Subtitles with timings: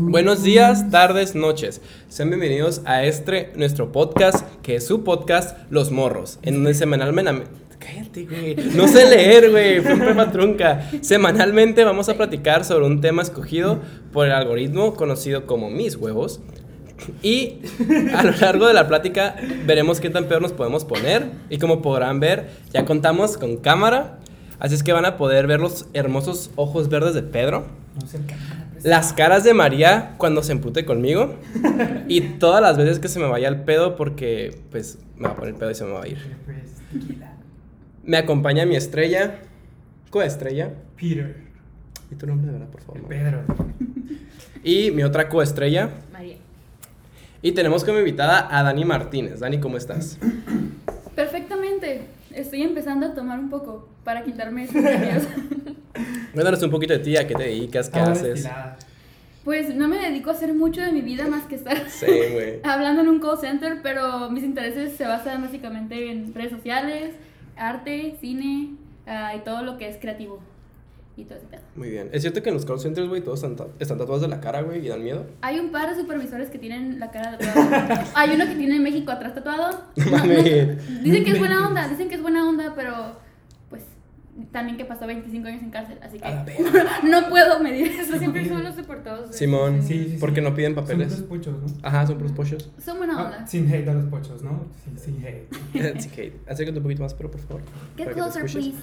[0.00, 1.80] Buenos días, tardes, noches.
[2.08, 7.44] Sean bienvenidos a este, nuestro podcast, que es su podcast, Los Morros, en donde semanalmente...
[7.78, 8.56] Cállate, güey.
[8.74, 9.80] No sé leer, güey.
[9.80, 10.90] Fue un trunca.
[11.00, 13.78] Semanalmente vamos a platicar sobre un tema escogido
[14.12, 16.40] por el algoritmo conocido como Mis Huevos.
[17.22, 17.60] Y
[18.14, 21.26] a lo largo de la plática veremos qué tan peor nos podemos poner.
[21.50, 24.18] Y como podrán ver, ya contamos con cámara.
[24.58, 27.66] Así es que van a poder ver los hermosos ojos verdes de Pedro.
[28.82, 31.36] Las caras de María cuando se empute conmigo.
[32.08, 35.36] Y todas las veces que se me vaya el pedo porque pues me va a
[35.36, 36.18] poner el pedo y se me va a ir.
[38.04, 39.38] Me acompaña mi estrella.
[40.10, 40.70] Coestrella.
[40.96, 41.36] Peter.
[42.10, 43.02] ¿Y tu nombre de verdad, por favor?
[43.08, 43.42] Pedro.
[44.64, 45.88] Y mi otra coestrella.
[46.12, 46.36] María.
[47.40, 49.40] Y tenemos como invitada a Dani Martínez.
[49.40, 50.18] Dani, ¿cómo estás?
[51.14, 52.02] Perfectamente.
[52.34, 55.24] Estoy empezando a tomar un poco para quitarme esos nervios.
[56.32, 58.22] Cuéntanos un poquito de ti, a qué te dedicas, qué haces.
[58.22, 58.78] destilada.
[59.44, 62.06] Pues no me dedico a hacer mucho de mi vida más que estar Sí,
[62.62, 67.14] hablando en un call center, pero mis intereses se basan básicamente en redes sociales,
[67.56, 70.40] arte, cine ah, y todo lo que es creativo.
[71.14, 71.60] Y todo ese pedo.
[71.76, 72.08] Muy bien.
[72.12, 74.62] ¿Es cierto que en los call centers, güey, todos están, están tatuados de la cara,
[74.62, 75.26] güey, y dan miedo?
[75.42, 78.06] Hay un par de supervisores que tienen la cara tatuada.
[78.14, 79.78] Hay uno que tiene México atrás tatuado.
[79.96, 80.22] No
[81.02, 83.16] dicen que es buena onda, dicen que es buena onda, pero
[84.50, 86.28] también que pasó 25 años en cárcel, así que
[87.08, 88.18] no puedo medir eso.
[88.18, 89.30] Siempre son los deportados.
[89.30, 90.16] de- Simón, Sí, sí, sí.
[90.18, 91.10] ¿por qué no piden Son papeles?
[91.12, 91.66] los puchos, ¿no?
[91.82, 92.70] Ajá, son puros pochos.
[92.82, 93.46] Son buena Ah, onda.
[93.46, 94.66] sin hate a los pochos, ¿no?
[94.84, 95.48] Sin, sin hate.
[96.00, 96.40] sí, Kate.
[96.48, 97.62] Acércate un poquito más, pero por favor.
[97.96, 98.74] Get closer, please.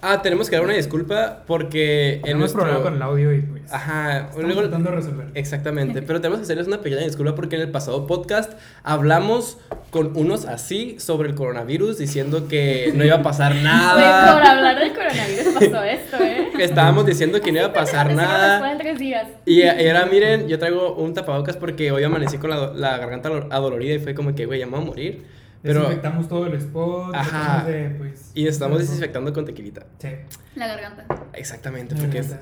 [0.00, 2.60] Ah, tenemos que dar una disculpa porque en Tenemos nuestro...
[2.62, 3.62] problema con el audio y pues.
[3.72, 5.26] Ajá, Estamos luego- tratando de resolver.
[5.34, 8.52] Exactamente, pero tenemos que hacerles una pequeña disculpa porque en el pasado podcast
[8.84, 9.58] hablamos
[9.90, 14.50] con unos así sobre el coronavirus diciendo que no iba a pasar Güey, por nada.
[14.52, 16.48] hablar del coronavirus pasó esto, ¿eh?
[16.60, 18.70] Estábamos diciendo que no iba a pasar nada.
[18.70, 19.26] en tres días.
[19.46, 23.94] Y era, miren, yo traigo un tapabocas porque hoy amanecí con la, la garganta adolorida
[23.94, 25.37] y fue como que, güey, ya me voy a morir.
[25.68, 27.14] Pero, Desinfectamos todo el spot.
[27.14, 27.62] Ajá.
[27.66, 28.86] De, pues, y estamos todo.
[28.86, 29.84] desinfectando con tequilita.
[29.98, 30.08] Sí.
[30.54, 31.06] La garganta.
[31.34, 32.34] Exactamente, porque es...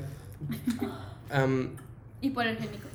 [1.33, 1.71] am,
[2.21, 2.87] Y por el génico.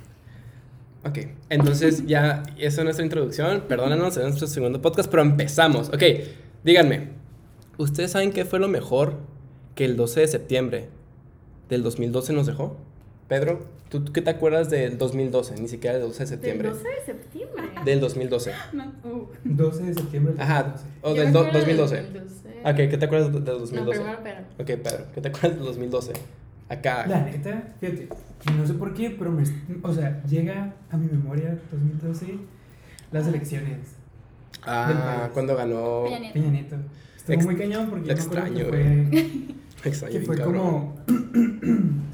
[1.03, 1.17] Ok,
[1.49, 3.65] entonces ya, esa es nuestra introducción.
[3.67, 5.89] Perdónanos, es nuestro segundo podcast, pero empezamos.
[5.89, 6.01] Ok,
[6.63, 7.09] díganme,
[7.77, 9.17] ¿ustedes saben qué fue lo mejor
[9.75, 10.89] que el 12 de septiembre
[11.67, 12.77] del 2012 nos dejó?
[13.27, 15.59] Pedro, ¿tú qué te acuerdas del 2012?
[15.59, 16.69] Ni siquiera del 12 de septiembre.
[16.69, 17.40] Del 12 de septiembre.
[17.85, 18.51] Del 2012.
[18.73, 18.83] No.
[19.03, 20.33] Uh, 12 de septiembre.
[20.33, 20.85] del Ajá, 2012.
[21.01, 22.01] o del me do- acuerdo del 2012.
[22.01, 22.59] 2012.
[22.63, 23.99] Ok, ¿qué te acuerdas del No, 2012?
[23.99, 24.39] primero, pero.
[24.59, 26.13] Ok, Pedro, ¿qué te acuerdas del 2012?
[26.69, 27.05] Acá.
[27.07, 28.07] La neta, fíjate,
[28.57, 29.43] no sé por qué, pero me,
[29.83, 32.37] o sea, llega a mi memoria 2012
[33.11, 33.77] las elecciones.
[33.77, 36.03] del Ah, cuando ganó.
[36.05, 36.33] Peña Nieto.
[36.33, 36.75] Peña Nieto.
[37.17, 39.49] Estuvo Ex- muy cañón porque yo me acuerdo extraño, que
[39.81, 40.53] fue, Extraño que fue cabrón.
[40.63, 40.95] como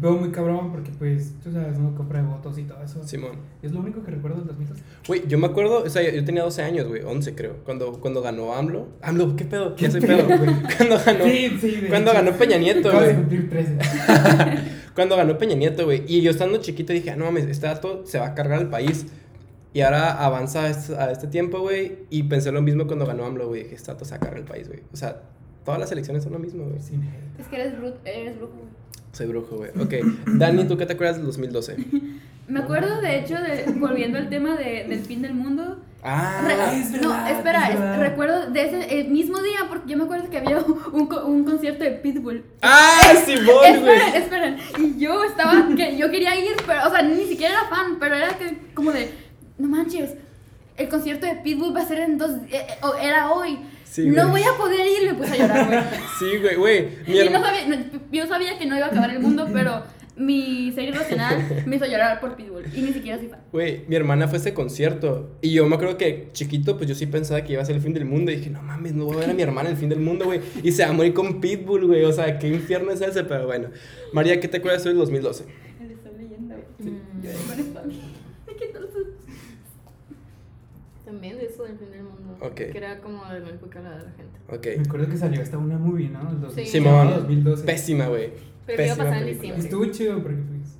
[0.00, 1.94] pedo muy cabrón porque pues, tú sabes, ¿no?
[1.94, 3.06] Compra de votos y todo eso.
[3.06, 3.32] Simón.
[3.62, 4.82] Es lo único que recuerdo del 2012.
[5.06, 8.22] Güey, yo me acuerdo, o sea, yo tenía 12 años, güey, 11 creo, cuando, cuando
[8.22, 8.88] ganó AMLO.
[9.02, 9.74] AMLO, ¿qué pedo?
[9.76, 10.26] ¿Qué soy pedo?
[10.26, 12.22] cuando ganó, Sí, sí, de cuando hecho.
[12.24, 13.14] ganó Peña Nieto, güey.
[13.14, 13.78] cumplir 13.
[14.94, 16.04] Cuando ganó Peña Nieto, güey.
[16.06, 18.68] Y yo estando chiquito dije, ah, no mames, este dato se va a cargar el
[18.68, 19.06] país.
[19.72, 21.98] Y ahora avanza a este, a este tiempo, güey.
[22.10, 23.64] Y pensé lo mismo cuando ganó AMLO, güey.
[23.64, 24.82] Dije, este dato se va a cargar el país, güey.
[24.92, 25.20] O sea,
[25.64, 26.76] todas las elecciones son lo mismo, güey.
[26.76, 27.40] Hate.
[27.40, 28.52] Es que eres, bru- eres brujo.
[28.52, 28.68] güey.
[29.14, 29.70] Soy brujo, güey.
[29.80, 29.94] Ok.
[30.26, 31.76] Dani, ¿tú qué te acuerdas del 2012?
[32.46, 35.78] Me acuerdo, de hecho, de, volviendo al tema de, del fin del mundo.
[36.02, 38.00] Ah, Re- es no, espera, es es- verdad.
[38.00, 40.58] recuerdo de ese el mismo día, porque yo me acuerdo que había
[40.92, 42.44] un, co- un concierto de Pitbull.
[42.60, 43.72] ¡Ah, Simón, güey!
[43.72, 44.56] esperen, esperen.
[44.78, 48.14] Y yo estaba, que yo quería ir, pero, o sea, ni siquiera era fan, pero
[48.14, 49.10] era que, como de,
[49.56, 50.10] no manches,
[50.76, 53.58] el concierto de Pitbull va a ser en dos, eh, eh, era hoy.
[53.94, 54.42] Sí, no güey.
[54.42, 55.78] voy a poder ir, me puse a llorar, güey.
[56.18, 56.88] Sí, güey, güey.
[57.06, 57.76] Mi Y no sabía, no,
[58.10, 59.84] yo sabía que no iba a acabar el mundo, pero
[60.16, 62.64] mi serie racional me hizo llorar por Pitbull.
[62.74, 63.40] Y ni siquiera soy fan.
[63.52, 66.96] Güey, mi hermana fue a ese concierto y yo me acuerdo que chiquito, pues yo
[66.96, 69.04] sí pensaba que iba a ser el fin del mundo y dije, no mames, no
[69.04, 70.40] voy a ver a mi hermana el fin del mundo, güey.
[70.64, 72.04] Y se va a morir con Pitbull, güey.
[72.04, 73.68] O sea, qué infierno es ese, pero bueno.
[74.12, 75.44] María, ¿qué te acuerdas tú del 2012?
[75.86, 76.90] Le estoy leyendo, güey.
[76.90, 77.80] Mm, Con esto.
[78.48, 78.90] Me quito los-
[81.14, 82.36] También de eso del fin del mundo.
[82.40, 82.54] Ok.
[82.54, 84.38] Que era como de la época de la gente.
[84.48, 84.66] Ok.
[84.78, 86.28] Me acuerdo que salió hasta una movie, ¿no?
[86.30, 86.72] El 2000, Sí.
[86.72, 87.10] Simón.
[87.10, 87.64] 2012.
[87.64, 88.30] Pésima, güey.
[88.66, 89.62] Pero iba a pasar en diciembre.
[89.62, 90.76] Estuvo chido porque pues.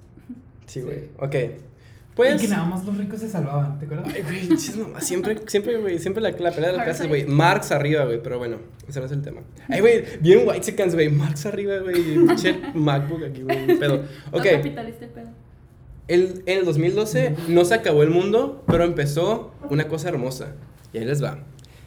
[0.67, 1.01] Sí, güey.
[1.01, 1.11] Sí.
[1.19, 1.35] Ok.
[1.35, 2.41] Y Pues.
[2.43, 4.13] que nada más los ricos se salvaban, ¿te acuerdas?
[4.15, 4.57] Ay, güey,
[5.01, 7.27] siempre, siempre, güey, siempre la, la pelea de las clases, güey.
[7.27, 8.59] Marx arriba, güey, pero bueno,
[8.89, 9.41] ese no es el tema.
[9.69, 13.95] Ay, güey, bien white seconds, güey, Marx arriba, güey, pinche MacBook aquí, güey, un pedo.
[14.33, 15.29] Ok, No capitalista pedo.
[16.09, 20.55] El, en el 2012 no se acabó el mundo, pero empezó una cosa hermosa.
[20.93, 21.39] Y ahí les va.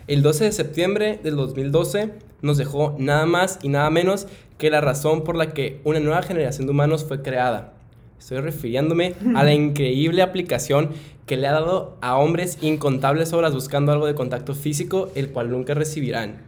[0.07, 4.27] El 12 de septiembre del 2012 nos dejó nada más y nada menos
[4.57, 7.73] que la razón por la que una nueva generación de humanos fue creada.
[8.17, 10.89] Estoy refiriéndome a la increíble aplicación
[11.25, 15.51] que le ha dado a hombres incontables horas buscando algo de contacto físico, el cual
[15.51, 16.41] nunca recibirán.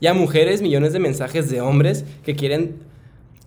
[0.00, 2.80] Y a mujeres millones de mensajes de hombres que quieren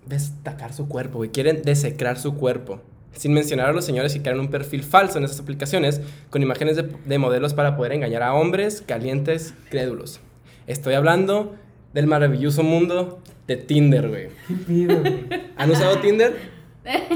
[0.06, 2.80] destacar su cuerpo, y quieren desecrar su cuerpo.
[3.12, 6.00] Sin mencionar a los señores que crean un perfil falso en esas aplicaciones
[6.30, 10.20] con imágenes de, de modelos para poder engañar a hombres calientes, crédulos.
[10.66, 11.56] Estoy hablando
[11.94, 14.28] del maravilloso mundo de Tinder, güey.
[14.48, 15.24] ¿Qué pido, güey?
[15.56, 16.58] ¿Han usado Tinder?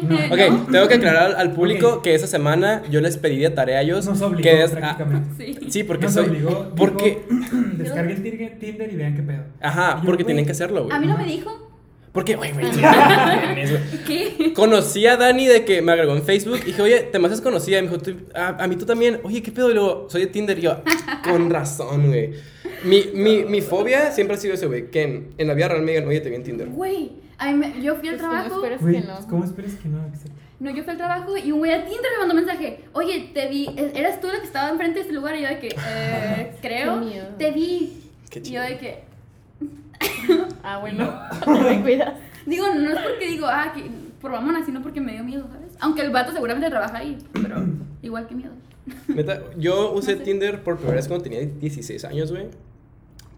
[0.02, 0.16] No.
[0.16, 3.82] Ok, tengo que aclarar al público que esa semana yo les pedí de tarea a
[3.82, 4.98] ellos Nos obligó que es- ah.
[5.38, 5.56] Sí.
[5.70, 6.72] sí, porque Nos soy obligó.
[6.76, 7.22] porque
[7.78, 9.44] Descarguen Tinder- y vean qué pedo.
[9.62, 10.94] ajá, yo, porque güey, tienen que hacerlo, güey.
[10.96, 11.70] A mí no me dijo.
[12.12, 12.70] Porque, güey, güey.
[14.06, 14.52] ¿Qué?
[14.54, 17.40] Conocí a Dani de que me agregó en Facebook y dije, oye, te me haces
[17.40, 17.78] conocida.
[17.78, 19.20] Y me dijo, "Tú- a, a mí tú también.
[19.24, 19.70] Oye, ¿qué pedo?
[19.70, 20.58] Y luego, soy de Tinder.
[20.58, 20.82] Y yo,
[21.24, 22.34] con razón, güey.
[22.84, 24.90] Mi, mi, mi fobia siempre ha sido ese, güey.
[24.90, 26.68] Que en, en la vida real me digan, oye, te vi en Tinder.
[26.68, 28.54] Güey, a mí me- yo fui al Pues, ¿cómo trabajo.
[28.56, 29.26] esperas Güey, que no?
[29.28, 30.06] ¿cómo esperas que no?
[30.06, 30.30] Exacto.
[30.60, 32.80] No, yo fui al trabajo y un güey a Tinder me mandó mensaje.
[32.92, 33.68] Oye, te vi.
[33.76, 35.34] ¿e- ¿Eras tú la que estaba enfrente de este lugar?
[35.36, 37.00] Y yo de que, eh, creo.
[37.00, 37.26] Qué miedo.
[37.38, 37.92] Te vi.
[38.30, 39.11] Qué Y yo de que.
[40.64, 41.12] Ah, bueno,
[41.82, 42.14] cuidas.
[42.46, 43.90] Digo, no es porque digo, ah, que
[44.20, 45.72] por mamona, sino porque me dio miedo, ¿sabes?
[45.80, 47.56] Aunque el vato seguramente trabaja ahí, pero
[48.02, 48.52] igual que miedo.
[49.08, 50.24] Neta, yo usé No sé.
[50.24, 52.46] Tinder por primera vez cuando tenía 16 años, güey.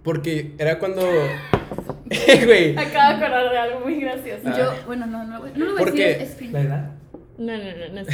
[0.03, 1.03] Porque era cuando.
[2.45, 2.77] Güey.
[2.77, 4.43] Acabo de acordar de algo muy gracioso.
[4.45, 4.55] Ah.
[4.57, 6.39] Yo, bueno, no, no, no lo voy a ¿Por decir.
[6.39, 6.51] qué?
[6.53, 6.91] ¿La edad?
[7.39, 8.09] No, no, no, no es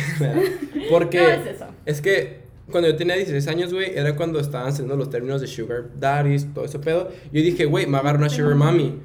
[0.89, 1.19] Porque.
[1.19, 1.67] No es eso.
[1.85, 5.47] Es que cuando yo tenía 16 años, güey, era cuando estaban saliendo los términos de
[5.47, 7.11] sugar daddies, todo ese pedo.
[7.33, 8.99] Yo dije, güey, me agarro una sugar mommy,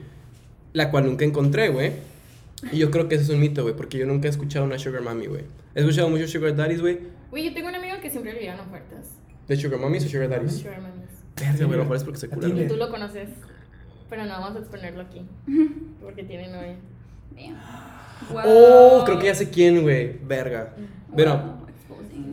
[0.73, 1.91] la cual nunca encontré, güey.
[2.71, 4.79] Y yo creo que eso es un mito, güey, porque yo nunca he escuchado una
[4.79, 5.43] sugar mommy, güey.
[5.75, 6.99] He escuchado muchos sugar daddies, güey.
[7.29, 9.07] Güey, yo tengo un amigo que siempre le dieron ofertas.
[9.47, 10.57] ¿De sugar mommies o sugar daddies?
[10.59, 11.09] Sugar mummies.
[11.35, 12.67] Verga, güey, lo mejor es porque se A culan, ti güey.
[12.67, 13.29] Tú lo conoces,
[14.09, 15.21] pero no vamos a exponerlo aquí.
[16.01, 16.75] Porque tiene novia.
[17.35, 17.57] Damn.
[18.45, 20.17] Oh, creo que ya sé quién, güey.
[20.25, 20.73] Verga.
[21.09, 21.64] Bueno, Wow, exposing.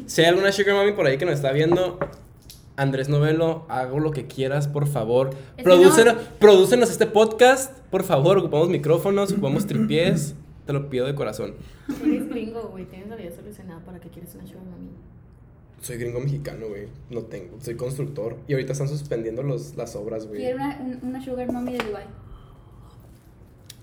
[0.06, 1.98] Si hay alguna sugar mommy por ahí que nos está viendo,
[2.76, 5.30] Andrés Novelo, hago lo que quieras, por favor.
[5.58, 8.38] no- prodúcenos este podcast, por favor.
[8.38, 10.34] Ocupamos micrófonos, ocupamos tripiés.
[10.66, 11.54] Te lo pido de corazón.
[12.04, 12.84] Eres gringo, güey.
[12.86, 14.90] Tienes la vida solucionada para que quieres una sugar mummy.
[15.80, 16.86] Soy gringo mexicano, güey.
[17.10, 17.60] No tengo.
[17.60, 18.36] Soy constructor.
[18.46, 20.40] Y ahorita están suspendiendo los, las obras, güey.
[20.40, 22.04] Quiero una, un- una sugar mommy de Dubai.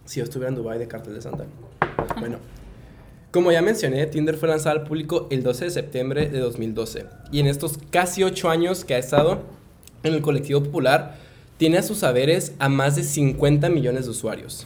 [0.05, 1.45] Si yo estuviera en Dubai de Cartel de Santa.
[2.19, 2.37] Bueno.
[3.31, 7.05] Como ya mencioné, Tinder fue lanzado al público el 12 de septiembre de 2012.
[7.31, 9.43] Y en estos casi 8 años que ha estado
[10.03, 11.15] en el colectivo popular,
[11.57, 14.65] tiene a sus saberes a más de 50 millones de usuarios.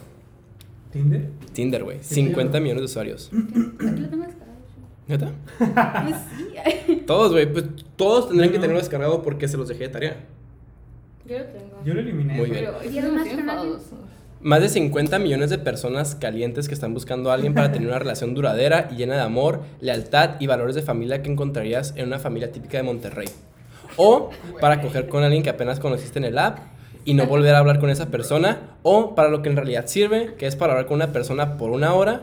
[0.92, 1.30] ¿Tinder?
[1.52, 1.98] Tinder, güey.
[1.98, 2.62] Qué 50 pedo.
[2.62, 3.32] millones de usuarios.
[3.34, 4.54] Aquí lo tengo descargado.
[5.08, 5.32] ¿Neta?
[5.58, 6.16] Pues
[6.88, 7.04] sí.
[7.06, 7.52] Todos, güey.
[7.52, 7.66] Pues
[7.98, 10.26] todos tendrían que tenerlo descargado porque se los dejé de tarea.
[11.28, 11.84] Yo lo tengo.
[11.84, 12.36] Yo lo eliminé.
[12.36, 12.66] Muy bien.
[12.66, 13.00] Pero ¿Y
[14.44, 18.00] más de 50 millones de personas calientes que están buscando a alguien para tener una
[18.06, 22.20] relación duradera y llena de amor, lealtad y valores de familia que encontrarías en una
[22.20, 23.28] familia típica de Monterrey.
[23.98, 24.30] O
[24.60, 26.60] para coger con alguien que apenas conociste en el app
[27.06, 28.78] y no volver a hablar con esa persona.
[28.82, 31.72] O para lo que en realidad sirve, que es para hablar con una persona por
[31.72, 32.22] una hora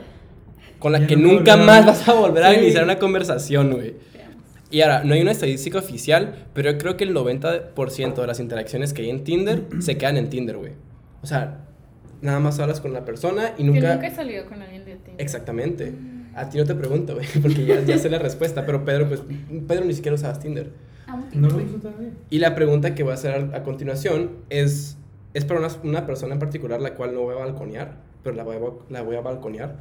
[0.78, 3.94] con la que nunca más vas a volver a iniciar una conversación, güey.
[4.70, 8.40] Y ahora, no hay una estadística oficial, pero yo creo que el 90% de las
[8.40, 10.72] interacciones que hay en Tinder se quedan en Tinder, güey.
[11.22, 11.67] O sea,
[12.22, 13.94] nada más hablas con la persona y Yo nunca...
[13.94, 15.12] nunca he salido con alguien de ti.
[15.19, 15.93] Exactamente.
[16.34, 19.22] A ti no te pregunto, güey, porque ya, ya sé la respuesta, pero Pedro, pues,
[19.67, 20.70] Pedro ni siquiera usabas Tinder.
[21.06, 22.10] Aún No lo uso todavía.
[22.31, 24.96] Y la pregunta que voy a hacer a, a continuación es,
[25.34, 28.44] es para una, una persona en particular la cual no voy a balconear, pero la
[28.44, 29.81] voy a, la voy a balconear.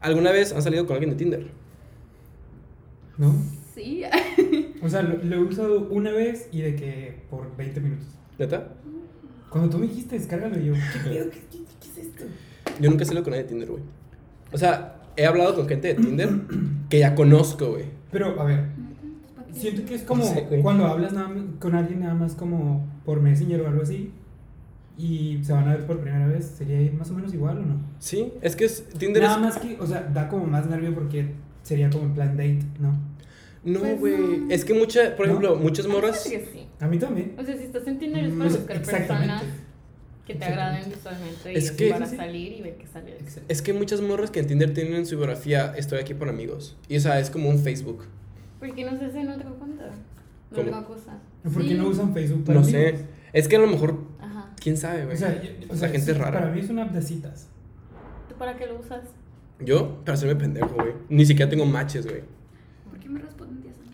[0.00, 1.46] ¿Alguna vez han salido con alguien de Tinder?
[3.16, 3.34] ¿No?
[3.74, 4.02] Sí.
[4.82, 8.06] O sea, lo, lo he usado una vez y de que por 20 minutos.
[8.38, 8.68] ¿Neta?
[9.54, 11.30] Cuando tú me dijiste, descárgalo y yo, ¿qué pedo?
[11.30, 12.24] ¿Qué, qué, qué es esto?
[12.80, 13.82] Yo nunca he salido con nadie de Tinder, güey.
[14.52, 16.28] O sea, he hablado con gente de Tinder
[16.90, 17.84] que ya conozco, güey.
[18.10, 18.64] Pero, a ver,
[19.52, 20.24] siento que es como
[20.60, 21.30] cuando hablas nada
[21.60, 24.10] con alguien nada más como por Messenger o algo así
[24.98, 27.76] y se van a ver por primera vez, ¿sería más o menos igual o no?
[28.00, 29.40] Sí, es que es, Tinder Nada es...
[29.40, 31.30] más que, o sea, da como más nervio porque
[31.62, 32.92] sería como en plan date, ¿no?
[33.64, 34.16] No, Pues güey.
[34.18, 34.50] no.
[34.50, 35.32] Es que mucha, por ¿No?
[35.32, 36.22] ejemplo, muchas morras...
[36.24, 36.63] Sí.
[36.80, 37.34] A mí también.
[37.38, 39.42] O sea, si estás en Tinder es Mm, para sea, buscar personas
[40.26, 43.16] que te agraden visualmente y Es que- para Sí, salir y ver qué sale.
[43.48, 46.76] Es que muchas morras que en Tinder tienen en su biografía estoy aquí por amigos.
[46.88, 48.04] Y o sea, es como un Facebook.
[48.58, 49.84] ¿Por qué no se hacen otra cuenta?
[50.50, 50.68] No ¿Cómo?
[50.68, 51.18] una cosa.
[51.42, 51.74] ¿Por qué Sí.
[51.74, 52.82] no usan Facebook para No amigos?
[53.00, 53.04] sé.
[53.32, 54.50] Es que a lo mejor, Ajá.
[54.60, 55.14] quién sabe, güey.
[55.16, 56.40] O sea, yo- o La sea, gente sí, es rara.
[56.40, 57.48] Para mí es una app de citas.
[58.28, 59.02] ¿Tú para qué lo usas?
[59.60, 60.92] Yo, para hacerme pendejo, güey.
[61.08, 62.22] Ni siquiera tengo matches, güey.
[62.88, 63.92] ¿Por qué me responden días antes?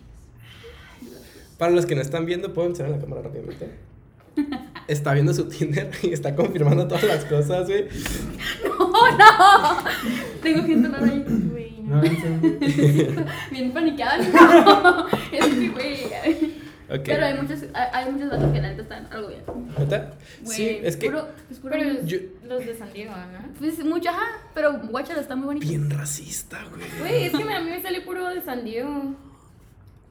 [1.60, 3.68] Para los que no están viendo, puedo enseñar la cámara rápidamente.
[4.88, 7.84] Está viendo su Tinder y está confirmando todas las cosas, güey.
[8.78, 9.84] ¡Oh, no!
[10.42, 11.22] Tengo gente rara ahí.
[11.50, 12.02] Güey, no No.
[13.50, 14.16] Bien paniqueada.
[14.26, 15.06] No.
[15.32, 16.54] Es que, güey.
[17.04, 19.42] Pero hay muchos, hay, hay muchos vatos que la neta están algo bien.
[19.78, 20.14] ¿Neta?
[20.44, 21.76] Sí, es que Puro, es puro.
[22.04, 23.52] Yo- los de San Diego, ¿no?
[23.58, 24.26] Pues mucho, ajá.
[24.54, 25.68] Pero Guachalo está muy bonito.
[25.68, 26.82] bien racista, güey.
[27.00, 29.14] Güey, es que a mí me sale puro de San Diego.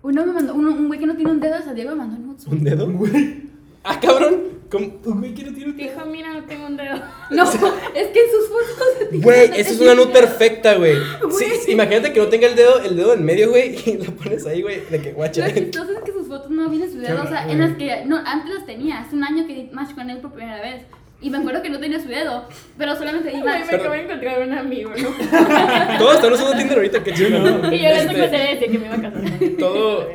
[0.02, 1.98] Uno me mandó, uno, un güey que no tiene un dedo de San Diego me
[1.98, 2.48] mandó nudes.
[2.48, 2.90] ¿Un dedo?
[2.92, 3.50] Güey,
[3.84, 4.60] Ah, cabrón.
[4.70, 4.86] ¿Cómo?
[5.06, 6.96] un güey que no tiene un Dijo, mira, no tengo un dedo.
[7.32, 10.96] No, es que en sus fotos de Güey, esa es una nut perfecta, güey.
[11.32, 11.60] Sí, Güey.
[11.66, 14.46] sí, imagínate que no tenga el dedo, el dedo en medio, güey, y lo pones
[14.46, 15.48] ahí, güey, de que guacha.
[15.48, 18.06] Lo chistoso es que sus fotos no vienen su dedo, o sea, en las que
[18.06, 20.84] no, antes las tenía, hace un año que di match con él por primera vez.
[21.22, 22.46] Y me acuerdo que no tenía su dedo,
[22.78, 25.10] pero solamente di Ay, me acabo de encontrar un amigo, ¿no?
[26.00, 27.40] Todos están usando Tinder ahorita, qué chido.
[27.40, 27.74] No.
[27.74, 29.22] Y yo les Este, a decir que me iba a casar.
[29.60, 30.08] Todo-.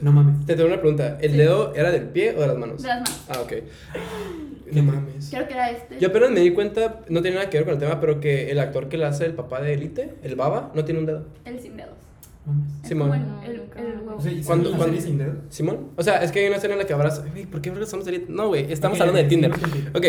[0.00, 0.46] No mames.
[0.46, 1.18] Te tengo una pregunta.
[1.20, 1.36] ¿El Sí.
[1.36, 2.82] dedo era del pie o de las manos?
[2.82, 3.24] De las manos.
[3.28, 3.52] Ah, ok.
[4.72, 5.28] No mames.
[5.30, 5.98] Creo que era este.
[6.00, 8.50] Yo apenas me di cuenta, no tiene nada que ver con el tema, pero que
[8.50, 11.26] el actor que le hace el papá de Elite, el Baba, no tiene un dedo.
[11.44, 11.94] El sin dedos.
[12.82, 13.12] Simón.
[13.44, 14.16] el, el, el huevo.
[14.16, 15.34] O sea, ¿y ¿Cuándo- cuando, serie sin dedo?
[15.50, 15.90] ¿Simón?
[15.96, 17.22] O sea, es que hay una escena en la que abraza.
[17.30, 18.32] Güey, ¿por qué estamos saliendo?
[18.32, 19.52] No, güey, estamos Ok, hablando de Tinder.
[19.94, 20.06] Ok,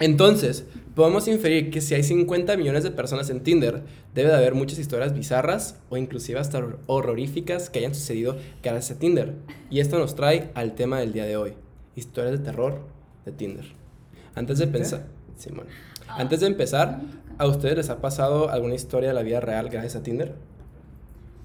[0.00, 0.64] entonces,
[0.94, 3.82] podemos inferir que si hay 50 millones de personas en Tinder,
[4.14, 8.96] debe de haber muchas historias bizarras o inclusive hasta hor- horroríficas que hayan sucedido gracias
[8.96, 9.34] a Tinder.
[9.70, 11.52] Y esto nos trae al tema del día de hoy:
[11.96, 12.80] historias de terror
[13.24, 13.66] de Tinder.
[14.34, 15.06] Antes de pensar.
[15.36, 15.66] Simón.
[16.08, 17.00] Antes de empezar,
[17.38, 20.34] ¿a ustedes les ha pasado alguna historia de la vida real gracias a Tinder?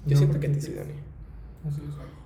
[0.06, 0.92] Yo No, siento que porque- sí, Dani.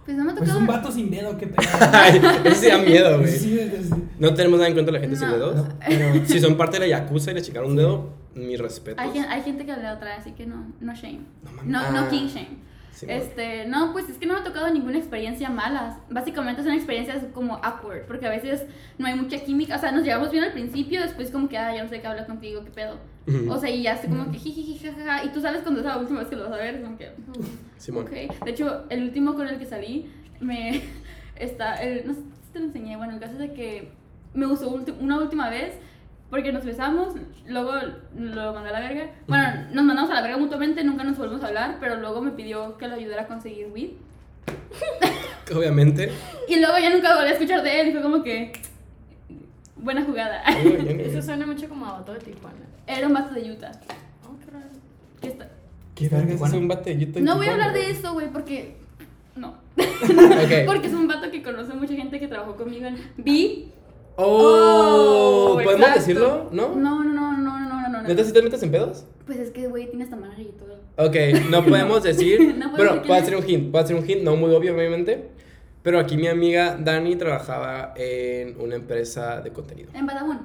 [0.04, 0.61] Pues no me ha Pues tocado.
[0.61, 1.69] un vato sin dedo, qué pedo.
[1.92, 2.21] Ay,
[2.54, 3.30] sí da miedo, güey.
[3.30, 5.35] Sí, es- No tenemos nada en contra de la gente sin No.
[5.35, 5.57] dedos.
[5.57, 9.00] no, pero Si son parte de la Yakuza y le checaron un dedo, mi respeto.
[9.00, 11.21] Hay, hay gente que le otra, así que no, no shame.
[11.45, 11.66] No mames.
[11.66, 12.09] No, no Ah.
[12.09, 12.71] king shame.
[12.92, 13.07] Sí.
[13.09, 15.97] Este, no, pues es que no me ha tocado ninguna experiencia malas.
[16.11, 18.64] Básicamente son experiencias como awkward, porque a veces
[18.99, 19.76] no hay mucha química.
[19.76, 22.07] O sea, nos llevamos bien al principio, después como que, ah, ya no sé qué
[22.07, 22.97] hablar contigo, qué pedo.
[23.48, 25.24] O sea, y ya estoy como que jiji, jajaja.
[25.24, 27.10] Y tú sabes cuando es la última vez que lo vas a ver, como que.
[27.78, 28.04] Simón.
[28.04, 28.10] Ok.
[28.44, 30.10] De hecho, el último con el que salí,
[30.40, 30.82] me.
[31.36, 31.74] Está.
[31.76, 32.96] El, no sé si te lo enseñé.
[32.96, 33.92] Bueno, el caso es de que
[34.34, 35.74] me usó ulti- una última vez.
[36.28, 37.14] Porque nos besamos,
[37.48, 37.72] luego
[38.16, 39.10] lo mandé a la verga.
[39.26, 42.30] Bueno, nos mandamos a la verga mutuamente, nunca nos volvimos a hablar, pero luego me
[42.30, 43.90] pidió que lo ayudara a conseguir weed.
[45.54, 46.10] Obviamente.
[46.48, 48.52] Y luego ya nunca volví a escuchar de él y fue como que.
[49.82, 50.42] Buena jugada.
[50.99, 52.56] Eso suena mucho como a vato de Tijuana.
[52.87, 53.72] Era un vato de Utah.
[54.25, 54.34] Oh,
[55.20, 55.49] qué está-
[55.94, 57.18] ¿Qué vergas es un batellito?
[57.18, 58.76] en No voy a hablar de eso, güey, porque.
[59.37, 59.49] No.
[59.50, 59.56] Ok.
[60.66, 63.66] Porque es un vato que conoce mucha gente que trabajó conmigo en B.
[64.16, 66.00] Oh, ¿podemos exacto.
[66.00, 66.49] decirlo?
[66.52, 66.75] ¿No?
[66.75, 68.02] No, no, no, no, no, no, no.
[68.02, 68.08] no.
[68.08, 69.04] ¿Neta si te metes en pedos?
[69.26, 70.75] Pues es que, güey, tiene hasta manager y todo.
[70.96, 71.16] Ok,
[71.49, 72.40] no podemos decir.
[72.40, 73.70] No podemos pero decir puedo hacer un hint.
[73.70, 75.30] Puedo hacer un hint, no muy obvio, obviamente.
[75.82, 79.90] Pero aquí mi amiga Dani trabajaba en una empresa de contenido.
[79.94, 80.38] En Badabun.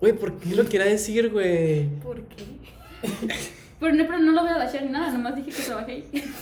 [0.00, 1.86] Güey, ¿por qué lo quiera decir, güey?
[2.02, 2.44] ¿Por qué?
[3.80, 6.08] Pero no, pero no lo voy a dashear ni nada, nomás dije que trabajé ahí.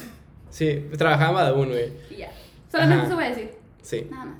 [0.50, 1.92] Sí, trabajaba en Badabun, güey.
[2.10, 2.30] y ya.
[2.70, 3.06] Solamente Ajá.
[3.06, 3.50] eso voy a decir.
[3.80, 4.06] Sí.
[4.10, 4.36] Nada más.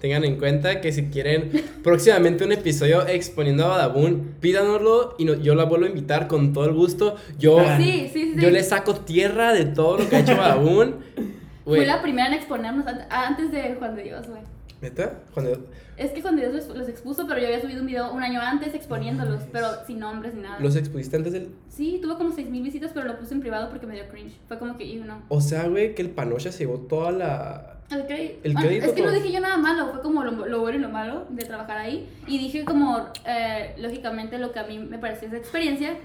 [0.00, 1.50] Tengan en cuenta que si quieren
[1.82, 6.52] próximamente un episodio exponiendo a Badabun, pídanoslo y no- yo la vuelvo a invitar con
[6.52, 7.16] todo el gusto.
[7.38, 7.58] Yo.
[7.76, 8.40] Sí, sí, sí.
[8.40, 10.94] yo le saco tierra de todo lo que ha hecho Badabun.
[11.68, 14.40] Fui Güey, la primera en exponernos an- antes de Juan de Dios, güey.
[14.80, 15.14] ¿neta?
[15.34, 18.22] Cuando Es que Juan de Dios los, expuso, pero yo había subido un video un
[18.22, 20.60] año antes exponiéndolos, pero sin nombres ni nada.
[20.60, 21.48] los expusiste antes del...
[21.68, 24.34] Sí, tuvo como 6.000 visitas, pero lo puse en privado porque me dio cringe.
[24.46, 25.20] Fue como que, y no.
[25.28, 27.74] O sea, güey, que el Panocha se llevó toda la...
[27.90, 30.46] El, cre- El bueno, crédito es que no dije yo nada malo, fue como lo,
[30.46, 32.08] lo bueno y lo malo de trabajar ahí.
[32.28, 35.96] Y dije como, eh, lógicamente, lo que a mí me pareció esa experiencia,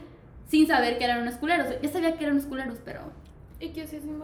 [0.47, 1.67] sin saber que eran unos culeros.
[1.81, 3.01] Ya sabía que eran unos culeros, pero
[3.59, 4.19] ¿Y qué haces en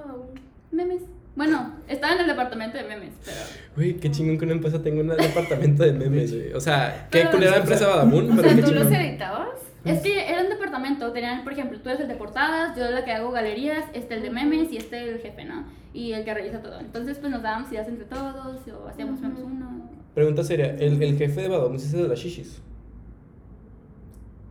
[0.72, 1.04] memes.
[1.36, 3.38] Bueno, estaba en el departamento de memes, pero...
[3.76, 6.54] Güey, qué chingón que una empresa tenga un departamento de memes, güey.
[6.54, 8.96] O sea, qué Pero- culera la empresa Badabun, o pero sea, ¿Tú los chingón.
[8.96, 9.48] editabas?
[9.86, 13.06] Es que era un departamento, tenían, por ejemplo, tú eres el de portadas, yo la
[13.06, 15.64] que hago galerías, este el de memes y este el jefe, ¿no?
[15.94, 16.80] Y el que revisa todo.
[16.82, 18.36] Entonces, pues nos dábamos ideas entre todos,
[18.68, 19.90] o hacíamos memes uno.
[20.14, 22.62] Pregunta seria, ¿el, el jefe de Badabun es ese de las shishis?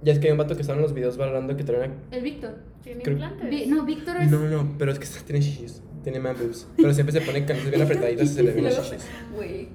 [0.02, 1.94] Ya es que hay un vato que estaba en los videos valorando que trae una...
[2.12, 2.56] El Víctor.
[2.82, 3.50] ¿Tiene Creo- implantes?
[3.50, 4.30] Vi- no, Víctor es...
[4.30, 6.66] No, no, pero es que tiene shishis, tiene man boobs.
[6.76, 9.06] Pero siempre se pone camisas bien apretaditas y se le ven las shishis.
[9.34, 9.68] Güey.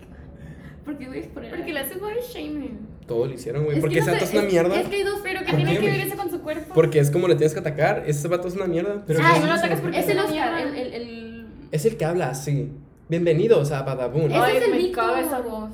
[0.85, 1.49] ¿Por qué voy a exponer?
[1.55, 2.79] Porque le hace body shaming.
[3.07, 3.79] Todo lo hicieron, güey.
[3.79, 4.79] Porque que ese vato es una mierda.
[4.81, 5.19] Es que hay dos...
[5.23, 6.73] Pero ¿qué ¿Por tiene que ver eso con su cuerpo?
[6.73, 8.03] Porque es como le tienes que atacar.
[8.07, 9.03] Ese vato es una mierda.
[9.07, 10.61] Pero Ah, ¿qué no lo es atacas porque Es el Oscar, mierda.
[10.61, 10.75] el...
[10.75, 11.45] el, el...
[11.71, 12.69] Es el que habla así.
[13.07, 14.31] Bienvenidos a Badabun.
[14.31, 15.19] Ese Ay, es el me Víctor.
[15.19, 15.69] esa voz.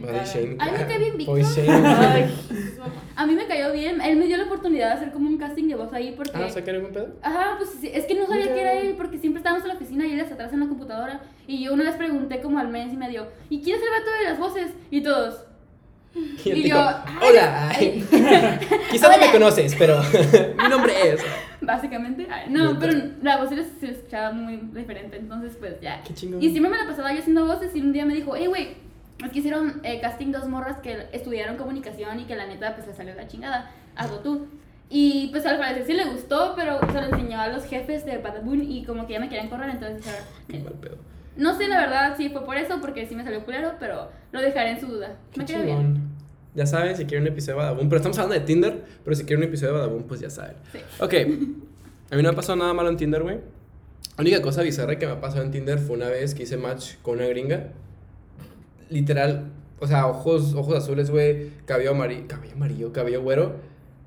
[0.00, 0.24] Me Body caga.
[0.32, 0.56] shaming.
[0.60, 1.40] Ay, me cae bien Víctor.
[3.16, 5.68] A mí me cayó bien, él me dio la oportunidad de hacer como un casting
[5.68, 6.32] de voz ahí porque...
[6.34, 7.14] Ah, o sea, que era buen pedo.
[7.22, 9.74] Ajá, pues sí, es que no sabía que era él porque siempre estábamos en la
[9.74, 11.20] oficina y él hasta atrás en la computadora.
[11.46, 13.90] Y yo una vez pregunté como al mes y me dio, ¿y quién es el
[13.90, 14.72] vato de las voces?
[14.90, 15.44] Y todos.
[16.44, 17.68] Y Y yo, ay, hola.
[17.70, 18.04] ay.
[18.90, 20.00] Quizás no me conoces, pero
[20.62, 21.20] mi nombre es.
[21.60, 22.26] básicamente.
[22.30, 26.02] Ay, no, pero la voz se escuchaba muy diferente, entonces pues ya.
[26.06, 26.42] Qué chingón.
[26.42, 28.76] Y siempre me la pasaba yo haciendo voces y un día me dijo, hey, güey,
[29.22, 32.86] es que hicieron eh, casting dos morras que estudiaron comunicación y que la neta pues
[32.86, 34.46] les salió la chingada, hazlo tú.
[34.90, 38.18] Y pues al parecer sí le gustó, pero se lo enseñó a los jefes de
[38.18, 40.96] Badaboon y como que ya me querían correr, entonces dijeron, Qué mal pedo.
[41.36, 44.40] no sé la verdad si fue por eso, porque sí me salió culero, pero lo
[44.40, 45.16] dejaré en su duda.
[45.32, 46.08] Qué Me queda bien.
[46.54, 49.24] Ya saben, si quieren un episodio de Badabun, pero estamos hablando de Tinder, pero si
[49.24, 50.54] quieren un episodio de Badabun, pues ya saben.
[50.70, 50.78] Sí.
[51.00, 53.38] Ok, a mí no me ha pasado nada malo en Tinder, güey.
[54.16, 56.56] La única cosa bizarra que me ha pasado en Tinder fue una vez que hice
[56.56, 57.70] match con una gringa.
[58.90, 59.50] Literal,
[59.80, 63.56] o sea, ojos, ojos azules, güey, cabello amarillo, cabello amarillo, cabello güero.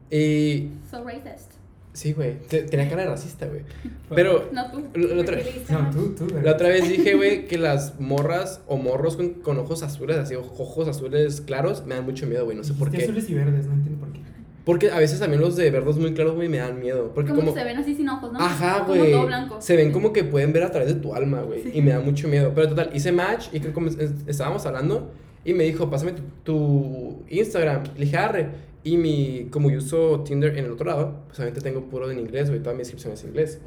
[0.10, 1.52] Y So racist.
[1.94, 3.62] sí, güey, te- tenía cara de racista, güey.
[4.16, 4.84] Pero No tú.
[4.96, 7.48] la, la otra, ¿Por qué le diste No, tú, tú, la otra vez dije, güey,
[7.48, 12.06] que las morras o morros con, con ojos azules, así, ojos azules claros, me dan
[12.06, 13.04] mucho miedo, güey, no sé por qué.
[13.04, 14.22] azules y verdes, no entiendo por qué.
[14.68, 17.14] Porque a veces también los de verdos muy claros, güey, me dan miedo.
[17.16, 17.54] Porque Como, como...
[17.54, 18.40] que se ven así sin ojos, ¿no?
[18.40, 19.12] Ajá, Como güey.
[19.14, 19.62] todo blanco.
[19.62, 21.64] Se ven como que pueden ver a través de tu alma, güey.
[21.64, 21.72] Sí.
[21.74, 22.52] Y me da mucho miedo.
[22.54, 25.10] Pero total, hice match y creo que estábamos hablando
[25.46, 27.84] y me dijo, pásame tu, tu Instagram.
[27.96, 28.50] Le dije, arre.
[28.84, 32.20] Y mi, como yo uso Tinder en el otro lado, pues obviamente tengo puro en
[32.20, 32.62] inglés, güey.
[32.62, 33.60] Toda mi descripción es en inglés.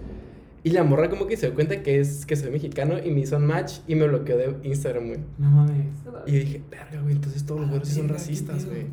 [0.63, 3.21] Y la morra como que se dio cuenta que es que soy mexicano y me
[3.21, 5.21] hizo un match y me bloqueó de Instagram, güey.
[5.39, 5.87] No mames.
[6.27, 8.85] Y yo dije, verga, güey, entonces todos los güeros son racistas, güey.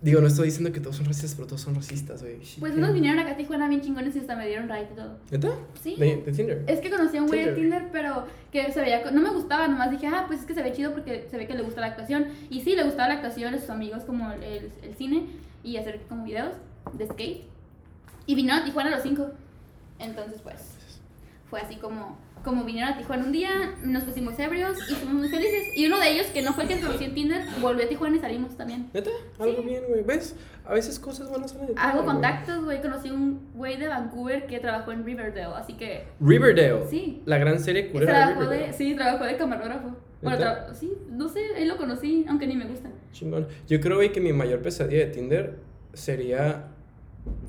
[0.00, 2.38] Digo, no estoy diciendo que todos son racistas, pero todos son racistas, güey.
[2.60, 5.18] Pues unos vinieron acá a Tijuana bien chingones y hasta me dieron right y todo.
[5.30, 5.48] ¿Neta?
[5.82, 5.96] Sí.
[5.98, 6.64] De, de Tinder.
[6.68, 7.88] Es que conocí a un güey de Tinder.
[7.90, 10.72] Pero que se veía, no me gustaba, nomás dije, ah, pues es que se ve
[10.72, 12.26] chido porque se ve que le gusta la actuación.
[12.48, 15.26] Y sí, le gustaba la actuación a sus amigos, como el, el- el cine
[15.64, 16.54] y hacer como videos
[16.92, 17.42] de skate.
[18.26, 19.30] Y vinieron a Tijuana a los cinco.
[19.98, 20.60] Entonces, pues,
[21.50, 23.50] fue así como, como vinieron a Tijuana un día,
[23.84, 25.68] nos pusimos ebrios y fuimos muy felices.
[25.76, 28.16] Y uno de ellos, que no fue el que conocí en Tinder, volvió a Tijuana
[28.16, 28.88] y salimos también.
[28.94, 29.10] ¿Neta?
[29.38, 29.66] Algo Sí.
[29.68, 30.02] bien, güey.
[30.02, 30.36] ¿Ves?
[30.64, 34.46] A veces cosas buenas salen de Tinder, Hago contactos, güey, conocí un güey de Vancouver
[34.46, 36.86] que trabajó en Riverdale, así que Riverdale.
[36.90, 37.22] Sí.
[37.24, 39.96] La gran serie culera de Trabajó de, sí, trabajó de camarógrafo.
[40.20, 40.66] Bueno, ¿Neta?
[40.68, 42.90] tra- sí, no sé, ahí lo conocí, aunque ni me gusta.
[43.12, 43.46] Chingón.
[43.68, 45.58] Yo creo, güey, que mi mayor pesadilla de Tinder
[45.94, 46.64] sería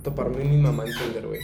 [0.03, 1.39] toparme mi mamá en Tinder, güey.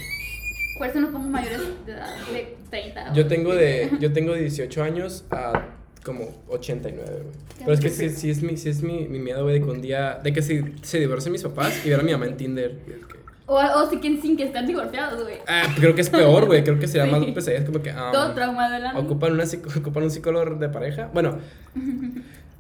[0.84, 3.14] Eso no pongo mayores de edad, de 30.
[3.14, 5.70] Yo tengo de, yo tengo de 18 años a
[6.04, 7.36] como 89, güey.
[7.60, 9.72] Pero es que sí, sí es mi, sí es mi, mi miedo, güey, de que
[9.72, 12.38] un día, de que si se divorcien mis papás y ver a mi mamá en
[12.38, 12.78] Tinder.
[12.88, 13.16] y es que-
[13.48, 15.38] O, o si que, sin que estén divorciados, güey.
[15.48, 16.64] Ah, creo que es peor, güey.
[16.64, 17.12] Creo que sería Sí.
[17.12, 17.60] más pesadilla.
[17.62, 17.92] Es como que.
[17.92, 19.44] ah, Todo traumado de la ocupan, una,
[19.80, 21.10] ocupan un psicólogo de pareja.
[21.14, 21.38] Bueno,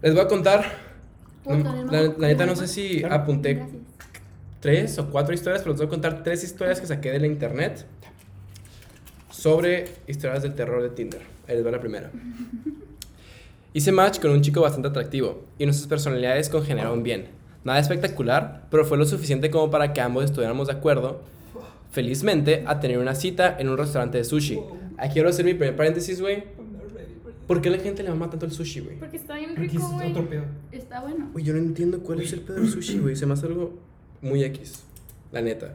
[0.01, 0.63] les voy a contar.
[1.43, 3.77] ¿Puedo no- la, la neta no sé si apunté Gracias.
[4.59, 7.27] tres o cuatro historias, pero les voy a contar tres historias que saqué de la
[7.27, 7.85] internet
[9.35, 11.21] sobre historias de terror de Tinder.
[11.47, 12.09] Ahí les va la primera.
[13.73, 17.25] Hice match con un chico bastante atractivo y nuestras personalidades congeniaron bien.
[17.65, 21.21] Nada espectacular, pero fue lo suficiente como para que ambos estuviéramos de acuerdo,
[21.91, 24.59] felizmente, a tener una cita en un restaurante de sushi.
[24.97, 26.43] Aquí quiero hacer mi primer paréntesis, güey.
[27.47, 28.97] ¿Por qué a la gente le mama tanto el sushi, güey?
[28.97, 30.13] Porque está bien rico, güey.
[30.71, 31.29] Está bueno.
[31.33, 33.15] Güey, yo no entiendo cuál es el pedo del sushi, güey.
[33.15, 33.73] Se me hace algo
[34.21, 34.83] muy X.
[35.31, 35.73] La neta.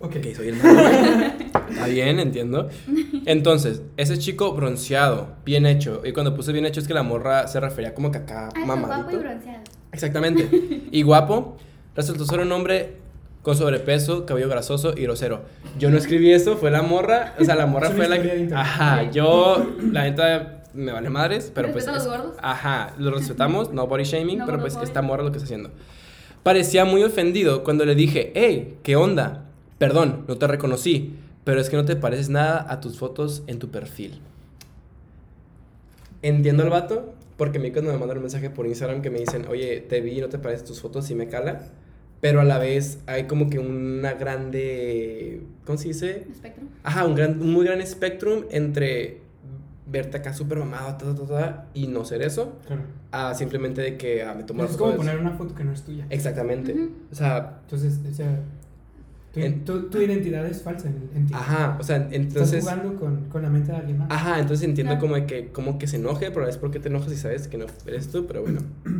[0.00, 0.16] Ok.
[0.16, 0.80] Ok, soy el malo.
[1.70, 2.68] Está bien, entiendo.
[3.24, 6.02] Entonces, ese chico bronceado, bien hecho.
[6.04, 8.64] Y cuando puse bien hecho es que la morra se refería como que acá Ah,
[8.64, 9.60] guapo y bronceado.
[9.92, 10.82] Exactamente.
[10.90, 11.56] Y guapo.
[11.94, 12.96] Resultó ser un hombre
[13.42, 15.42] con sobrepeso, cabello grasoso y grosero.
[15.78, 17.34] Yo no escribí eso, fue la morra.
[17.40, 18.50] O sea, la morra fue la que.
[18.54, 21.86] Ajá, yo, la neta, me vale madres, pero pues.
[21.86, 22.38] ¿Respeta a los es- gordos?
[22.42, 24.88] Ajá, lo respetamos, no body shaming, No pero pues gordofobia.
[24.88, 25.70] esta morra lo que está haciendo.
[26.42, 29.45] Parecía muy ofendido cuando le dije, hey, ¿qué onda?
[29.78, 33.58] Perdón, no te reconocí, pero es que no te pareces nada a tus fotos en
[33.58, 34.20] tu perfil.
[36.22, 39.18] Entiendo al vato, porque a mí cuando me mandan un mensaje por Instagram que me
[39.20, 41.60] dicen, oye, te vi y no te parecen tus fotos, sí me cala.
[42.20, 46.26] Pero a la vez hay como que una grande, ¿cómo se dice?
[46.32, 46.64] Espectro.
[46.82, 49.20] Ajá, un, gran, un muy gran espectrum entre
[49.88, 52.82] verte acá súper mamado, ta, ta, ta, ta, y no ser eso, Claro.
[53.12, 55.72] a simplemente de que ah, me tomo Pues es como poner una foto que no
[55.72, 56.06] es tuya.
[56.10, 56.72] Exactamente.
[56.72, 56.90] Ujú.
[57.12, 58.40] O sea, Entonces, o sea,
[59.40, 61.34] tu, En- tu, tu identidad es falsa en, en ti.
[61.34, 62.60] ajá, o sea, Estás entonces...
[62.64, 64.08] jugando con, con la mente de alguien más.
[64.10, 65.00] Ajá, entonces entiendo Claro.
[65.00, 67.58] como de que, como que se enoje, pero es porque te enojas y sabes que
[67.58, 68.60] no eres tú, pero bueno.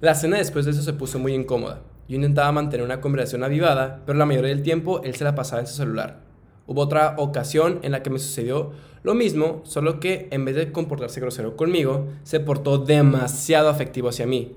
[0.00, 1.80] La cena después de eso se puso muy incómoda.
[2.08, 5.60] Yo intentaba mantener una conversación avivada, pero la mayoría del tiempo él se la pasaba
[5.60, 6.20] en su celular.
[6.66, 10.72] Hubo otra ocasión en la que me sucedió lo mismo, solo que en vez de
[10.72, 14.56] comportarse grosero conmigo, se portó demasiado afectivo hacia mí.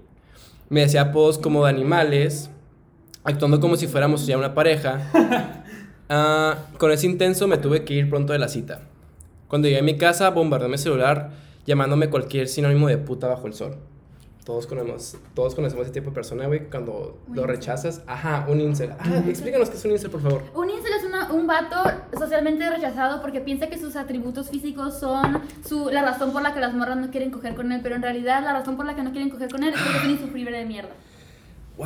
[0.69, 2.49] Me decía apodos como de animales,
[3.27, 5.11] actuando como si fuéramos ya una pareja.
[6.09, 8.79] Ah, con ese intenso me tuve que ir pronto de la cita.
[9.49, 11.31] Cuando llegué a mi casa, bombardeé mi celular
[11.65, 13.75] llamándome cualquier sinónimo de puta bajo el sol.
[14.45, 17.55] Todos conocemos, todos conocemos ese tipo de persona, güey, cuando Un lo incel.
[17.57, 18.01] rechazas.
[18.07, 18.91] Ajá, un incel.
[18.97, 20.43] Ah, explícanos qué es un incel, por favor.
[20.55, 21.75] Un incel es una- un vato
[22.17, 26.61] socialmente rechazado porque piensa que sus atributos físicos son su, la razón por la que
[26.61, 29.03] las morras no quieren coger con él, pero en realidad la razón por la que
[29.03, 30.91] no quieren coger con él es porque es un insufrible de mierda.
[31.77, 31.85] Wow.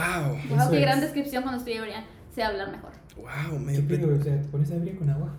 [0.49, 0.81] Wow, Eso qué es.
[0.81, 2.03] gran descripción cuando estoy ebria.
[2.33, 2.91] Sé hablar mejor.
[3.17, 4.15] Wow, ¿Qué me pedo?
[4.17, 5.33] O sea, ¿te pones ebria con agua?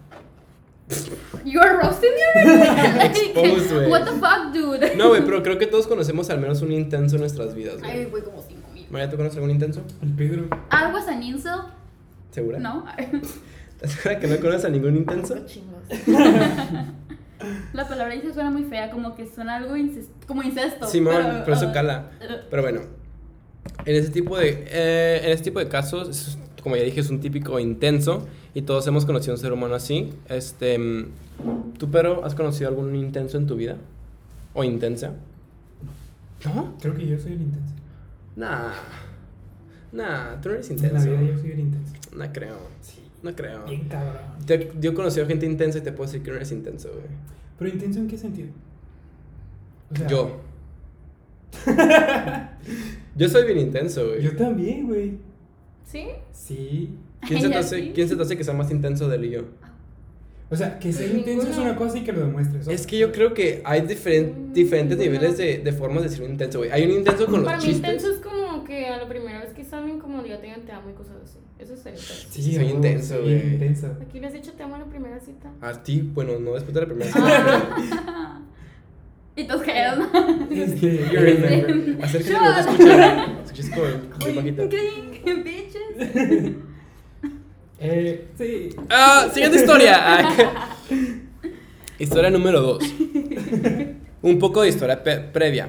[1.45, 3.21] You're roasting me already?
[3.35, 3.91] Exposed, güey.
[3.91, 4.95] What the fuck, dude?
[4.97, 8.01] No, güey, pero creo que todos conocemos al menos un intenso en nuestras vidas, Ay,
[8.01, 8.11] güey.
[8.11, 8.87] güey, como cinco mil.
[8.91, 9.83] María, ¿tú conoces algún intenso?
[10.03, 10.45] El Pedro.
[10.71, 11.61] I was an incel,
[12.31, 12.59] ¿Segura?
[12.59, 12.85] ¿no?
[12.99, 15.47] ¿Estás segura que no conoces a ningún intenso?
[15.47, 15.83] Chingos.
[17.73, 20.87] La palabra incel suena muy fea, como que suena algo inces- como incesto.
[20.87, 22.11] Simón, pero eso ah, cala.
[22.51, 22.81] Pero bueno,
[23.85, 27.11] en ese tipo de, eh, en ese tipo de casos, es- como ya dije, es
[27.11, 30.11] un típico intenso y todos hemos conocido a un ser humano así.
[30.29, 30.79] Este,
[31.79, 33.77] ¿Tú, pero, has conocido algún intenso en tu vida?
[34.55, 35.15] ¿O intensa?
[36.45, 36.77] ¿No?
[36.81, 37.75] Creo que yo soy el intenso.
[38.37, 38.73] Nah.
[39.93, 41.11] Nah, tú no eres En la intenso.
[41.11, 41.93] vida yo soy el intenso.
[42.17, 42.57] No creo.
[42.81, 42.99] Sí.
[43.23, 43.65] No creo.
[43.67, 44.23] Bien cabrón.
[44.47, 47.05] Te- yo he conocido gente intensa y te puedo decir que no eres intenso, güey.
[47.59, 48.49] ¿Pero intenso en qué sentido?
[49.93, 50.41] O sea, Yo.
[53.17, 54.23] yo soy bien intenso, güey.
[54.23, 55.19] Yo también, güey.
[55.85, 56.07] ¿Sí?
[56.33, 56.91] Sí.
[57.27, 57.93] ¿Quién se, te hace.
[57.93, 59.43] ¿Quién se te hace que sea más intenso de él y yo?
[60.51, 62.69] O sea, que ser Pues intenso es una cosa y que lo demuestres.
[62.69, 66.33] Es que yo creo que hay diferen- diferentes niveles de, de formas de ser un
[66.33, 66.71] intenso, güey.
[66.71, 67.91] Hay un intenso con Para los mí chistes.
[67.95, 70.73] intenso es como que a la primera vez que salen como ya te digan te
[70.73, 71.39] amo y cosas así.
[71.59, 72.27] Eso es ser intenso.
[72.31, 73.53] Sí, soy a huevo, intenso, soy güey.
[73.55, 73.97] intenso.
[74.03, 75.51] Aquí le has dicho te amo en la primera cita.
[75.63, 77.23] A ti, bueno, no después de la primera cita.
[77.25, 78.43] Ah.
[79.37, 79.99] Y tus head.
[80.51, 82.05] Este, You remember.
[82.05, 82.71] Acércate que no te Shut.
[82.81, 83.37] escuchan.
[83.45, 84.69] Escuchas como muy bajita.
[84.69, 86.53] Clink, bitches.
[87.81, 88.69] eh, sí.
[88.91, 90.17] Ah, siguiente historia.
[90.19, 90.47] Ay.
[91.99, 92.85] historia número 2.
[94.23, 95.69] Un poco de historia pe- previa.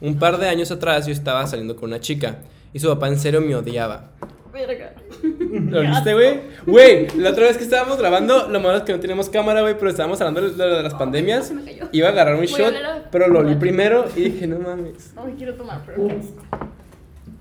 [0.00, 2.38] Un par de años atrás yo estaba saliendo con una chica
[2.72, 4.12] y su papá en serio me odiaba.
[4.52, 4.92] Verga.
[5.22, 6.40] ¿Lo viste, güey?
[6.66, 9.74] Güey, la otra vez que estábamos grabando, lo malo es que no teníamos cámara, güey,
[9.78, 11.48] pero estábamos hablando de las pandemias.
[11.48, 11.88] Se me cayó.
[11.92, 15.12] Iba a agarrar un shot, a- pero lo olí primero y dije, no mames.
[15.16, 16.42] Ay, quiero tomar, pero asco.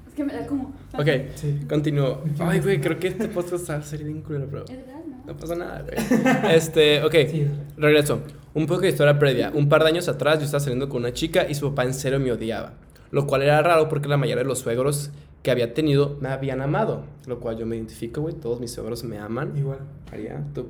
[0.08, 0.76] Es que me da como.
[0.98, 1.60] Ok, Sí.
[1.68, 2.24] continúo.
[2.40, 5.24] Ay, güey, creo que este podcast va a ser bien culero, pero Es verdad, ¿no?
[5.34, 6.56] no pasa nada, güey.
[6.56, 7.64] Este, ok, Sí, es verdad.
[7.78, 8.22] regreso.
[8.54, 9.52] Un poco de historia previa.
[9.54, 11.94] Un par de años atrás yo estaba saliendo con una chica y su papá en
[11.94, 12.74] serio me odiaba.
[13.12, 15.12] Lo cual era raro porque la mayoría de los suegros
[15.44, 17.04] que había tenido me habían amado.
[17.28, 18.36] Lo cual yo me identifico, güey.
[18.36, 19.56] Todos mis suegros me aman.
[19.58, 19.80] Igual.
[20.12, 20.68] María, tu,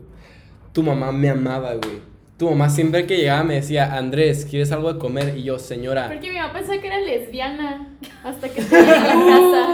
[0.74, 2.10] tu mamá me amaba, güey.
[2.38, 5.38] Tu mamá siempre que llegaba me decía, Andrés, ¿quieres algo de comer?
[5.38, 6.08] Y yo, señora.
[6.08, 7.90] Porque mi mamá pensaba que era lesbiana
[8.24, 9.74] hasta que estaba en la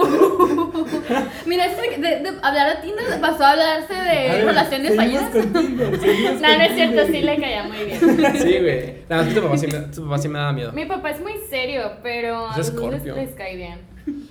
[1.12, 1.30] casa.
[1.46, 5.32] Mira, esto de, de, hablar de Tinder pasó a hablarse de A ver, relaciones fallidas.
[5.46, 8.00] No, no es cierto, sí le caía muy bien.
[8.00, 8.96] Sí, güey.
[9.10, 10.72] Nada, más que tu papá sí me, tu papá sí me daba miedo.
[10.74, 13.16] Mi papá es muy serio, pero a Es los les, Scorpio.
[13.16, 13.80] les cae bien.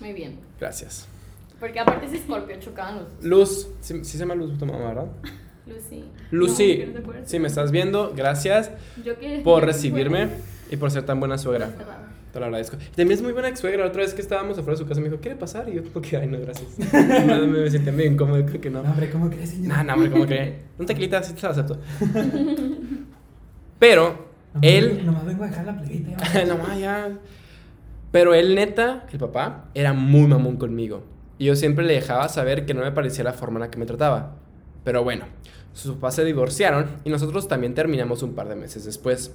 [0.01, 0.41] Muy bien.
[0.65, 1.07] Gracias.
[1.61, 3.25] Porque aparte es Scorpio, chocaban los dos.
[3.25, 5.07] Luz, sí, sí se llama Luz tu mamá, ¿verdad?
[5.67, 6.05] Lucy.
[6.31, 8.71] Lucy, no si me estás viendo, gracias
[9.05, 9.41] Yo que.
[9.45, 10.29] por recibirme
[10.71, 11.69] y por ser tan buena suegra.
[12.33, 12.79] Te lo agradezco.
[12.97, 13.83] También es muy buena ex suegra.
[13.83, 15.69] La otra vez que estábamos afuera de su casa me dijo, ¿quiere pasar?
[15.69, 16.69] Y yo, como que, ay, no, gracias.
[17.27, 18.83] no, me sentía muy incómodo, creo que no.
[18.83, 19.77] No, hombre, ¿cómo crees, señor?
[19.77, 20.61] No, no, hombre, como que.
[20.79, 21.79] Un tequilita, sí te lo acepto.
[23.79, 24.05] Pero,
[24.55, 24.89] Nomás él.
[24.89, 26.33] vengo- Nomás vengo a dejar la plebita.
[26.33, 26.45] ya.
[26.47, 27.11] no, ma, ya.
[28.15, 31.03] Pero él, neta, el papá, era muy mamón conmigo.
[31.37, 33.79] Y yo siempre le dejaba saber que no me parecía la forma en la que
[33.81, 34.37] me trataba.
[34.85, 35.25] Pero bueno,
[35.73, 39.35] sus papás se divorciaron y nosotros también terminamos un par de meses después.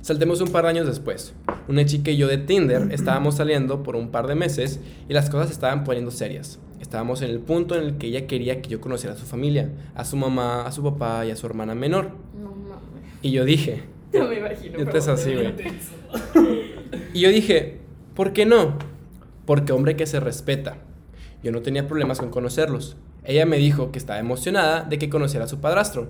[0.00, 1.34] Saltemos un par de años después.
[1.68, 5.30] Una chica y yo de Tinder estábamos saliendo por un par de meses y las
[5.30, 6.58] cosas estaban poniendo serias.
[6.80, 9.70] Estábamos en el punto en el que ella quería que yo conociera a su familia,
[9.94, 12.10] a su mamá, a su papá y a su hermana menor.
[12.36, 12.56] No.
[13.22, 14.78] Y yo dije, No me imagino.
[14.78, 15.54] Neta es pero- así, güey.
[17.12, 17.78] Y yo dije,
[18.14, 18.78] ¿por qué no?
[19.44, 20.78] Porque hombre que se respeta.
[21.42, 22.96] Yo no tenía problemas con conocerlos.
[23.24, 26.08] Ella me dijo que estaba emocionada de que conociera a su padrastro.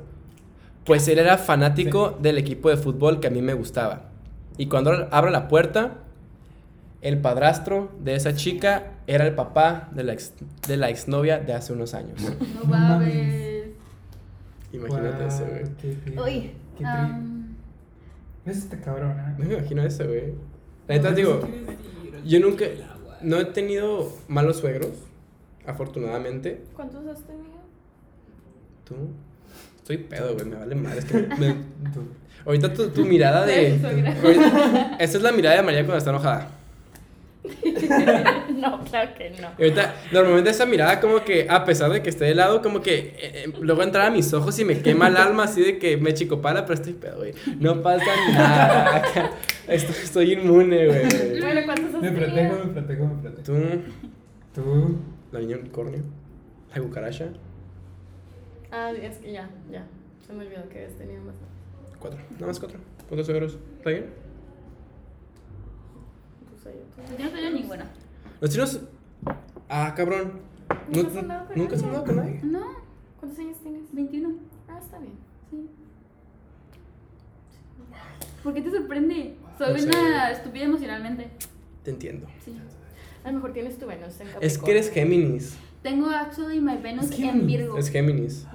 [0.85, 4.11] Pues él era fanático del equipo de fútbol que a mí me gustaba.
[4.57, 5.99] Y cuando abro la puerta,
[7.03, 10.33] el padrastro de esa chica era el papá de la, ex,
[10.69, 12.21] de la exnovia de hace unos años.
[12.23, 13.65] No mames.
[14.73, 15.65] Imagínate Guau, eso, güey.
[15.81, 16.21] qué.
[16.21, 16.51] Uy.
[16.79, 17.36] Qué tri-
[18.47, 19.35] Am, Eso está cabrón, ¿eh?
[19.39, 20.35] No me imagino eso, güey.
[20.89, 21.41] La neta, digo,
[22.25, 22.65] yo nunca,
[23.23, 24.91] no he tenido malos suegros,
[25.67, 26.63] afortunadamente.
[26.75, 27.57] ¿Cuántos has tenido?
[28.85, 28.95] ¿Tú?
[29.79, 30.99] Estoy pedo, güey, me vale madre.
[31.01, 31.55] Es que me-
[31.95, 32.09] tú-
[32.45, 33.73] ahorita tu, tu mirada de...
[34.23, 36.51] Ahorita- esa es la mirada de María cuando está enojada.
[38.57, 39.49] no, claro que no.
[39.59, 42.81] Y ahorita, normalmente esa mirada como que, a pesar de que esté de lado, como
[42.81, 45.79] que eh, eh, luego entra a mis ojos y me quema el alma así de
[45.79, 47.35] que me chicopala, pero estoy pedo, güey.
[47.59, 48.97] No pasa nada.
[48.97, 49.31] Acá,
[49.69, 51.41] estoy, estoy inmune, güey.
[51.41, 53.43] Bueno, ¿cuántos has Me protejo, me protejo, me protejo.
[53.43, 54.97] Tú, Tú.
[55.33, 56.03] la niña unicornio,
[56.75, 57.29] la cucaracha,
[58.73, 59.87] Ah, es que ya, ya.
[60.27, 61.37] Se me olvidó que habías tenido más.
[62.01, 62.19] cuatro.
[62.35, 62.79] Nada más cuatro.
[63.09, 63.57] ¿Cuántos euros?
[63.79, 64.07] ¿Está bien?
[66.95, 67.23] Pues ahí, tú.
[67.23, 67.87] Yo no tenía ninguna.
[68.41, 68.81] Los chinos.
[69.69, 70.41] Ah, cabrón.
[70.89, 71.97] ¿Nunca Nu- has andado con ¿Nunca has nadie?
[71.97, 72.41] andado con nadie?
[72.43, 72.67] No,
[73.21, 73.83] ¿Cuántos años tienes?
[73.93, 74.31] 21.
[74.69, 75.13] Ah, está bien.
[75.51, 75.69] Sí.
[78.43, 79.35] ¿Por qué te sorprende?
[79.59, 79.89] Soy No sé.
[80.01, 81.29] una estúpida emocionalmente.
[81.83, 82.27] Te entiendo.
[82.45, 82.55] Sí.
[83.25, 84.47] A lo mejor tienes tu Venus en Capricornio.
[84.47, 85.57] Es que eres Géminis.
[85.83, 87.47] Tengo actually my Venus en.
[87.47, 87.79] Virgo.
[87.79, 88.47] Es Géminis.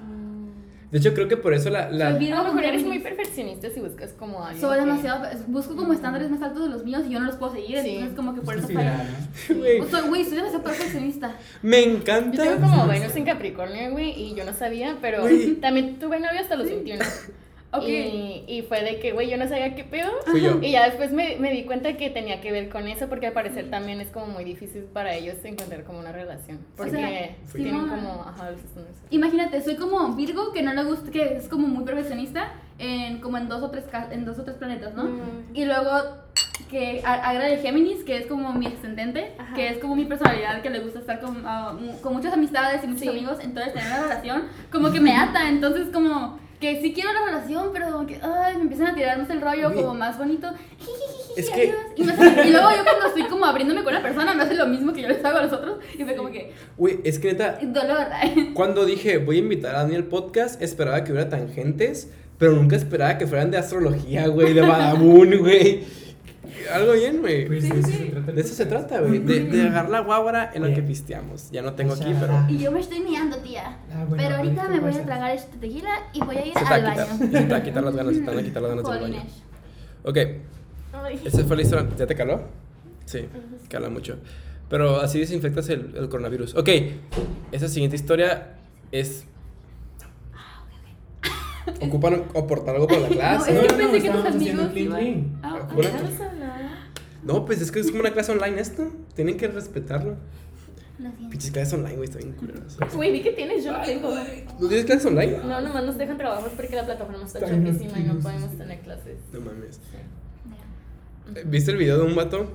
[0.91, 1.89] De hecho, creo que por eso la.
[1.89, 4.59] la Soy A lo mejor eres muy perfeccionista si buscas como algo.
[4.59, 5.25] Soy demasiado.
[5.47, 7.79] Busco como estándares más altos de los míos y yo no los puedo seguir.
[7.81, 7.89] Sí.
[7.91, 9.03] Entonces, como que por Es eso que es falla.
[9.49, 10.07] ideal, ¿no?
[10.09, 11.35] Güey, soy demasiado perfeccionista.
[11.61, 12.43] me Yo encanta.
[12.43, 15.55] tengo como Venus en Capricornio, güey, y yo no sabía, pero Güey.
[15.55, 17.03] también tuve novio hasta los 21.
[17.73, 17.83] Ok.
[17.87, 20.11] Y, y fue de que, güey, yo no sabía qué pedo.
[20.25, 20.59] Fui yo.
[20.61, 23.33] Y ya después me, me di cuenta que tenía que ver con eso, porque al
[23.33, 26.59] parecer también es como muy difícil para ellos encontrar como una relación.
[26.75, 28.59] Porque sea, Fui tienen como, ajá, los.
[29.09, 33.37] Imagínate, soy como Virgo que no le gusta, que es como muy perfeccionista en como
[33.37, 35.03] en dos o tres en dos o tres planetas, ¿no?
[35.03, 35.19] Mm.
[35.55, 35.89] Y luego
[36.69, 39.53] que a- agrade Géminis, que es como mi ascendente, Ajá.
[39.55, 42.87] que es como mi personalidad, que le gusta estar con, mu- con muchas amistades y
[42.87, 43.09] muchos Sí.
[43.09, 47.25] amigos, entonces tener una relación como que me ata, entonces como que sí quiero la
[47.25, 50.47] relación, pero como que ay, me empiezan a tirar más el rollo como más bonito.
[51.35, 51.73] Es que-.
[51.97, 54.53] Y, me hace- y luego yo cuando estoy como abriéndome con una persona me hace
[54.55, 57.19] lo mismo que yo les hago a los otros y fue como que Güey, es
[57.19, 57.97] que neta, dolor.
[58.53, 62.75] cuando dije voy a invitar a Dani al podcast, esperaba que hubiera tangentes, pero nunca
[62.75, 65.83] esperaba que fueran de astrología, güey, de Badabun, güey.
[66.73, 67.45] Algo bien, güey.
[67.47, 68.09] Pues Sí, de eso sí, se sí.
[68.11, 68.29] trata.
[68.29, 69.19] el De eso se trata, güey.
[69.19, 71.51] De, de agarrar la guábara en lo que pisteamos.
[71.51, 72.45] Ya no tengo aquí, Esa- pero.
[72.49, 73.77] Y yo me estoy mirando, tía.
[73.93, 76.53] Ah, bueno, Pero ahorita ¿qué me voy a tragar este tequila y voy a ir
[76.53, 77.05] Se al baño.
[77.17, 78.13] Se te va a quitar las ganas.
[78.15, 79.23] Se te van a quitar las ganas del baño.
[80.03, 80.17] Ok,
[81.25, 81.89] esa fue la historia.
[81.97, 82.41] ¿Ya te caló?
[83.05, 83.25] Sí,
[83.69, 84.17] cala mucho.
[84.69, 86.55] Pero así desinfectas el, el coronavirus.
[86.55, 86.69] Ok,
[87.51, 88.53] esa siguiente historia
[88.91, 89.25] es.
[91.81, 93.53] Ocupan aportar algo para la No, clase.
[93.53, 95.39] No, no, pensé que tus amigos iban.
[95.43, 95.67] Ah.
[97.23, 98.91] No, pues es que es como una clase online esto.
[99.15, 100.17] Tienen que respetarlo.
[101.31, 102.77] Pinches clases online, güey, están bien culeras.
[102.93, 104.13] Güey, vi que tienes, yo no tengo.
[104.59, 105.37] ¿No tienes clases online?
[105.39, 108.79] No, nomás nos dejan trabajos porque la plataforma está Está chapísima y no podemos tener
[108.81, 109.17] clases.
[109.33, 109.79] No mames.
[111.35, 112.51] Eh, ¿Viste el video de un vato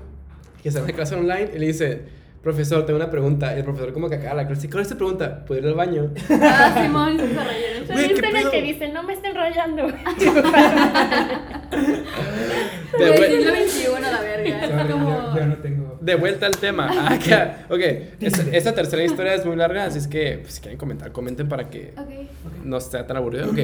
[0.63, 2.03] que está en la clase online y le dice,
[2.47, 3.53] profesor, tengo una pregunta?
[3.55, 5.45] Y el profesor como que acaba la clase, ¿cuál es tu pregunta?
[5.45, 6.13] ¿Puedo ir al baño?
[6.31, 7.87] Ah, Simón, se reyeron.
[7.93, 9.87] Güey, ¿qué ¿Viste en el que dice, no me estén enrollando?
[12.99, 14.89] De, Güey, vuel- siglo XXI, la verga.
[14.93, 15.11] Como...
[15.11, 15.99] yo, yo no tengo.
[16.01, 16.89] de vuelta al tema.
[16.97, 17.67] Ah, Acá.
[17.69, 17.81] Ok,
[18.21, 21.49] esta, esta tercera historia es muy larga, así es que pues, si quieren comentar, comenten
[21.49, 22.11] para que Ok.
[22.65, 23.51] no sea tan aburrido.
[23.51, 23.59] Ok.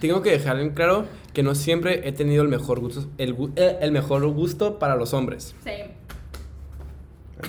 [0.00, 3.78] Tengo que dejar en claro que no siempre he tenido el mejor gusto, el, eh,
[3.80, 5.54] el mejor gusto para los hombres.
[5.64, 5.70] Sí.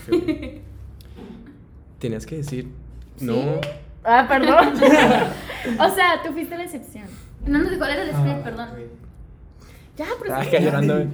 [1.99, 2.67] Tenías que decir,
[3.19, 3.59] no.
[4.03, 4.73] Ah, perdón.
[5.79, 7.05] o sea, tú fuiste la excepción.
[7.45, 8.69] No nos dijo, era el script, Ah, perdón.
[9.97, 10.95] Ya, pero que llorando.
[10.95, 11.07] güey.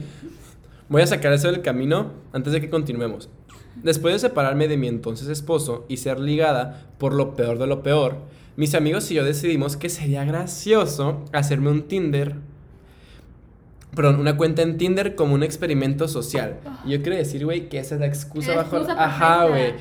[0.90, 3.30] Voy a sacar eso del camino antes de que continuemos.
[3.76, 7.84] Después de separarme de mi entonces esposo y ser ligada por lo peor de lo
[7.84, 8.18] peor,
[8.58, 12.36] mis amigos y yo decidimos que sería gracioso hacerme un Tinder.
[13.96, 16.58] Perdón, una cuenta en Tinder como un experimento social.
[16.86, 18.78] Y yo quiero decir, güey, que esa es la excusa La bajo.
[18.78, 19.74] excusa Ajá, güey.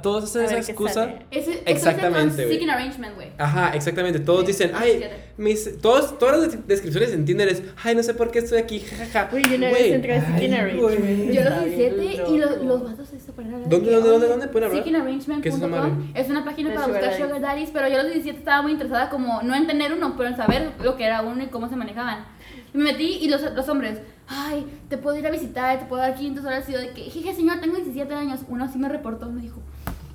[0.00, 1.14] Todos hacen esa excusa.
[1.32, 2.48] Ese, eso Exactamente, Es el güey.
[2.50, 3.28] seeking arrangement, güey.
[3.36, 4.20] Ajá, exactamente.
[4.20, 5.04] Todos Sí, dicen, ay,
[5.38, 8.58] mis, todos, todas las des- descripciones en Tinder es, ay, no sé por qué estoy
[8.58, 9.28] aquí, jajaja.
[9.34, 10.80] Uy, yo no Güey, entré a Seeking Arrangement.
[11.00, 11.34] güey.
[11.34, 13.70] Yo los Está bien 17 y los, los vatos se ponen a hablar.
[13.70, 14.84] ¿Dónde, dónde, dónde, "Oye, dónde pueden hablar?
[14.84, 15.54] ¿Qué es?
[15.56, 17.26] Seekingarrangement.com es una página para buscar daddies.
[17.26, 20.14] sugar daddies, pero yo a los 17 estaba muy interesada como, no en tener uno,
[20.16, 22.24] pero en saber lo que era uno y cómo se manejaban.
[22.74, 23.98] Y me metí y los, los hombres,
[24.28, 26.68] ay, te puedo ir a visitar, te puedo dar 500 dólares.
[26.68, 28.40] Y yo de que, jeje, señor, tengo 17 años.
[28.48, 29.60] Uno sí me reportó, me dijo,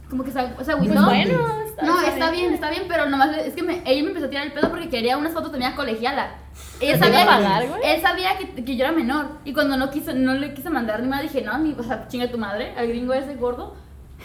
[0.09, 1.03] como que o sea, Pues agüitó.
[1.05, 4.25] bueno, está, No, está bien, está bien, pero nomás es que me, ella me empezó
[4.25, 6.35] a tirar el pedo porque quería unas fotos también colegiala.
[6.81, 7.81] Ella ¿Te sabía, pagar, güey?
[7.83, 11.01] él sabía que, que yo era menor y cuando no quiso, no le quise mandar
[11.01, 13.73] ni más dije, no, ni, o sea, chinga tu madre, al gringo ese gordo.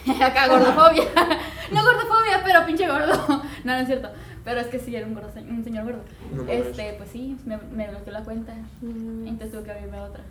[0.23, 1.05] Acá gordofobia.
[1.73, 3.15] no gordofobia, pero pinche gordo.
[3.65, 4.11] no, no es cierto.
[4.47, 6.03] Pero es que sí, era un, gordo, un señor gordo.
[6.33, 6.69] No mames.
[6.69, 8.55] este, pues sí, me, me bloqueó la cuenta.
[8.81, 10.23] Mm, Entonces tuve que abrirme otra.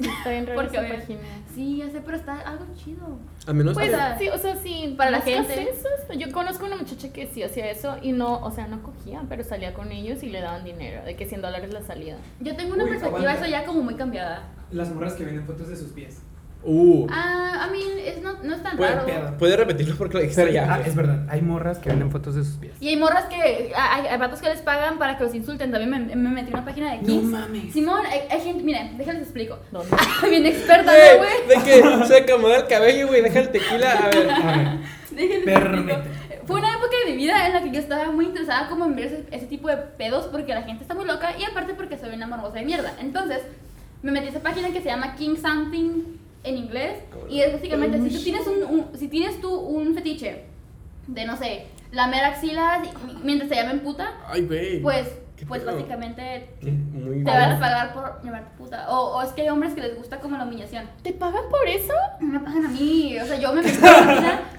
[0.00, 1.20] sí, está bien raro Porque, esa página.
[1.54, 3.18] Sí, ya sé, pero está algo chido.
[3.46, 4.94] A menos Pues que- sí, o sea, sí.
[4.96, 5.68] para la gente.
[5.68, 5.86] eso.
[6.18, 9.44] Yo conozco una muchacha que sí hacía eso y no, o sea, no cogía, pero
[9.44, 12.16] salía con ellos y le daban dinero, de que 100 dólares la salida.
[12.40, 13.46] Yo tengo una Uy, perspectiva, aguanta.
[13.46, 14.44] eso ya como muy cambiada.
[14.70, 16.22] Las morras que venden fotos de sus pies.
[16.64, 17.06] Uh.
[17.10, 19.06] Ah, I mean, es no, no es tan Puede- raro.
[19.06, 19.34] pedo.
[19.38, 20.74] ¿Puedes repetirlo porque lo dijiste Pero, ya?
[20.74, 22.72] ah, es verdad, hay morras que venden fotos de sus pies.
[22.80, 23.72] Y hay morras que.
[23.76, 25.70] Hay, hay vatos que les pagan para que los insulten.
[25.72, 27.24] También me, me metí en una página de No Kings.
[27.24, 27.72] mames.
[27.72, 28.62] Simón, hay, hay gente.
[28.62, 29.58] Miren, déjales explico.
[29.72, 29.88] ¿Dónde?
[30.30, 33.90] Bien experta, ¿no, Güey, de que se acomoda el cabello, güey, deja el tequila.
[33.92, 34.30] A ver.
[34.30, 34.68] A ver,
[35.10, 35.98] Déjenme.
[36.46, 38.96] Fue una época de mi vida en la que yo estaba muy interesada como en
[38.96, 41.96] ver ese, ese tipo de pedos porque la gente está muy loca y aparte porque
[41.98, 42.94] soy una morbosa de mierda.
[43.00, 43.38] Entonces,
[44.02, 46.02] me metí a esa página que se llama King Something
[46.44, 50.44] en inglés y es básicamente si tú tienes un, un- si tienes tú un fetiche
[51.06, 52.80] de no sé, lamer axilas
[53.22, 54.42] mientras te llamen puta, Ay,
[54.82, 55.72] pues ¿Qué pues pedo?
[55.72, 58.86] básicamente Muy te van a pagar por llamarte puta.
[58.90, 60.84] O, o es que hay hombres que les gusta como la humillación.
[61.02, 61.92] ¿Te pagan por eso?
[62.20, 63.76] No me pagan a mí, o sea, yo me metí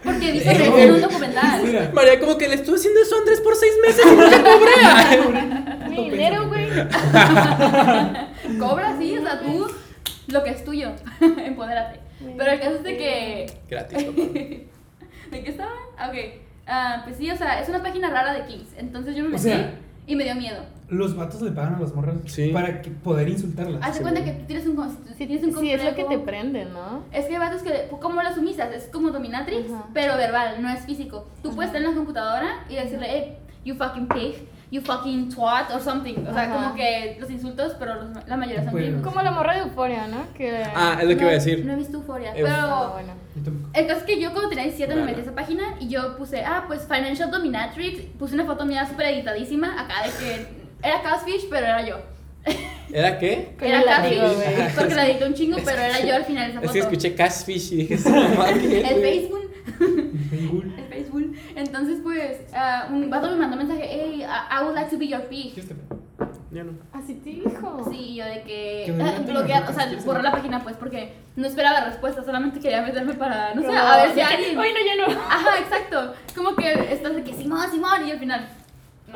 [0.04, 1.62] porque vi sobre eso en un documental.
[1.64, 4.44] Mira, María, como que le estuve haciendo eso a Andrés por seis meses y nunca
[4.44, 5.90] cobré.
[5.90, 6.68] Mi dinero, güey.
[8.60, 9.68] Cobra, sí, o sea, tú
[10.28, 10.92] lo que es tuyo,
[11.38, 12.00] empodérate.
[12.38, 13.46] Pero el caso es de que...
[13.70, 14.22] Gratis, papá.
[15.32, 15.72] ¿De qué estaba?
[15.98, 16.16] Ah, Ok.
[16.66, 18.70] Ah, pues sí, o sea, es una página rara de Kings.
[18.78, 20.62] Entonces yo me O metí sea- y me dio miedo.
[20.90, 22.50] los vatos le pagan a las morras Sí.
[22.54, 23.82] para que poder insultarlas.
[23.82, 25.96] Hazte sí, cuenta que tú tienes un, con- si tienes un Sí, es lo que
[26.04, 27.04] te complejo- prende, ¿no?
[27.12, 29.86] Es que hay vatos que, como las sumisas, es como dominatrix, Ajá.
[29.94, 31.28] pero verbal, no es físico.
[31.42, 34.36] Tú puedes estar en la computadora y decirle, hey, you fucking pig,
[34.74, 36.16] you fucking twat, or something.
[36.28, 36.56] O sea, Ajá.
[36.56, 38.88] como que los insultos, pero los- la mayoría son Bueno.
[38.88, 39.08] gringos.
[39.08, 40.34] Como la morra de Euforia, ¿no?
[40.34, 40.64] Que...
[40.76, 41.64] Ah, es lo que iba a decir.
[41.64, 42.48] No he visto Euphoria, Euf- pero...
[42.56, 43.14] Ah, bueno.
[43.36, 43.70] Yo tampoco.
[43.74, 46.18] El caso es que yo cuando tenía 17 me metí a esa página y yo
[46.18, 50.48] puse, ah, pues Financial Dominatrix, puse una foto mía súper editadísima, acá de que
[50.88, 51.98] era Catfish, pero era yo.
[52.92, 53.56] ¿Era qué?
[53.58, 56.60] Con era el porque la edité un chingo, pero era yo al final de esa
[56.60, 56.74] Es foto.
[56.74, 59.43] que escuché Cashfish y dije, "Esa mamá, ¿qué es, El güey?" Facebook.
[59.78, 60.66] Facebook.
[60.78, 61.36] El Facebook.
[61.56, 64.98] Entonces, pues, ah, un vato me mandó un mensaje, hey, I, I would like to
[64.98, 65.54] be your pig.
[65.56, 65.64] ¿Qué?
[66.54, 66.74] Ya no.
[66.92, 67.90] Así te dijo.
[67.90, 71.48] Sí, yo de que Que adelante bloquear, o sea, ¿quieres la página pues porque no
[71.48, 74.60] esperaba respuesta, solamente quería meterme para, no sé, a ver si alguien...
[74.60, 75.20] Ay, no, ya no.
[75.20, 76.14] Ajá, exacto.
[76.36, 78.48] Como que estás de que Simón, Simón, y al final...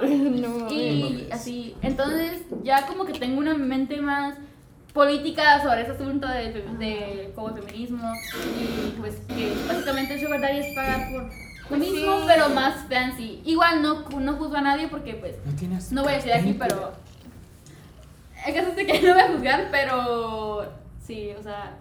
[0.01, 0.67] no.
[0.71, 4.35] Y así, entonces ya como que tengo una mente más
[4.97, 8.11] política sobre ese asunto de, de como feminismo
[8.59, 11.29] y pues que básicamente el sugar daddy es pagar por lo
[11.69, 12.23] Pues mismo sí.
[12.27, 13.41] pero más fancy.
[13.45, 15.51] Igual no, no juzgo a nadie porque pues No
[15.91, 16.93] no voy a decir aquí pero
[18.47, 20.71] el caso es de que no voy a juzgar pero
[21.05, 21.77] sí, o sea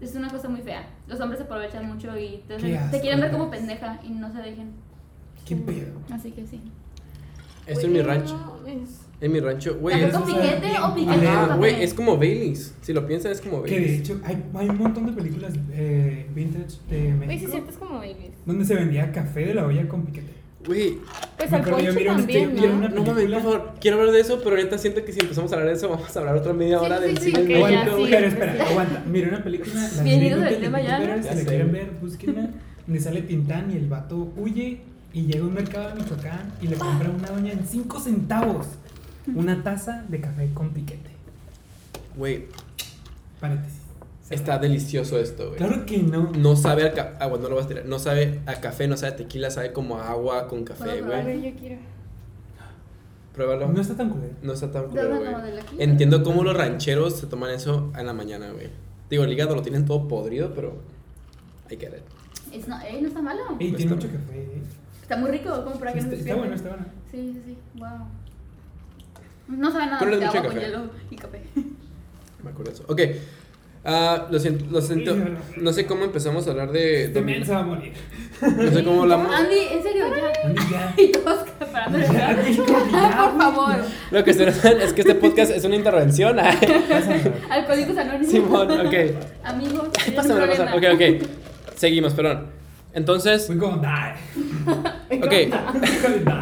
[0.00, 0.84] es una cosa muy fea.
[1.06, 4.38] Los hombres se aprovechan mucho y te, te quieren ver como pendeja y no se
[4.42, 4.72] dejen.
[5.46, 6.00] ¿Qué pedo?
[6.12, 6.60] Así que sí.
[7.66, 8.36] Esto es mi rancho.
[8.36, 9.05] No mames.
[9.20, 9.94] En mi rancho, güey.
[10.00, 11.32] ¿Café es- con piquete o piquete culero.
[11.32, 11.58] con Ah, café?
[11.58, 12.74] güey, es como Baileys.
[12.82, 14.00] Si lo piensas, es como Que de Baileys.
[14.00, 17.76] hecho hay, hay un montón de películas eh, vintage de Güey, sí, México cierto, es
[17.78, 18.32] como Baileys.
[18.44, 20.36] donde se vendía café de la olla con piquete.
[20.66, 20.98] Güey,
[21.38, 22.88] Pues al ponche también, vi ¿no?
[22.88, 23.72] no mames, por favor.
[23.80, 26.14] Quiero hablar de eso, pero ahorita siento que si empezamos a hablar de eso, vamos
[26.16, 28.00] a hablar otra media hora sí, del sí, cine ya, México, sí.
[28.00, 28.10] güey.
[28.10, 29.04] Pero espera, aguanta.
[29.06, 30.98] Miré una película, la Bienvenidos Book tema ya.
[31.22, 32.50] Ya Si la quieren ver, búsquenla.
[32.86, 34.80] Donde sale Tintán y el vato huye
[35.14, 38.00] y llega a un mercado de Michoacán y le compra a una doña en 5
[38.00, 38.66] centavos
[39.34, 41.10] una taza de café con piquete.
[42.16, 42.46] Güey,
[43.40, 43.80] Paréntesis.
[44.30, 45.56] está delicioso esto, güey.
[45.58, 46.32] Claro que no.
[46.32, 47.16] No sabe a café.
[47.20, 47.84] Ah, bueno, no lo vas a tirar.
[47.86, 51.24] No sabe a café, no sabe a tequila, sabe como a agua con café, güey.
[51.24, 51.76] ver, yo quiero.
[53.34, 53.68] Pruébalo.
[53.68, 54.32] No está tan culero.
[54.42, 55.32] No está tan ¿De culero, güey.
[55.78, 58.68] Entiendo cómo los rancheros se toman eso en la mañana, güey.
[59.10, 60.78] Digo, el hígado lo tienen todo podrido, pero.
[61.70, 62.54] I get it.
[62.54, 63.42] Es no, ey, no está malo.
[63.58, 64.38] Ey, No tiene está mucho café.
[64.40, 64.62] eh.
[65.02, 66.86] Está muy rico, como para que no Está, se está bueno, está bueno.
[67.10, 67.58] Sí, sí, sí.
[67.78, 67.88] Wow.
[69.48, 70.60] No sabe nada de agua mucho con café.
[70.66, 71.40] hielo y café.
[72.44, 72.84] Me acuerdo eso.
[72.88, 73.00] Ok.
[73.88, 75.16] Ah, lo siento, lo siento.
[75.58, 77.04] No sé cómo empezamos a hablar de.
[77.04, 77.92] Este de- se va a morir.
[78.42, 79.32] no sé cómo hablamos.
[79.32, 80.32] Andy, en serio, ya.
[80.48, 80.94] Andy, ya.
[80.98, 82.38] Y todos parando de Ya, hablar.
[82.40, 82.64] Andy, ya,
[83.32, 83.76] Por favor.
[84.10, 86.34] Lo que saben es que este podcast es una intervención.
[86.88, 87.32] Pásame.
[87.48, 88.28] Alcohólicos anónimos.
[88.28, 88.94] Simón, ok.
[89.44, 89.88] Amigos.
[90.16, 90.72] Pásame, pásame.
[90.76, 91.02] Ok, ok.
[91.76, 92.46] Seguimos, perdón.
[92.92, 94.14] Entonces, Fue como die.
[95.22, 95.32] ok.
[95.84, 96.32] Híjole, die.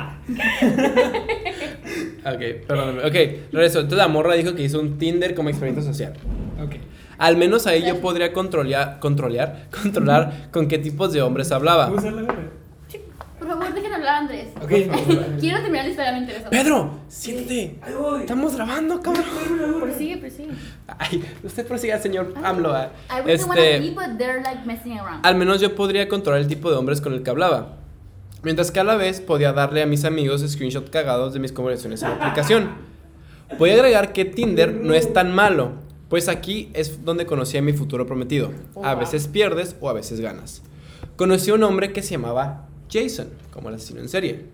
[2.26, 3.00] Ok, perdóname.
[3.00, 3.14] Ok,
[3.52, 3.80] regreso.
[3.80, 6.14] Entonces la morra dijo que hizo un Tinder como experimento social.
[6.62, 6.76] Ok.
[7.18, 11.90] Al menos ahí yo podría controlar, controlar, controlar con qué tipos de hombres hablaba.
[13.38, 14.48] Por favor, dejen hablar a Andrés.
[14.62, 14.68] Ok.
[15.38, 16.48] Quiero terminar la historia, me interesa.
[16.48, 17.76] Pedro, siéntate.
[17.82, 18.20] Ahí voy.
[18.20, 19.24] Estamos grabando, cabrón.
[19.82, 20.48] Prosigue, prosigue.
[20.98, 22.72] Ay, usted prosiga, señor AMLO.
[22.74, 22.88] ah.
[23.10, 25.26] I really wanna Este, be, but they're like messing around.
[25.26, 27.76] al menos yo podría controlar el tipo de hombres con el que hablaba.
[28.44, 32.02] Mientras que a la vez podía darle a mis amigos screenshots cagados de mis conversaciones
[32.02, 32.72] en la aplicación.
[33.58, 35.72] Voy a agregar que Tinder no es tan malo,
[36.10, 38.52] pues aquí es donde conocí a mi futuro prometido.
[38.82, 40.62] A veces pierdes o a veces ganas.
[41.16, 44.44] Conocí a un hombre que se llamaba Jason, como el asesino en serie,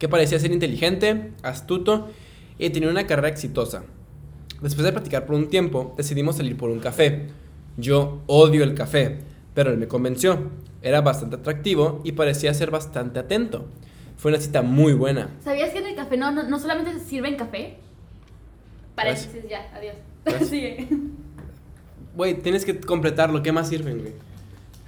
[0.00, 2.08] que parecía ser inteligente, astuto
[2.58, 3.84] y tenía una carrera exitosa.
[4.60, 7.28] Después de platicar por un tiempo, decidimos salir por un café.
[7.76, 9.18] Yo odio el café,
[9.56, 10.50] pero él me convenció.
[10.82, 13.66] Era bastante atractivo y parecía ser bastante atento.
[14.18, 15.30] Fue una cita muy buena.
[15.42, 17.78] ¿Sabías que en el café no, no, no solamente se sirven café?
[18.94, 19.96] Paréntesis, ya, adiós.
[20.26, 20.50] Gracias.
[20.50, 20.86] Sigue.
[22.14, 23.42] Güey, tienes que completarlo.
[23.42, 24.12] ¿Qué más sirven, güey?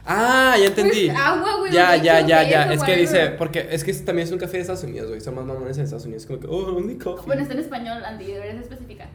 [0.04, 1.06] Ah, ya entendí.
[1.06, 2.70] Pues, agua, güey, Ya, ya, ya, ya.
[2.70, 5.22] Es que dice, porque es que también es un café de Estados Unidos, güey.
[5.22, 6.26] Son más mamones en Estados Unidos.
[6.26, 7.24] Como que, oh, only coffee.
[7.24, 9.08] Bueno, está en español, Andy, deberías especificar.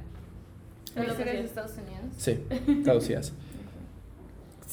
[0.96, 1.46] ¿Lo Lo que de es.
[1.46, 2.06] Estados Unidos?
[2.18, 2.40] Sí,
[2.84, 3.34] traducidas.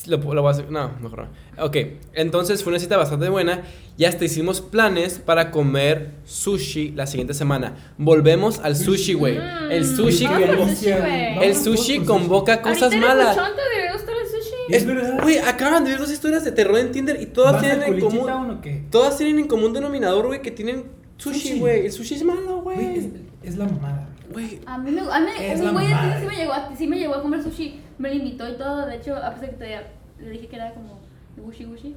[0.06, 0.70] Lo, lo voy a hacer.
[0.70, 1.28] No, mejor
[1.58, 1.64] no.
[1.64, 1.76] Ok,
[2.14, 3.62] entonces fue una cita bastante buena.
[3.96, 7.74] Y hasta hicimos planes para comer sushi la siguiente semana.
[7.98, 9.38] Volvemos al sushi, güey.
[9.70, 11.44] El sushi Vamos bo- sushi, güey.
[11.44, 13.36] El sushi convoca cosas Ahorita eres malas.
[13.36, 14.54] buchón, te debe gustar el sushi.
[14.74, 15.18] Es verdad.
[15.22, 17.92] Güey, acaban de ver dos historias de terror en Tinder y todas ¿Vas tienen al
[17.94, 18.30] en común.
[18.30, 18.84] o qué?
[18.90, 20.84] Todas tienen en común denominador, güey, que tienen
[21.18, 21.58] sushi, Sushi.
[21.58, 21.84] güey.
[21.86, 22.98] El sushi es malo, Güey, güey.
[22.98, 23.04] es,
[23.42, 24.08] es la mamada.
[24.32, 24.60] Güey.
[24.64, 26.10] A mí me, a mí, Es un la güey de madre.
[26.12, 28.54] Tinder sí me llegó a, sí me llegó a comer sushi, me lo invitó y
[28.56, 29.86] todo, de hecho, a pesar de que todavía
[30.20, 30.98] le dije que era como
[31.36, 31.96] gushi gushi.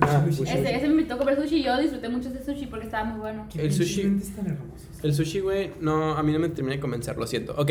[0.00, 0.50] Ah, Sushi, sushi.
[0.50, 0.58] sushi.
[0.58, 3.04] Ese, ese me invitó a comer sushi y yo disfruté mucho ese sushi porque estaba
[3.04, 3.46] muy bueno.
[3.52, 4.58] Qué El sushi- tan.
[5.02, 7.54] El sushi, güey, no, a mí no me termina de convencer, lo siento.
[7.56, 7.70] Ok.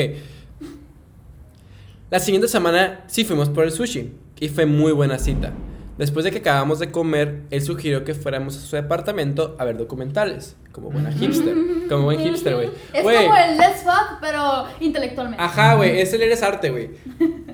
[2.10, 5.54] La siguiente semana sí fuimos por el sushi y fue muy buena cita.
[5.98, 9.78] Después de que acabamos de comer, él sugirió que fuéramos a su departamento a ver
[9.78, 10.56] documentales.
[10.72, 11.54] Como buena hipster.
[11.90, 12.70] Como buen hipster, güey.
[12.94, 15.44] Es como el let's fuck, pero intelectualmente.
[15.44, 16.92] Ajá, güey, es el eres arte, güey.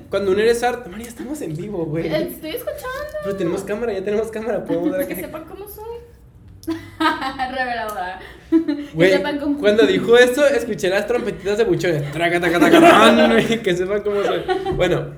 [0.08, 0.88] Cuando un eres arte.
[0.88, 2.06] María, estamos en vivo, güey.
[2.06, 2.88] Estoy escuchando.
[3.24, 4.64] Pero tenemos cámara, ya tenemos cámara.
[4.64, 5.98] Podemos dar Que sepan cómo soy.
[7.52, 8.20] Reveladora.
[8.94, 12.10] Güey, que sepan cómo- cuando dijo eso, escuché las trompetitas de buchones.
[12.12, 14.40] Traca, taca, taca, Que sepan cómo soy.
[14.76, 15.14] Bueno,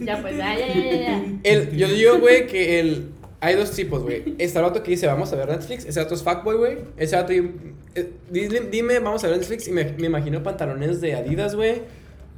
[0.00, 1.22] Ya, pues, ya, ya, ya, ya.
[1.42, 3.08] El, yo digo, güey, que el.
[3.40, 4.34] Hay dos tipos, güey.
[4.38, 5.84] Está el vato que dice, vamos a ver Netflix.
[5.84, 6.78] Ese vato es fuckboy, güey.
[6.96, 7.32] Ese vato.
[7.32, 7.44] eh,
[8.32, 9.68] dile- dime, vamos a ver Netflix.
[9.68, 11.82] Y me, me imagino pantalones de Adidas, güey.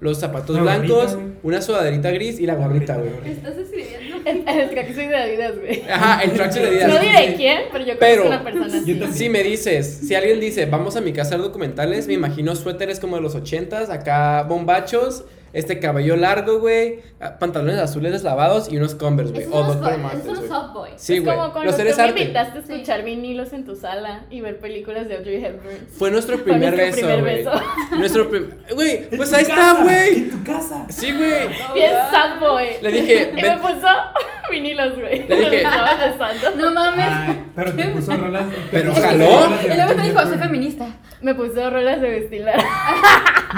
[0.01, 1.15] Los zapatos La blancos.
[1.17, 3.11] gorrita, una sudaderita gris y la gorrita, güey.
[3.33, 4.08] Estás escribiendo.
[4.25, 5.83] Es que aquí soy de Adidas, güey.
[5.91, 6.89] Ajá, el tracksuit de Adidas.
[6.89, 9.19] No diré quién, pero yo Pero- conozco una persona Yo así.
[9.19, 12.55] Si me dices, si alguien dice, vamos a mi casa a ver documentales, me imagino
[12.57, 18.71] suéteres como de los ochentas, acá bombachos, este cabello largo, güey, ah, pantalones azules deslavados
[18.71, 19.47] y unos Converse, güey.
[19.51, 20.49] O fu- Martens, esos son los güey.
[20.49, 20.93] soft boys.
[20.97, 21.37] Sí, es güey.
[21.37, 22.21] como cuando Los tú eres me arte.
[22.23, 25.89] invitaste a escuchar vinilos en tu sala y ver películas de Audrey Hepburn.
[25.99, 27.37] Fue nuestro Fue primer nuestro beso, primer güey.
[27.37, 27.63] beso.
[27.99, 28.51] Nuestro primer.
[28.75, 30.15] Güey, pues ahí está, güey.
[30.17, 30.87] En tu casa.
[30.91, 31.49] Sí, güey.
[31.75, 32.67] Bien sad boy.
[32.83, 33.89] Le dije, Y me puso
[34.51, 35.27] vinilos, güey.
[35.29, 36.63] Le dije- Me.
[36.63, 37.07] No mames.
[37.09, 38.45] Ay, pero te puso rolas.
[38.71, 39.49] Pero jaló.
[39.65, 40.87] Y luego te dijo, soy feminista.
[41.21, 42.59] Me puso rolas de vestilar.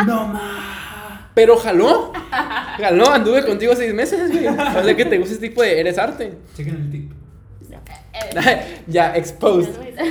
[0.07, 0.90] No ma.
[1.35, 2.13] Pero jaló.
[2.31, 4.47] Jaló, anduve contigo seis meses, güey.
[4.47, 4.55] O
[4.85, 5.81] sea que te gusta este tipo de.
[5.81, 6.35] Eres arte.
[6.57, 7.13] Chequen el tip.
[8.87, 9.71] Ya, exposed.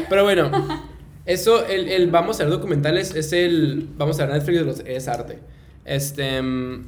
[0.09, 0.49] Pero bueno,
[1.25, 3.87] eso, el, el vamos a ver documentales es el.
[3.97, 4.79] Vamos a ver Netflix de los.
[4.81, 5.39] Es arte.
[5.85, 6.41] Este.
[6.41, 6.87] mm,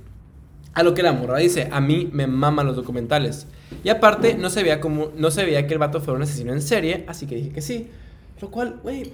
[0.73, 3.45] A lo que la morra dice, a mí me maman los documentales.
[3.83, 5.11] Y aparte, no se veía como.
[5.15, 7.61] No se veía que el vato fuera un asesino en serie, así que dije que
[7.61, 7.89] sí.
[8.41, 9.13] Lo cual, güey,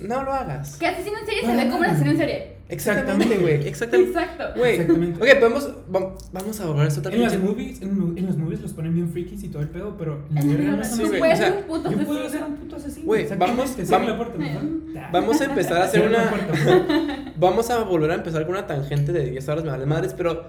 [0.00, 0.76] no lo hagas.
[0.76, 2.57] Que asesino en serie se ve como un asesino en serie.
[2.68, 3.66] Exactamente, güey.
[3.66, 4.10] Exactamente.
[4.10, 4.44] Exacto.
[4.56, 4.72] Güey.
[4.72, 5.22] Exactamente.
[5.22, 5.68] Ok, podemos.
[5.90, 7.50] vam- Vamos a borrar esto En las también.
[7.50, 10.76] movies, en, en los movies los ponen bien frikis y todo el pedo, pero en
[10.76, 12.28] no Sí, son tú güey, puedes o sea, ser un puto Yo puedo asesino.
[12.30, 13.06] ser un puto asesino.
[13.06, 15.10] Güey, vamos- vamos- la puerta, ¿no?
[15.12, 17.32] Vamos a empezar a hacer una.
[17.38, 20.48] Vamos a volver a empezar con una tangente de 10 horas me vale madres, pero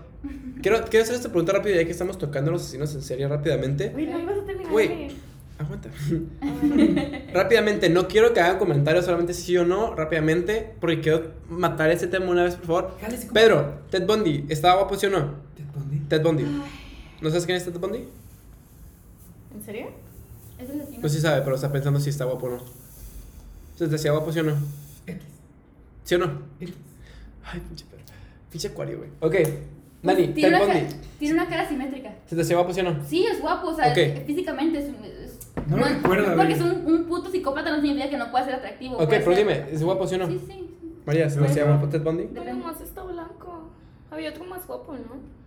[0.61, 3.89] quiero, quiero hacer esta pregunta rápida ya que estamos tocando los asesinos en serie rápidamente.
[3.89, 4.71] Güey, no ibas a terminar.
[4.71, 5.07] Güey.
[5.59, 5.89] Aguanta.
[7.33, 12.07] rápidamente, no quiero que hagan comentarios solamente sí o no, rápidamente, porque quiero matar ese
[12.07, 12.97] tema una vez, por favor.
[13.33, 15.35] Pedro, Ted Bundy, ¿estaba guapo sí o no?
[15.57, 15.99] Te pondí.
[16.07, 16.43] Ted Bundy.
[17.21, 18.07] ¿No sabes quién es Ted Bundy?
[19.53, 19.87] ¿En serio?
[20.57, 21.01] Es el asesino.
[21.01, 22.63] Pues sí sabe, pero está pensando si está guapo o no.
[23.75, 24.55] ¿Se te hacía guapo sí o no?
[25.07, 25.21] X.
[26.05, 26.41] ¿Sí o no?
[26.61, 28.03] Ay, pinche perro.
[28.49, 29.09] Pinche acuario, güey.
[29.19, 29.35] Ok.
[30.01, 30.79] Dani, tiene, Ted una Bundy.
[30.89, 32.15] cara, tiene una cara simétrica.
[32.27, 33.05] ¿Se te hacía guapo sí o no?
[33.05, 34.25] Sí, es guapo, o sea, Ok.
[34.25, 35.18] físicamente es, un-
[35.67, 38.55] No lo recuerdo, Porque es un, un puto psicópata, no significa que no pueda ser
[38.55, 38.95] atractivo.
[38.97, 40.27] Ok, pero ser- dime, ¿es guapo sí o no?
[40.27, 40.45] Sí, sí.
[40.81, 40.95] sí.
[41.05, 42.29] María, ¿se hacía guapo Ted Bundy?
[42.33, 43.69] Pero nomás está blanco.
[44.11, 45.39] Había otro más guapo, ¿no?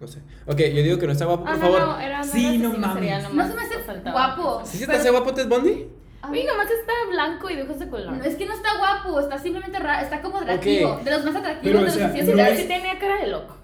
[0.00, 0.20] No sé.
[0.46, 1.80] Ok, yo digo que no está guapo, por Ah, no, favor.
[1.80, 3.22] no, era Sí, era no mames.
[3.22, 4.12] No nomás se me hace faltaba.
[4.36, 4.62] guapo.
[4.64, 5.86] ¿Sí se te hacía guapo Ted Bundy?
[6.22, 8.12] Ah, Oye, nomás está blanco y de ojos de color.
[8.12, 10.92] no, es que no está guapo, está simplemente raro, está como atractivo.
[10.94, 11.02] Ok.
[11.02, 12.98] De los más atractivos Pero, de o los sea, asesinos Sí, no es- sí tenía
[12.98, 13.56] cara de loco.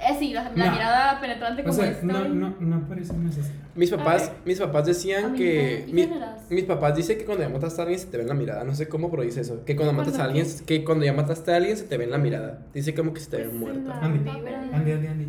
[0.00, 0.72] Eh, sí, la, la No.
[0.72, 2.06] mirada penetrante O como sea, esta.
[2.06, 3.56] no, no, no parece asesino.
[3.74, 5.84] Mis papás, mis papás decían que.
[5.88, 6.08] no, mi-
[6.50, 8.62] mis papás dicen que cuando ya matas a alguien se te ve en la mirada.
[8.64, 9.64] No sé cómo, pero dice eso.
[9.64, 12.04] Que cuando matas a ¿Cuándo alguien, que cuando ya mataste a alguien se te ve
[12.04, 12.60] en la mirada.
[12.72, 14.30] Dice como que se te ve Pues la Andy.
[14.30, 15.28] Andy, Andy, Andy.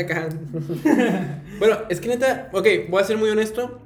[0.00, 0.28] Acá.
[1.58, 3.80] bueno, es que neta, ok, voy a ser muy honesto.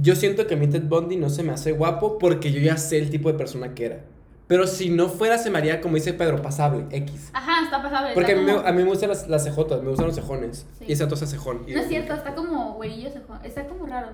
[0.00, 2.76] Yo siento que a mí Ted Bundy no se me hace guapo porque yo ya
[2.76, 4.00] sé el tipo de persona que era.
[4.48, 7.30] Pero si no fuera, se me haría, como dice Pedro, pasable, X.
[7.34, 8.14] Ajá, está pasable.
[8.14, 10.06] Porque a está mí, me, como- a mí me gustan las, las cejotas, me gustan
[10.06, 10.66] los cejones.
[10.78, 10.86] Sí.
[10.88, 11.62] Y ese otro es cejón.
[11.68, 13.38] No es cierto, está como güerillo, sejón.
[13.44, 14.08] está como raro.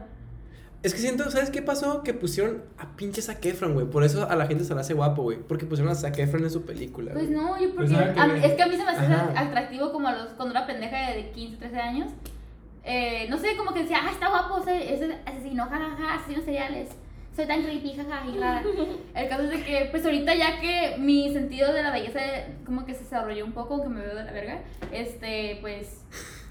[0.82, 2.02] Es que siento, ¿sabes qué pasó?
[2.02, 3.86] Que pusieron a pinche Zac Efron, güey.
[3.86, 5.38] Por eso a la gente se le hace guapo, güey.
[5.38, 7.36] Porque pusieron a Zac Efron en su película, Pues güey.
[7.38, 8.12] no, yo Pues porque.
[8.12, 9.32] que a mí- es que a mí se me hace Ajá.
[9.34, 12.10] atractivo como a los, cuando era pendeja de 15, 13 años.
[12.82, 16.90] Eh, no sé, como que decía, ah, está guapo ese, ese asesino, jajaja, asesinos seriales.
[17.34, 18.62] Soy tan creepy, y rara.
[19.14, 22.20] El caso es de que, pues ahorita ya que mi sentido de la belleza
[22.64, 24.60] como que se desarrolló un poco, aunque me veo de la verga,
[24.92, 26.00] este, pues.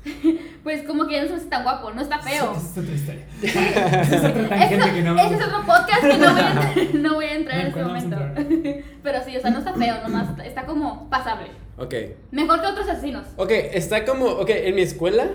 [0.64, 2.52] Pues como que ya no se me hace tan guapo, no está feo.
[2.52, 3.26] Esa es otra historia.
[3.42, 5.18] Esa es otra tangente que no.
[5.18, 7.74] Ese es otro podcast que no voy a entrar, no voy a entrar en este
[7.82, 8.82] ¿cuál vamos a momento.
[9.02, 11.52] Pero sí, o sea, no está feo, nomás está, está como pasable.
[11.78, 11.94] Ok.
[12.32, 13.28] Mejor que otros asesinos.
[13.38, 14.26] Ok, está como.
[14.26, 15.26] Ok, en mi escuela,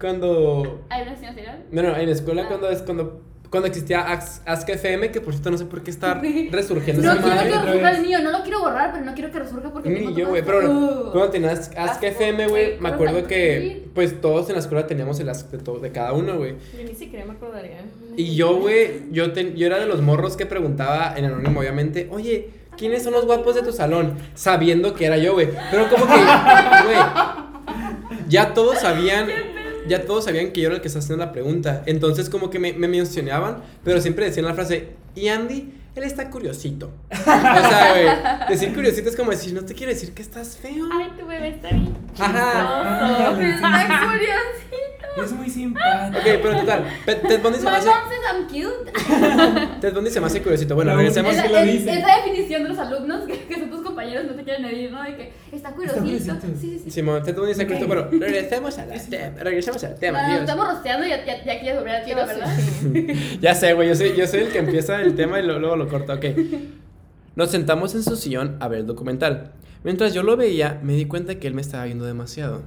[0.00, 0.84] cuando.
[0.90, 1.64] ¿Hay un asesino serial?
[1.70, 2.48] No, no, en la escuela Ah.
[2.48, 3.22] cuando es cuando.
[3.50, 6.14] Cuando existía Ask, Ask FM, que por cierto no sé por qué está
[6.52, 7.50] resurgiendo No esa quiero madre.
[7.50, 10.10] que resurja el mío, no lo quiero borrar, pero no quiero que resurja porque tengo
[10.10, 11.10] Ni yo, güey, pero Uh.
[11.10, 14.86] cuando tenías Ask Asco, FM, güey, me ¿cómo acuerdo que pues todos en la escuela
[14.86, 16.54] teníamos el Ask de, todo, de cada uno, güey.
[16.78, 17.78] Yo ni siquiera me acordaría.
[18.16, 22.08] Y yo, güey, yo, ten- yo era de los morros que preguntaba en anónimo, obviamente,
[22.12, 24.14] oye, ¿quiénes son los guapos de tu salón?
[24.36, 25.48] Sabiendo que era yo, güey.
[25.72, 26.98] Pero como que, güey,
[28.28, 29.26] ya todos sabían,
[29.90, 31.82] ya todos sabían que yo era el que estaba haciendo la pregunta.
[31.84, 36.30] Entonces como que me, me mencionaban, pero siempre decían la frase, y Andy, él está
[36.30, 36.92] curiosito.
[37.10, 40.86] O sea, güey, decir curiosito es como decir, no te quiero decir que estás feo.
[40.92, 41.92] Ay, tu bebé está bien.
[42.18, 43.34] Ajá.
[43.36, 44.99] Ay, curiosito.
[45.16, 46.18] Es muy simpático.
[46.18, 49.80] Ok, pero total, Ted Bundy se me hace, I'm cute.
[49.80, 50.74] Ted Bundy se me hace curiosito.
[50.74, 51.34] Bueno, La regresemos.
[51.34, 51.44] es-
[51.86, 55.02] esa definición de los alumnos que, que son tus compañeros no te quieren herir, ¿no?
[55.02, 56.02] De que está curiosito.
[56.02, 56.34] curiosito.
[56.40, 56.90] Sí, sí, sí.
[56.90, 57.86] Simón, Ted Bundy se curioso.
[57.86, 59.34] Bueno, regresemos al tema.
[59.40, 62.56] Regresemos al tema, estamos rosteando y ya, ya, ya quieres volver al tema, ¿verdad?
[63.40, 65.76] Ya sé, güey, yo soy, yo soy el que empieza el tema y lo- luego
[65.76, 66.24] lo corta, ok.
[67.36, 69.52] Nos sentamos en su sillón a ver el documental.
[69.82, 72.62] Mientras yo lo veía, me di cuenta que él me estaba viendo demasiado.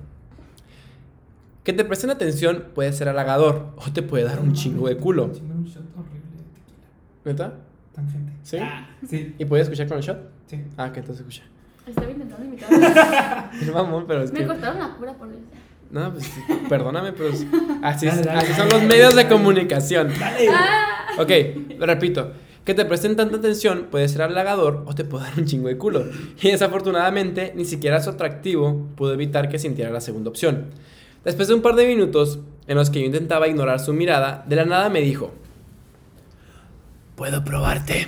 [1.63, 5.25] Que te presten atención puede ser halagador o te puede dar un chingo de culo.
[5.25, 6.77] Un shot horrible de tequila.
[7.25, 7.53] ¿Neta?
[7.93, 8.33] Tangente.
[8.43, 8.57] ¿Sí?
[8.61, 9.33] Ah, sí.
[9.37, 10.17] ¿Y puedes escuchar con el shot?
[10.47, 10.59] Sí.
[10.77, 11.43] Ah, que entonces escucha.
[11.87, 13.49] Estaba intentando imitar.
[13.73, 14.47] Mamón, pero es Me que...
[14.47, 15.39] cortaron la cura por eso.
[15.91, 16.29] No, pues
[16.69, 17.45] perdóname, pero es-
[17.83, 18.79] así, Dale, dale, así son dale.
[18.81, 20.09] los medios de comunicación.
[20.19, 20.49] Dale.
[21.19, 22.31] Ok, lo repito.
[22.65, 25.77] Que te presten tanta atención puede ser halagador o te puede dar un chingo de
[25.77, 26.05] culo.
[26.41, 30.67] Y desafortunadamente, ni siquiera su atractivo pudo evitar que sintiera la segunda opción.
[31.25, 34.55] Después de un par de minutos en los que yo intentaba ignorar su mirada, de
[34.55, 35.31] la nada me dijo:
[37.15, 38.07] Puedo probarte.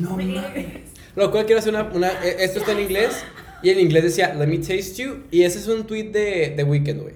[0.00, 0.90] No mames.
[1.16, 3.24] Lo cual quiero hacer una, una- eh, Esto está en inglés.
[3.62, 5.22] Y en inglés decía, let me taste you.
[5.30, 7.14] Y ese es un tweet de The Weeknd, güey.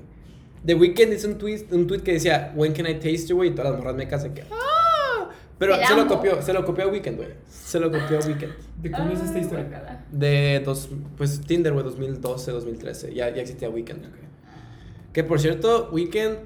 [0.65, 3.51] The Weeknd hizo un tweet, un tweet que decía, when can I taste you, güey.
[3.51, 5.29] Y todas las morras me casan que, ¡ah!
[5.59, 7.29] Pero se lo copió, se lo copió a Weeknd, güey.
[7.51, 8.53] Se lo copió a Weeknd.
[8.81, 10.05] ¿De cómo es esta historia?
[10.11, 13.13] De dos, pues Tinder, güey, 2012, 2013.
[13.13, 14.07] Ya, ya existía Weeknd.
[15.13, 16.37] Que por cierto, Weeknd,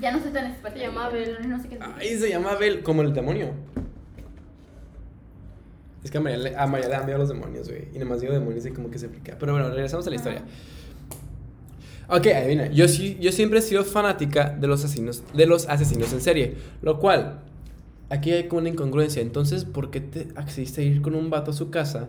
[0.00, 0.78] Ya no soy tan experta.
[0.78, 1.36] Se llama Abel.
[1.48, 1.80] No sé qué es.
[1.98, 3.50] ay, se llama Abel, como el demonio.
[6.04, 7.84] Es que a María, le- a María le dan miedo a los demonios, güey.
[7.94, 9.36] Y nomás digo demonios y como que se aplica.
[9.38, 10.42] Pero bueno, regresamos a la historia.
[12.08, 12.66] Ok, adivina.
[12.68, 16.56] Yo, sí, yo siempre he sido fanática de los asesinos, de los asesinos en serie.
[16.82, 17.40] Lo cual,
[18.10, 19.22] aquí hay como una incongruencia.
[19.22, 22.08] Entonces, ¿por qué te accediste a ir con un vato a su casa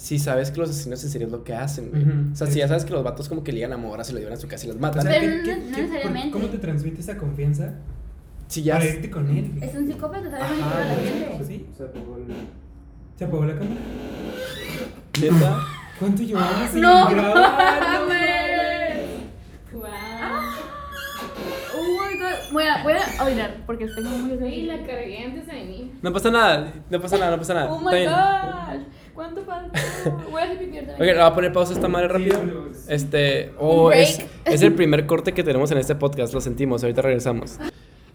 [0.00, 2.02] si sabes que los asesinos en serie es lo que hacen, güey?
[2.04, 2.32] Ujú.
[2.32, 4.20] O sea, si ya sabes que los vatos como que ligan a moras y lo
[4.20, 5.02] llevan a su casa y las O matan.
[5.02, 6.30] sea, Pero ¿qué- no- qué- no qué- necesariamente.
[6.30, 7.74] ¿Cómo te transmite esa confianza
[8.46, 8.74] si ya...
[8.74, 9.50] para irte con él?
[9.56, 9.68] güey?
[9.68, 11.44] Es un psicópata, sabe Ajá, la gente.
[11.46, 11.66] sí.
[11.76, 12.24] Se apagó el.
[13.18, 13.76] ¿Se apagó la cámara?
[15.20, 15.58] ¿Neta?
[15.98, 18.08] ¿Cuánto llevamos sin No, grabar?
[19.72, 19.82] Wow.
[21.76, 22.52] Oh my god.
[22.52, 25.90] Voy a, voy a oinar porque tengo muy Y la cargué antes de venir.
[26.02, 27.72] No pasa nada, no pasa nada, no pasa nada.
[27.72, 28.10] Oh my bien.
[29.18, 29.80] ¿Cuánto falta?
[30.30, 30.90] Voy a hacer.
[30.94, 32.38] Ok, le voy a poner pausa a esta madre rápido.
[32.86, 37.02] Este, oh, es, es el primer corte que tenemos en este podcast, lo sentimos, ahorita
[37.02, 37.58] regresamos.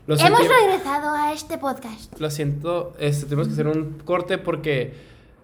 [0.08, 2.18] Lo, Hemos senti- regresado a este podcast.
[2.22, 4.94] lo siento, este, tuvimos que hacer un corte porque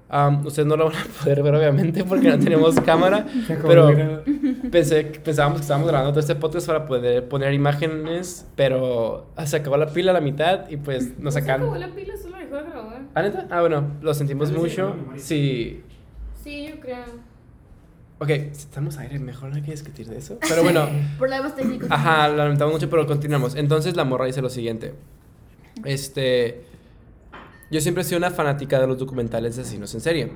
[0.07, 3.25] am, ustedes no lo van a poder ver obviamente porque no tenemos cámara,
[3.67, 4.23] pero
[4.71, 9.75] pensé, pensábamos que estábamos grabando todo este podcast para poder poner imágenes, pero se acabó
[9.75, 11.81] la pila a la mitad y pues nos No se acabó sacan...
[11.81, 12.98] la pila, solo dejó de grabar.
[13.13, 13.47] ¿Ah, neta?
[13.49, 14.95] Ah, bueno, lo sentimos mucho.
[15.17, 15.83] Sí,
[16.43, 17.03] Sí, yo creo.
[18.19, 20.37] Ok, si estamos aire, mejor no hay que discutir de eso.
[20.47, 20.87] Pero bueno,
[21.17, 21.87] Problemas técnicos.
[21.91, 23.55] ajá, lo lamentamos mucho, pero continuamos.
[23.55, 24.93] Entonces la morra dice lo siguiente.
[25.85, 26.63] Este.
[27.71, 30.31] Yo siempre he sido una fanática de los documentales de asesinos en serie.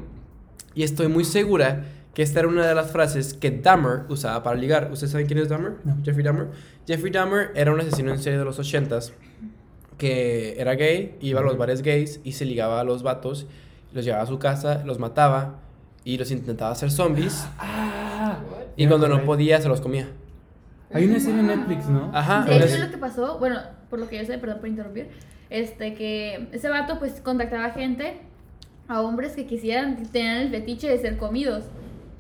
[0.76, 4.56] Y estoy muy segura que esta era una de las frases que Dahmer usaba para
[4.56, 4.90] ligar.
[4.92, 5.74] ¿Ustedes saben quién es Dahmer?
[5.84, 5.98] No.
[6.04, 6.48] Jeffrey Dahmer.
[6.88, 9.12] Jeffrey Dahmer era un asesino en serie de los 80s
[9.98, 13.48] que era gay, iba a los bares gays y se ligaba a los vatos
[13.94, 15.60] los llevaba a su casa, los mataba
[16.04, 17.46] y los intentaba hacer zombies.
[17.60, 18.40] Ah,
[18.76, 20.08] Y cuando no podía, se los comía.
[20.92, 22.10] Hay una serie en Netflix, ¿no?
[22.12, 22.44] Ajá.
[22.44, 23.60] De hecho, es- lo que pasó, bueno,
[23.92, 25.10] por lo que yo sé, perdón por interrumpir,
[25.52, 28.18] este que ese vato pues contactaba gente,
[28.88, 31.64] a hombres que quisieran, que tenían el fetiche de ser comidos,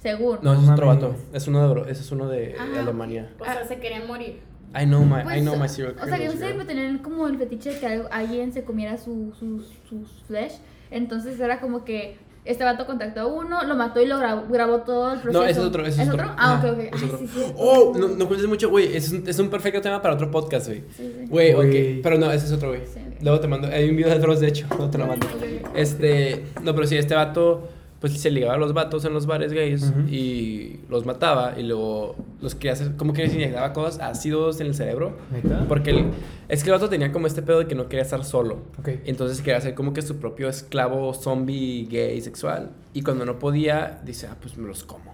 [0.02, 0.38] según.
[0.44, 1.16] No, ese es otro vato.
[1.34, 2.70] Es uno de, Bro- ese es uno de, Ajá.
[2.70, 3.30] de Alemania.
[3.40, 4.42] O sea, se querían morir.
[4.76, 6.66] I know my, Pues, I know my serial O sea, que ustedes girl.
[6.66, 10.54] tenían como el fetiche de que al- alguien se comiera su, sus sus flesh.
[10.92, 14.80] Entonces era como que este vato contactó a uno, lo mató y lo grabó, grabó
[14.80, 15.42] todo el proceso.
[15.44, 16.26] No, ese es otro, ese es, otro.
[16.38, 16.80] Ah, Ajá, ok, ok.
[16.80, 17.18] es Ay, otro.
[17.20, 17.54] sí, sí.
[17.58, 18.96] Oh, no, no cuentes mucho, güey.
[18.98, 20.84] Es un, es un perfecto tema para otro podcast, güey.
[20.98, 21.26] Sí, sí.
[21.30, 22.02] Güey, ok.
[22.04, 22.82] Pero no, ese es otro, güey.
[22.86, 23.22] Sí, ok.
[23.22, 23.68] Luego te mando.
[23.70, 24.68] Hay un video de Dross, de hecho.
[24.78, 25.26] No te lo mando.
[25.74, 26.44] Este.
[26.62, 27.70] No, pero sí, este vato.
[28.04, 32.18] Pues se ligaba a los vatos en los bares gays y los mataba y luego
[32.42, 32.98] los quería hacer.
[32.98, 35.16] Como que les inyectaba cosas ácidos en el cerebro.
[35.32, 35.64] ¿Neta?
[35.70, 36.08] Porque el-
[36.50, 38.58] es que el vato tenía como este pedo de que no quería estar solo.
[39.06, 42.72] Entonces quería ser como que su propio esclavo zombie gay sexual.
[42.94, 45.13] Y cuando no podía, dice, ah, pues me los como.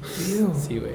[0.00, 0.52] ¿Qué pedo?
[0.54, 0.92] Sí, güey.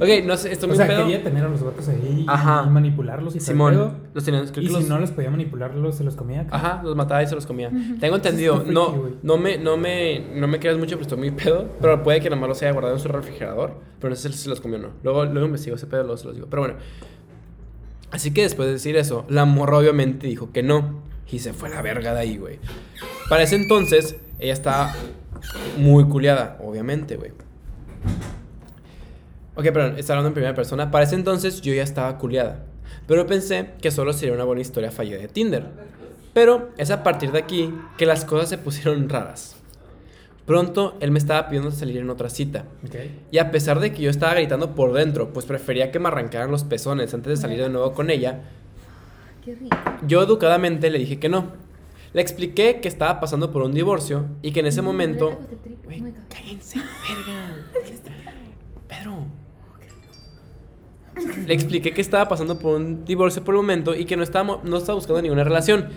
[0.00, 1.02] Ok, no sé, esto O me sea, pedo.
[1.02, 2.64] quería tener a los vatos ahí y- Ajá.
[2.66, 3.92] y manipularlos y todo el Simón, pedo.
[4.14, 6.40] los tenían, creo Y que si los- no los podía manipularlos, se los comía.
[6.42, 6.56] acá.
[6.56, 7.70] Ajá, los mataba y se los comía.
[8.00, 9.12] Tengo entendido, Está no, freaky, güey.
[9.22, 11.68] no me, no me, no me creas mucho, pero estoy muy pedo.
[11.80, 13.74] Pero puede que nada más los haya guardado en su refrigerador.
[14.00, 14.88] Pero no sé si los comió o no.
[15.02, 16.46] Luego, luego investigo ese pedo, luego se los digo.
[16.48, 16.76] Pero bueno.
[18.12, 21.02] Así que después de decir eso, la morra obviamente dijo que no.
[21.30, 22.60] Y se fue a la verga de ahí, güey.
[23.28, 24.94] Para ese entonces, ella estaba
[25.76, 27.32] muy culiada, obviamente, güey.
[29.56, 30.90] Ok, perdón, está hablando en primera persona.
[30.90, 32.64] Para ese entonces yo ya estaba culiada.
[33.06, 35.64] Pero pensé que solo sería una buena historia fallida de Tinder.
[36.34, 39.56] Pero es a partir de aquí que las cosas se pusieron raras.
[40.44, 42.66] Pronto él me estaba pidiendo salir en otra cita.
[42.86, 42.94] Ok.
[43.32, 46.50] Y a pesar de que yo estaba gritando por dentro, pues prefería que me arrancaran
[46.50, 48.42] los pezones antes de salir de nuevo con ella,
[49.44, 49.76] Qué rico.
[50.06, 51.52] yo educadamente le dije que no.
[52.12, 55.38] Le expliqué que estaba pasando por un divorcio y que en ese momento...
[55.84, 57.56] Güey, cállense, verga.
[58.88, 59.26] Pedro.
[61.46, 64.60] Le expliqué que estaba pasando por un divorcio por el momento y que no estaba,
[64.62, 65.88] no estaba buscando ninguna relación.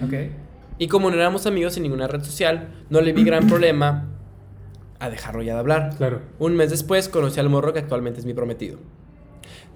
[0.78, 4.07] Y como no éramos amigos en ninguna red social, no le vi gran problema
[4.99, 5.95] a dejarlo ya de hablar.
[5.97, 6.22] Claro.
[6.39, 8.78] Un mes después conocí al morro que actualmente es mi prometido.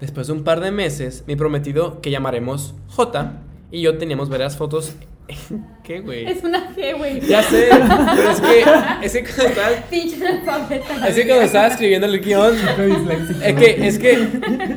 [0.00, 3.32] Después de un par de meses, mi prometido, que llamaremos J,
[3.70, 4.96] y yo teníamos varias fotos.
[5.84, 6.26] ¿Qué, güey?
[6.26, 7.20] Es una G, güey.
[7.20, 8.64] Ya sé, pero es que,
[9.02, 11.08] es que cuando estaba, Pinche analfabeta.
[11.08, 12.54] es que cuando estaba escribiendo el guion,
[13.42, 14.28] es que, es que,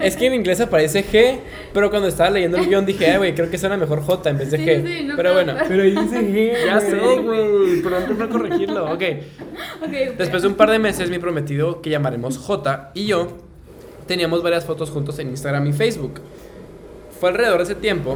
[0.02, 1.39] es que en inglés aparece G,
[1.74, 4.38] pero cuando estaba leyendo el guion dije, "Ay, güey, creo que suena mejor J en
[4.38, 4.86] vez de Sí, G.
[4.98, 6.66] sí, no, pero bueno, Pero ahí dice G.
[6.66, 8.86] ya sé, güey, pero no puedo corregirlo.
[8.93, 9.04] Ok.
[9.84, 13.28] Ok, Después de un par de meses, mi prometido, que llamaremos J, y yo
[14.08, 16.22] teníamos varias fotos juntos en Instagram y Facebook.
[17.20, 18.16] Fue alrededor de ese tiempo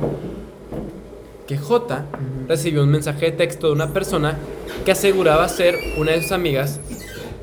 [1.51, 2.05] que J
[2.47, 4.37] recibió un mensaje de texto de una persona
[4.85, 6.79] que aseguraba ser una de sus amigas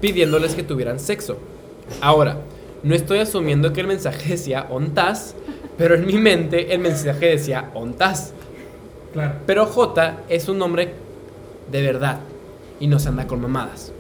[0.00, 1.36] pidiéndoles que tuvieran sexo.
[2.00, 2.38] Ahora,
[2.82, 5.34] no estoy asumiendo que el mensaje decía ontas,
[5.76, 8.32] pero en mi mente el mensaje decía ontas.
[9.12, 9.34] Claro.
[9.44, 10.94] Pero J es un hombre
[11.70, 12.20] de verdad
[12.80, 13.92] y no se anda con mamadas.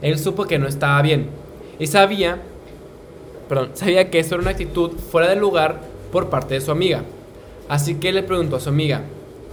[0.00, 1.26] Él supo que no estaba bien
[1.78, 2.40] y sabía,
[3.50, 7.02] perdón, sabía que eso era una actitud fuera de lugar por parte de su amiga.
[7.68, 9.02] Así que le preguntó a su amiga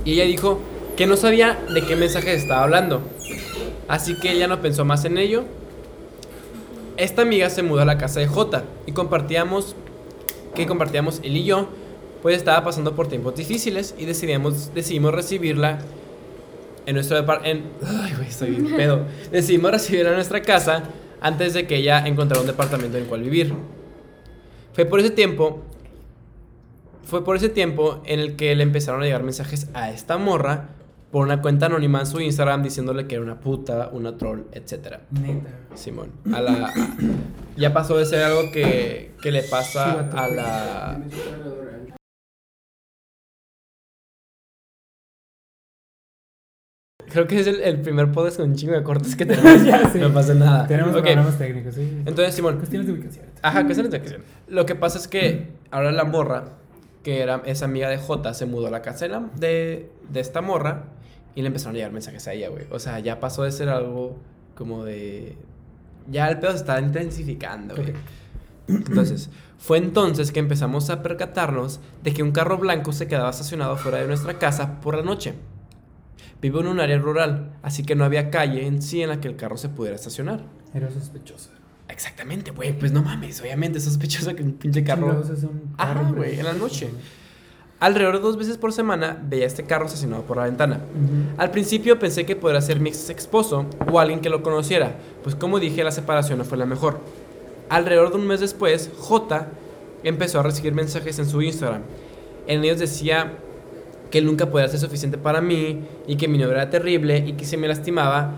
[0.05, 0.59] y ella dijo
[0.97, 3.01] que no sabía de qué mensaje estaba hablando.
[3.87, 5.43] Así que ella no pensó más en ello.
[6.97, 9.75] Esta amiga se mudó a la casa de J y compartíamos
[10.53, 11.69] que compartíamos él y yo,
[12.21, 15.79] pues estaba pasando por tiempos difíciles y decidimos, decidimos recibirla
[16.85, 17.67] en nuestro departamento.
[17.85, 19.05] Ay, güey, estoy bien pedo.
[19.31, 20.83] Decidimos recibirla en nuestra casa
[21.21, 23.53] antes de que ella encontrara un departamento en el cual vivir.
[24.73, 25.61] Fue por ese tiempo.
[27.09, 30.69] Fue por ese tiempo en el que le empezaron a llegar mensajes a esta morra
[31.11, 35.01] por una cuenta anónima en su Instagram diciéndole que era una puta, una troll, etcétera.
[35.09, 35.49] Neta.
[35.73, 36.11] Simón.
[36.31, 36.73] A la, a-
[37.57, 41.01] ya pasó de ser algo que, que le pasa a la.
[47.11, 49.63] Creo que es el, el primer podcast con un chingo de cortes que tenemos.
[49.65, 49.81] Ya.
[49.95, 50.67] No pasa nada.
[50.67, 51.81] Tenemos problemas técnicos, sí.
[52.05, 52.57] Entonces, Simón.
[52.57, 53.25] Cuestiones de ubicación.
[53.41, 54.21] Ajá, que es la ubicación.
[54.47, 56.58] Lo que pasa es que ahora la morra,
[57.09, 60.19] que era esa amiga de J, se mudó a la casa de, la- de, de
[60.19, 60.83] esta morra
[61.35, 62.65] y le empezaron a llegar mensajes a ella, güey.
[62.71, 64.17] O sea, ya pasó de ser algo
[64.55, 65.35] como de.
[66.11, 67.93] Ya el pedo se está intensificando, güey.
[68.67, 73.75] Entonces, fue entonces que empezamos a percatarnos de que un carro blanco se quedaba estacionado
[73.77, 75.33] fuera de nuestra casa por la noche.
[76.41, 79.27] Vivo en un área rural, así que no había calle en sí en la que
[79.27, 80.41] el carro se pudiera estacionar.
[80.73, 81.49] Era sospechoso.
[81.89, 85.23] Exactamente, güey, pues no mames, obviamente es sospechoso que un pinche carro...
[85.77, 86.89] Ajá, güey, en la noche.
[87.79, 90.81] Alrededor de dos veces por semana veía este carro estacionado por la ventana.
[91.37, 95.35] Al principio pensé que podría ser mi ex esposo o alguien que lo conociera, pues
[95.35, 96.99] como dije, la separación no fue la mejor.
[97.69, 99.47] Alrededor de un mes después, J
[100.03, 101.83] empezó a recibir mensajes en su Instagram.
[102.47, 103.33] En ellos decía
[104.11, 107.33] que él nunca podía ser suficiente para mí y que mi novio era terrible y
[107.33, 108.35] que si me lastimaba,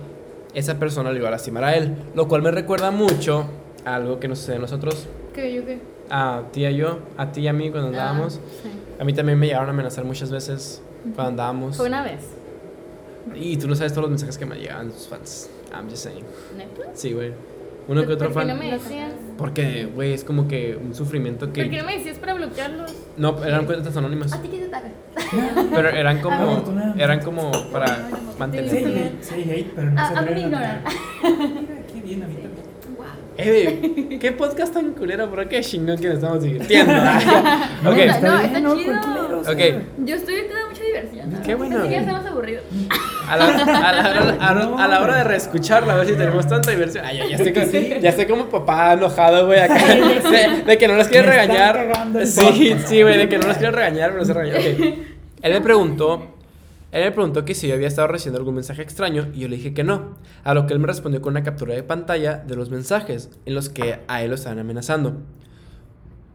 [0.54, 1.96] esa persona le iba a lastimar a él.
[2.16, 3.46] Lo cual me recuerda mucho
[3.86, 5.54] a algo que nos sucede a nosotros, ¿Qué?
[5.54, 5.80] ¿Yo qué?
[6.10, 8.40] a ti y a yo, a ti y a mí cuando andábamos.
[8.44, 8.70] Ah, sí.
[9.00, 10.82] A mí también me llegaron a amenazar muchas veces
[11.16, 11.78] cuando andábamos.
[11.78, 12.20] Fue una vez.
[13.36, 15.50] Y tú no sabes todos los mensajes que me llegaban tus fans.
[15.74, 16.26] I'm just saying.
[16.58, 16.92] ¿Neta?
[16.94, 17.34] Sí, güey.
[17.88, 18.58] Uno que otro ¿Por qué fan.
[18.58, 19.12] no me decías?
[19.38, 21.78] Porque, güey, es como que un sufrimiento ¿Por qué que.
[21.78, 22.94] no me decías para bloquearlos?
[23.18, 24.32] No, eran cuentas anónimas.
[24.34, 24.90] ¿A ti qué te ataca?
[25.74, 26.64] Pero eran como.
[26.98, 28.02] Eran como para Sí,
[28.38, 28.74] mantener.
[28.76, 30.46] hate, sí, hate, pero no Ah, se a atreven.
[30.52, 30.82] Mira,
[31.94, 32.42] qué bien, ahorita.
[32.98, 33.06] Wow.
[33.38, 35.30] Eh, ¿qué podcast tan culero?
[35.30, 36.94] ¿Por qué chingón que nos estamos divirtiendo?
[37.84, 38.94] ok, No, está no, chido.
[39.02, 39.42] ¿Cuál culero?
[39.42, 39.84] Ok.
[40.06, 41.42] Yo estoy teniendo mucha diversión.
[41.44, 41.76] Qué bueno.
[41.78, 42.64] Pensé que ya estamos aburridos.
[43.30, 46.48] A la, a la- a la- a la hora de reescucharla, a ver si tenemos
[46.48, 47.06] tanta diversión.
[47.06, 49.76] Ay, ya, ya estoy, como- ya estoy como papá enojado, güey, acá.
[49.86, 52.28] De, de que no los quiere Me están regañar.
[52.28, 54.66] Sí, sí, güey, de que no los quiere regañar, pero se regañó.
[55.42, 56.36] Él me preguntó.
[56.92, 59.56] Él me preguntó que si yo había estado recibiendo algún mensaje extraño y yo le
[59.56, 60.18] dije que no.
[60.44, 63.56] A lo que él me respondió con una captura de pantalla de los mensajes en
[63.56, 65.22] los que a él lo estaban amenazando.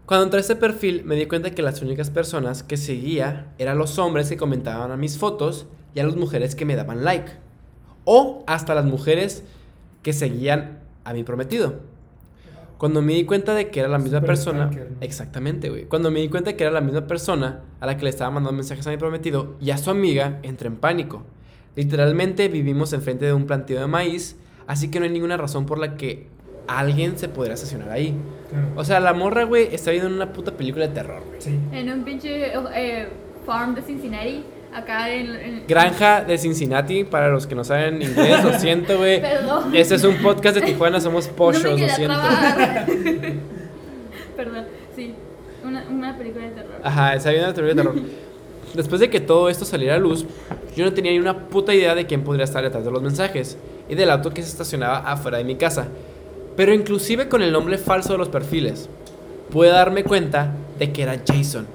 [0.07, 3.76] Cuando entré a este perfil me di cuenta que las únicas personas que seguía eran
[3.76, 5.66] los hombres que comentaban a mis fotos
[5.97, 7.33] y a las mujeres que me daban like.
[8.05, 9.43] O hasta las mujeres
[10.03, 11.81] que seguían a mi prometido.
[12.77, 14.71] Cuando me di cuenta de que era la misma Super persona...
[15.01, 15.87] Exactamente, güey.
[15.87, 18.55] Cuando me di cuenta que era la misma persona a la que le estaba mandando
[18.55, 21.23] mensajes a mi prometido y a su amiga, entré en pánico.
[21.77, 24.37] Literalmente vivimos enfrente de un plantío de maíz,
[24.67, 26.27] así que no hay ninguna razón por la que
[26.69, 28.15] alguien se podría estacionar ahí.
[28.51, 28.69] Claro.
[28.77, 31.41] O sea, la morra, güey, está viendo una puta película de terror, güey.
[31.41, 31.59] Sí.
[31.73, 33.09] En un pinche eh,
[33.47, 34.45] farm de Cincinnati.
[34.77, 35.35] Acá en.
[35.35, 39.20] en- Granja de Cincinnati, para los que no saben inglés, lo siento, güey.
[39.22, 39.74] Perdón.
[39.74, 42.14] Este es un podcast de Tijuana, somos no pochos, lo quería siento.
[44.37, 44.64] Perdón,
[44.95, 45.14] sí.
[45.64, 46.72] Una, una película de terror.
[46.83, 47.97] Ajá, está viendo la teoría de terror.
[48.74, 50.27] Después de que todo esto saliera a luz,
[50.77, 53.57] yo no tenía ni una puta idea de quién podría estar detrás de los mensajes
[53.89, 55.87] y del auto que se estacionaba afuera de mi casa.
[56.57, 58.89] Pero inclusive con el nombre falso de los perfiles,
[59.51, 61.66] pude darme cuenta de que era Jason.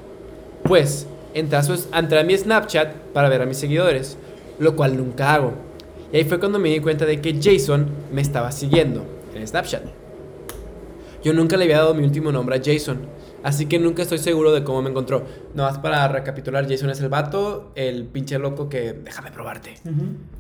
[0.64, 4.18] Pues, entré a, su- entré a mi Snapchat para ver a mis seguidores,
[4.60, 5.54] lo cual nunca hago.
[6.14, 9.06] Y ahí fue cuando me di cuenta de que Jason me estaba siguiendo
[9.36, 9.84] en Snapchat.
[11.24, 13.00] Yo nunca le había dado mi último nombre a Jason,
[13.44, 15.24] así que nunca estoy seguro de cómo me encontró.
[15.54, 19.76] No más para recapitular, Jason es el vato, el pinche loco que déjame probarte.
[19.86, 19.92] Ujú.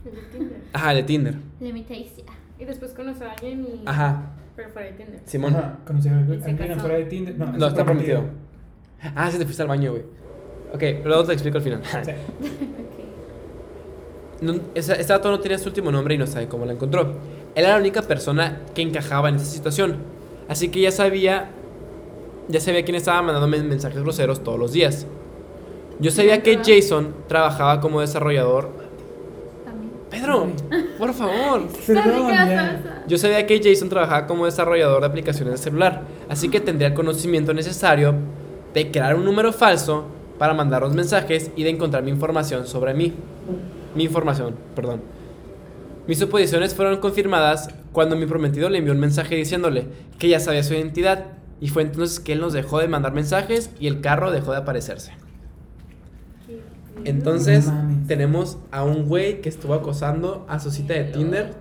[0.05, 0.61] El de Tinder.
[0.73, 1.35] Ajá, el de Tinder.
[1.59, 2.23] Limitacia.
[2.59, 3.83] Y después conoció a alguien y.
[3.85, 5.19] Ajá, Pero fuera de Tinder.
[5.25, 5.55] Simón.
[5.55, 7.37] Ajá, conocí a alguien se afuera de Tinder.
[7.37, 8.23] No, No, está prometido.
[9.15, 10.03] Ah, sí, te fuiste al baño, güey.
[10.73, 11.81] Ok, luego te explico al final.
[12.05, 12.11] Sí.
[14.41, 17.01] No, esa- este vato no tenía su último nombre y no sabe cómo la encontró.
[17.53, 19.97] Él era la única persona que encajaba en esa situación.
[20.47, 21.51] Así que ya sabía.
[22.47, 25.05] Ya sabía quién estaba mandándome mensajes groseros todos los días.
[25.99, 28.69] Yo sabía que Jason trabajaba como desarrollador.
[29.63, 29.91] También.
[30.09, 30.47] Pedro,
[30.97, 31.67] por favor.
[33.07, 36.93] Yo sabía que Jason trabajaba como desarrollador de aplicaciones de celular, así que tendría el
[36.95, 38.15] conocimiento necesario
[38.73, 40.05] de crear un número falso
[40.41, 43.13] para mandar los mensajes y de encontrar mi información sobre mí.
[43.93, 45.01] Mi información, perdón.
[46.07, 49.85] Mis suposiciones fueron confirmadas cuando mi prometido le envió un mensaje diciéndole
[50.17, 51.25] que ya sabía su identidad
[51.59, 54.57] y fue entonces que él nos dejó de mandar mensajes y el carro dejó de
[54.57, 55.11] aparecerse.
[57.03, 61.53] Entonces No tenemos a un güey que estuvo acosando a su cita de Tinder.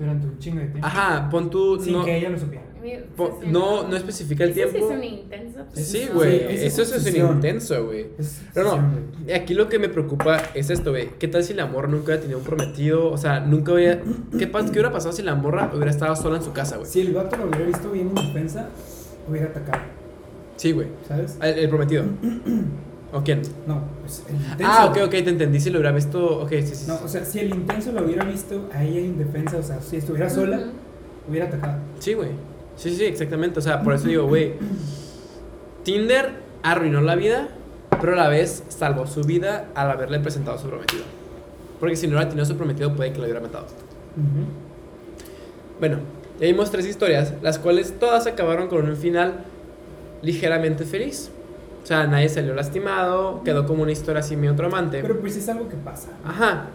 [0.00, 0.84] Durante un chingo de tiempo.
[0.84, 1.78] Ajá, pon tu...
[1.78, 2.64] Sin no, que ella lo supiera.
[3.16, 4.90] Po- no, no especifica el Eso sí tiempo.
[4.90, 6.14] es una intensa Sí, obsesión.
[6.16, 7.34] güey, Sí, eso, es eso es obsesión.
[7.36, 8.06] intenso, güey.
[8.54, 8.70] No,
[9.24, 9.34] güey.
[9.34, 11.10] aquí lo que me preocupa es esto, güey.
[11.18, 13.10] ¿Qué tal si la morra nunca hubiera tenido un prometido?
[13.10, 14.00] O sea, nunca hubiera...
[14.38, 16.88] ¿Qué, pas- qué hubiera pasado si la morra hubiera estado sola en su casa, güey?
[16.90, 18.68] Si el vato lo hubiera visto bien en defensa,
[19.28, 19.82] hubiera atacado,
[20.56, 20.88] Sí, güey.
[21.06, 21.36] ¿sabes?
[21.42, 22.04] El, el prometido.
[23.12, 23.40] ¿O quién?
[23.66, 24.64] No, pues el intenso.
[24.66, 25.60] Ah, ok, ok, te entendí.
[25.60, 26.40] Si lo hubiera visto...
[26.42, 26.74] Ok, sí, sí.
[26.74, 26.84] sí.
[26.88, 29.80] No, o sea, si el intenso lo hubiera visto a ella en defensa, o sea,
[29.80, 30.60] si estuviera sola,
[31.28, 31.78] hubiera atacado.
[32.00, 32.30] Sí, güey.
[32.76, 33.58] Sí, sí, exactamente.
[33.58, 34.54] O sea, por eso digo, güey.
[35.82, 37.48] Tinder arruinó la vida,
[38.00, 41.04] pero a la vez salvó su vida al haberle presentado a su prometido.
[41.80, 43.66] Porque si no hubiera tenido a su prometido, puede que lo hubiera matado.
[45.78, 45.98] Bueno,
[46.40, 49.44] ya vimos tres historias, las cuales todas acabaron con un final
[50.22, 51.30] ligeramente feliz.
[51.82, 55.02] O sea, nadie salió lastimado, quedó como una historia así medio traumante.
[55.02, 56.08] Pero pues es algo que pasa.
[56.24, 56.66] Ajá.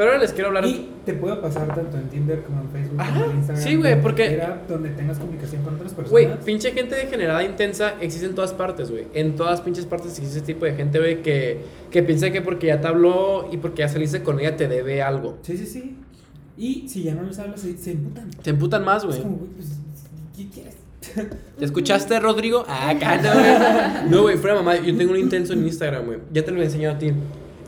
[0.00, 0.64] Pero ahora les quiero hablar.
[0.64, 3.62] Y te puede pasar tanto en Tinder como en Facebook Ajá, como en Instagram.
[3.62, 6.10] sí, güey, porque- donde tengas comunicación con otras personas.
[6.10, 9.08] Güey, pinche gente degenerada intensa existe en todas partes, güey.
[9.12, 12.68] En todas pinches partes existe ese tipo de gente, güey, que, que piensa que porque
[12.68, 15.36] ya te habló y porque ya saliste con ella te debe algo.
[15.42, 15.96] Sí, sí, sí.
[16.56, 18.30] Y si ya no les hablas, se, se emputan.
[18.42, 19.18] Te emputan más, güey.
[19.18, 19.68] Es como, güey, pues,
[20.34, 20.76] ¿qué quieres?
[21.58, 22.64] ¿Te escuchaste, Rodrigo?
[22.66, 24.10] Ah, no, güey.
[24.10, 24.76] No, güey, fuera mamá.
[24.78, 26.18] Yo tengo un intenso en Instagram, güey.
[26.32, 27.12] Ya te lo he enseñado a ti.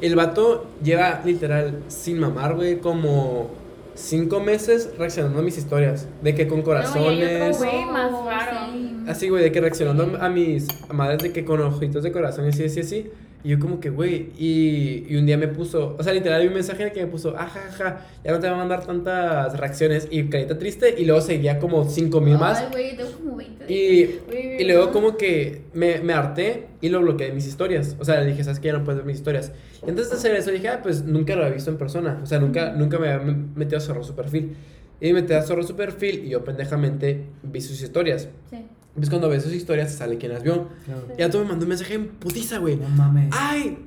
[0.02, 3.50] El vato lleva literal sin mamar, güey, como
[3.94, 6.08] cinco meses reaccionando a mis historias.
[6.22, 7.56] De que con No, y hay corazones.
[7.56, 8.56] otro güey más raro.
[8.72, 8.96] Sí.
[9.08, 12.48] Así, güey, de que reaccionando a mis madres de que con ojitos de corazón y
[12.48, 13.10] así, así, así.
[13.44, 16.48] Y yo como que, güey, y, y un día me puso, o sea, literal, vi
[16.48, 20.06] un mensaje que me puso, ajá, ajá, ya no te va a mandar tantas reacciones
[20.10, 20.94] y carita triste.
[20.96, 22.60] Y luego seguía como cinco mil más.
[22.60, 23.64] Ay, güey, tengo como 20.
[23.66, 27.46] de- Y, Güey, y luego como que me, me harté y lo bloqueé de mis
[27.48, 27.96] historias.
[27.98, 28.68] O sea, le dije, ¿sabes qué?
[28.68, 29.50] Ya no puedes ver mis historias.
[29.84, 32.20] Y antes de hacer eso dije, ah, pues nunca lo había visto en persona.
[32.22, 33.26] O sea, nunca, nunca me había
[33.56, 34.54] metido a cerrar su perfil.
[35.00, 38.28] Y me metí a cerrar su perfil y yo pendejamente vi sus historias.
[38.50, 38.58] Sí.
[38.94, 40.68] Pues cuando ves sus historias te sale quién las vio.
[40.84, 41.06] Claro.
[41.16, 42.76] Y ya tú me mandó un mensaje en putiza, güey.
[42.76, 43.30] No mames.
[43.32, 43.78] Ay,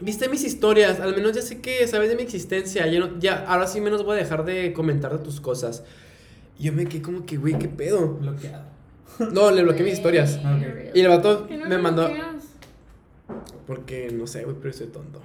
[0.00, 0.98] viste mis historias.
[1.00, 2.86] Al menos ya sé que sabes de mi existencia.
[2.86, 5.82] Ya, no- ya ahora sí menos voy a dejar de comentar de tus cosas.
[6.58, 8.14] Y yo me quedé como que, güey, ¿qué pedo?
[8.14, 8.64] Bloqueado.
[9.32, 10.38] No, le bloqueé mis historias.
[10.94, 12.06] Y el vato ¿Por qué no me mandó.
[12.06, 12.44] bloqueas?
[13.66, 15.20] Porque no sé, güey, pero soy tonto.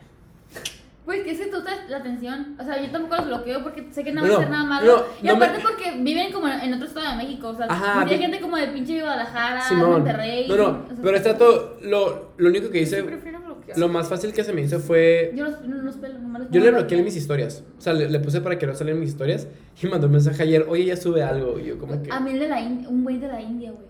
[1.05, 2.55] Pues que es que tú traes la atención.
[2.59, 4.63] O sea, yo tampoco los bloqueo porque sé que no va No, a hacer nada
[4.63, 4.85] malo.
[4.97, 7.49] no, y no me- aparte porque viven como en otro estado de México.
[7.49, 9.91] O sea, Ajá, hay gente como de pinche Guadalajara, Simón.
[9.91, 10.47] Monterrey.
[10.47, 13.05] No, no, o sea, pero este trato, lo, lo único que Yo hice,
[13.75, 15.31] lo más fácil que se me hizo fue.
[15.35, 17.63] Yo los, no los pelo, los Yo le bloqueé mis historias.
[17.77, 19.47] O sea, le, le puse para que no salieran mis historias.
[19.81, 21.59] Y mandó un mensaje ayer, oye, ya sube algo.
[21.59, 22.11] Y yo, como que.
[22.11, 23.85] A mí el de la India, un güey de la India, güey.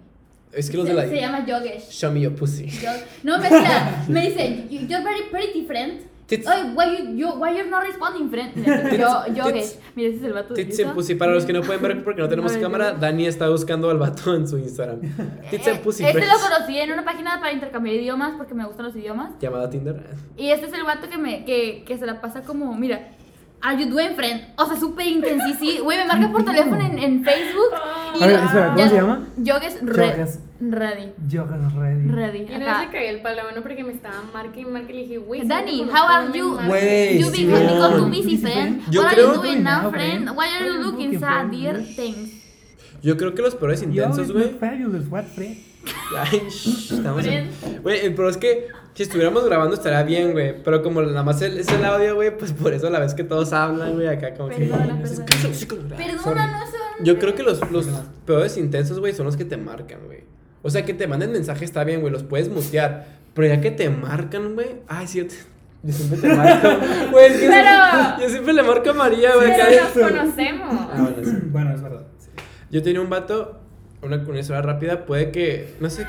[0.51, 1.07] Es que los se, de la.
[1.07, 1.89] se llama Yogesh.
[1.91, 2.67] Show me your pussy.
[2.67, 2.89] Yo-
[3.23, 3.49] no, me
[4.09, 6.01] me dice, "You- you're very pretty, friend.
[6.27, 8.51] Tits- Ay, why you, you, why you're not responding, friend?
[8.65, 9.75] Yo, Tits- Yogesh.
[9.95, 10.93] Mira, ese es el vato de Tits and.
[10.95, 13.01] Pussy, para los que no pueden ver porque no tenemos Ay, cámara, Dios.
[13.01, 15.01] Dani está buscando al vato en su Instagram.
[15.51, 16.33] Tits and Eh, Pussy Este Friends.
[16.33, 19.31] lo conocí en una página para intercambiar idiomas porque me gustan los idiomas.
[19.39, 20.01] Llamada Tinder.
[20.35, 23.11] Y este es el vato que, me, que, que se la pasa como, mira,
[23.61, 24.41] are you doing, friend?
[24.57, 25.83] O sea, súper intensísimo.
[25.85, 27.69] Güey, me marca por teléfono en, en Facebook.
[28.19, 29.27] Y A ver, espera, ¿cómo ya- se llama?
[29.37, 30.39] Yogesh Re- Yogesh.
[30.59, 31.11] Ready.
[31.27, 32.07] Yoga ready.
[32.09, 32.45] Ready.
[32.49, 32.81] Y Acá.
[32.81, 35.65] le cagué el palo, bueno, porque me estaba marque y marque y le dije, no
[35.65, 36.57] te how are no you?
[36.67, 38.81] Güey, You really got too busy, friend.
[38.89, 40.29] Yo What creo- are you doing now, No, friend?
[40.29, 41.81] Why are you looking sad, dear?
[43.01, 44.51] Yo creo que los peores intensos, güey.
[44.57, 45.57] Fabulous, what friend?
[46.17, 47.49] Ay, shh, estamos en...
[47.83, 50.63] Güey, pero es que si estuviéramos grabando estaría bien, güey.
[50.63, 53.13] Pero como nada más el- es el audio, güey, pues por eso a la vez
[53.13, 54.65] que todos hablan, güey, acá como que...
[54.65, 55.25] Perdona, "Es perdona.
[55.25, 55.97] que son chicos, ¿verdad?".
[55.97, 56.77] Perdona, no sé.
[57.01, 57.85] Yo creo que los, los
[58.25, 60.23] peores intensos, güey, son los que te marcan, güey.
[60.65, 63.05] O sea, que te manden mensaje está bien, güey, los puedes mutear.
[63.35, 64.77] Pero ya que te marcan, güey.
[64.87, 65.35] Ay, sí, yo, te-
[65.83, 66.67] yo siempre te marco.
[67.11, 69.51] Güey, es que Pero- yo, yo siempre le marco a María, güey.
[69.93, 70.67] Pero nos conocemos.
[70.91, 71.37] Ah, bueno, sí.
[71.51, 72.07] Bueno, es verdad.
[72.71, 73.59] Yo tenía un vato,
[74.01, 76.05] una, una historia rápida, puede que, no sé,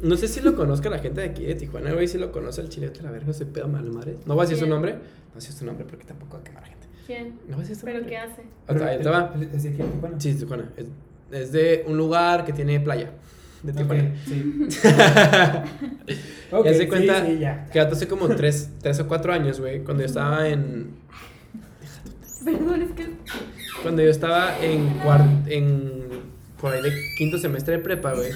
[0.00, 2.60] no sé si lo conozca la gente de aquí de Tijuana, güey, si lo conoce
[2.60, 4.16] el chile de la verga, se pedo mal madre.
[4.26, 6.40] No voy a decir su nombre, no voy a decir su nombre porque tampoco va
[6.40, 6.86] a quemar a gente.
[7.06, 7.38] ¿Quién?
[7.48, 8.14] No voy a decir su ¿Pero nombre.
[8.14, 8.42] qué hace?
[8.68, 9.34] Ok, ahí te va.
[9.52, 10.20] ¿Es de aquí en Tijuana?
[10.20, 10.70] Sí, Tijuana.
[10.76, 10.86] Es,
[11.32, 13.10] es de un lugar que tiene playa.
[13.64, 14.14] De Ok, Tijuana.
[14.26, 14.68] sí.
[16.52, 17.66] Ok, ya se cuenta Sí, sí, ya.
[17.72, 20.90] que hace como tres, tres o cuatro años, güey, cuando yo estaba en,
[22.44, 23.06] Perdón, es que.
[23.82, 26.04] Cuando yo estaba en cuarto, en
[26.60, 28.30] por ahí de quinto semestre de prepa, güey,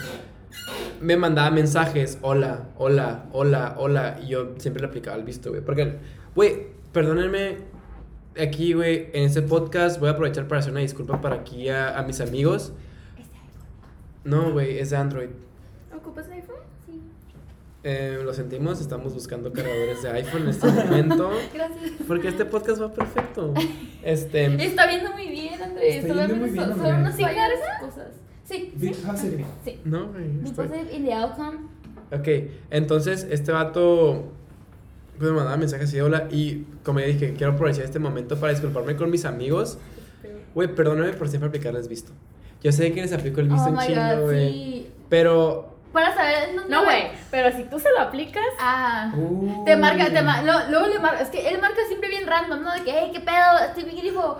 [1.00, 5.62] me mandaba mensajes, hola, hola, hola, hola, y yo siempre le aplicaba el visto, güey,
[5.62, 5.96] porque,
[6.34, 7.58] güey, perdónenme,
[8.40, 11.98] aquí, güey, en este podcast voy a aprovechar para hacer una disculpa para aquí a,
[11.98, 12.72] a mis amigos.
[14.28, 15.30] No, güey, es de Android.
[15.96, 16.56] ¿Ocupas iPhone?
[16.86, 17.00] Sí.
[17.82, 21.30] Eh, lo sentimos, estamos buscando cargadores de iPhone en este momento.
[21.54, 21.92] Gracias.
[22.06, 23.54] Porque este podcast va perfecto.
[24.02, 24.62] Este.
[24.62, 25.96] Está viendo muy bien, Andrés.
[25.96, 26.76] Está Solamente muy bien, son,
[27.88, 28.08] cosas.
[28.44, 29.02] Sí, Big sí.
[29.06, 29.44] positive.
[29.64, 29.80] Sí.
[29.86, 30.26] No, güey.
[30.44, 31.58] Estoy- positive in the outcome.
[32.12, 34.30] Ok, entonces este vato
[35.16, 36.28] pues, me mandaba mensajes y hola.
[36.30, 39.78] Y como ya dije, quiero aprovechar este momento para disculparme con mis amigos.
[40.54, 42.12] Güey, perdóname por siempre aplicarles visto.
[42.62, 44.52] Yo sé que les aplico el visto Oh en chingo, güey.
[44.52, 44.90] sí.
[45.08, 45.74] Pero.
[45.92, 46.54] Para saber.
[46.54, 49.10] No, No, güey, pero si tú se lo aplicas, Ah.
[49.16, 49.64] Uh.
[49.64, 52.62] Te marca, te marca, lo- luego le marca, es que él marca siempre bien random,
[52.62, 52.72] ¿no?
[52.74, 54.38] De que, hey, qué pedo, estoy bien grifo.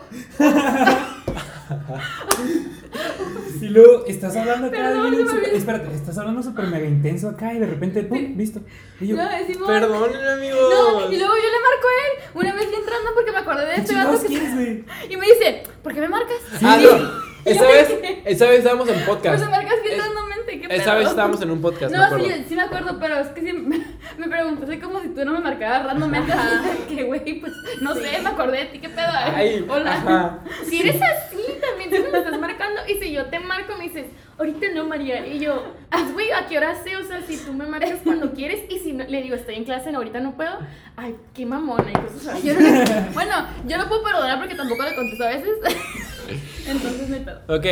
[3.60, 7.58] Y luego estás hablando acá, Perdón, bien espérate, estás hablando súper mega intenso acá y
[7.58, 8.60] de repente, pum, listo.
[9.00, 9.66] Y yo, No, decimos.
[9.68, 10.60] Perdónenme, amigos.
[10.74, 13.66] No, y luego yo le marco a él, una vez bien random porque me acordé
[13.66, 14.84] de ¿qué este vato que?
[15.10, 16.36] Y me dice, ¿por qué me marcas?
[16.62, 17.28] Ah, no.
[17.48, 17.94] Esa vez,
[18.24, 19.44] esa vez estábamos en Pues podcast.
[19.44, 20.80] me marcas bien Es- randommente, qué pedo.
[20.80, 22.24] Esa vez estábamos en un podcast, me No, acuerdo.
[22.26, 23.78] sí, sí me acuerdo, pero es que sí, me,
[24.18, 26.32] me preguntaste como si tú no me marcaras randommente.
[26.32, 29.08] así Que, güey, pues, no sé, me acordé de ti, ¿qué pedo?
[29.12, 29.92] Ay, Hola.
[29.92, 30.38] ajá.
[30.68, 32.80] Si eres así, también tú me estás marcando.
[32.88, 34.06] Y si yo te marco, me dices,
[34.38, 35.26] ahorita no, María.
[35.26, 35.74] Y yo,
[36.12, 36.96] güey, ¿a qué hora sé?
[36.96, 39.64] O sea, si tú me marcas cuando quieres y si no, le digo, estoy en
[39.64, 40.58] clase, no, ahorita no puedo.
[40.96, 42.48] Ay, qué mamona y cosas así.
[42.48, 42.84] Yo no-
[43.14, 43.34] bueno,
[43.66, 45.50] yo no puedo perdonar porque tampoco le contesto a veces.
[46.68, 47.40] Entonces me pedo.
[47.48, 47.66] Ok,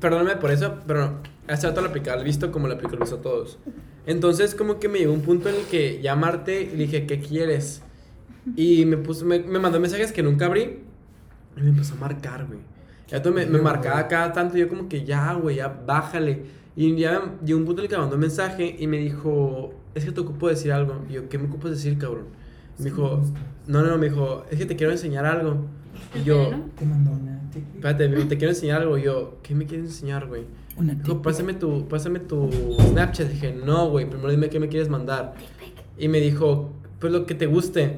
[0.00, 3.00] perdóname por eso, pero no, hace rato lo aplicaba el visto como lo aplicó el
[3.00, 3.58] visto a todos.
[4.06, 7.82] Entonces, como que me llegó un punto en el que llamarte y dije, ¿qué quieres?
[8.56, 10.80] Y me, puso, me, me mandó mensajes que nunca abrí
[11.56, 12.60] y me empezó a marcar, güey.
[13.08, 16.44] Ya me, me No, marcaba cada tanto y yo como que ya, güey, ya bájale.
[16.76, 19.74] Y ya llegó un punto en el que me mandó un mensaje y me dijo,
[19.94, 21.04] es que te ocupo decir algo.
[21.08, 22.26] Y yo, ¿qué me ocupas decir, cabrón?
[22.78, 23.20] Y me dijo,
[23.66, 25.66] no, no, no, me dijo, es que te quiero enseñar algo.
[26.14, 26.64] Y yo, ¿no?
[26.78, 28.98] Te mandó una espérate, me dijo, te quiero enseñar algo.
[28.98, 30.42] Y yo, ¿qué me quieres enseñar, güey?
[30.76, 32.50] Una Dijo, tic- pásame tu, pásame tu
[32.90, 33.28] Snapchat.
[33.28, 35.34] Dije, no, güey, primero dime qué me quieres mandar.
[35.98, 37.96] Y me dijo, pues lo que te guste.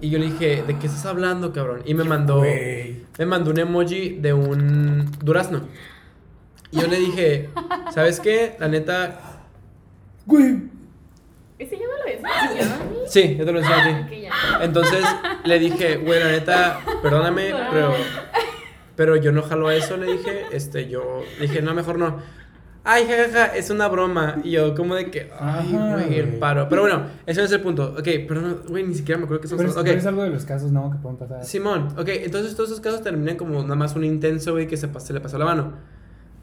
[0.00, 1.82] Y yo le dije, ¿de qué estás hablando, cabrón?
[1.84, 3.02] Y me mandó, Güey.
[3.18, 5.60] me mandó un emoji de un durazno.
[6.72, 7.50] Y yo le dije,
[7.92, 8.56] ¿sabes qué?
[8.60, 9.20] La neta,
[10.26, 10.62] Güey.
[11.58, 12.04] Ese ya me lo
[12.90, 12.96] mí.
[13.10, 14.24] Sí, yo te lo enseñé a ti.
[14.62, 15.04] Entonces
[15.44, 17.92] le dije, güey, la neta, perdóname, pero,
[18.96, 22.18] pero yo no jalo a eso, le dije, este, yo, dije, no, mejor no.
[22.82, 24.36] Ay, jajaja, es una broma.
[24.42, 26.66] Y yo, como de que, ay, güey, el paro.
[26.70, 27.94] Pero bueno, ese no es el punto.
[27.98, 29.90] Ok, perdón, güey, ni siquiera me acuerdo que Pero estamos es, hablando.
[29.90, 30.90] pero es algo de los casos, ¿no?
[30.90, 31.44] Que pueden pasar.
[31.44, 34.88] Simón, ok, entonces todos esos casos terminan como nada más un intenso, güey, que se,
[34.98, 35.74] se le pasó la mano.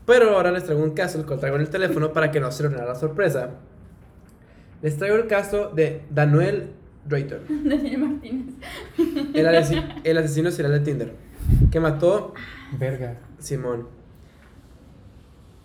[0.06, 2.52] Pero ahora les traigo un caso, el cual traigo en el teléfono para que no
[2.52, 3.50] se le la sorpresa.
[4.82, 6.72] Les traigo el caso de Daniel
[7.06, 7.40] Drayton.
[7.66, 8.56] Daniel Martínez.
[9.34, 11.16] El, asesi- el asesino serial de Tinder.
[11.72, 12.34] Que mató,
[12.78, 13.18] Verga.
[13.40, 13.88] Simón.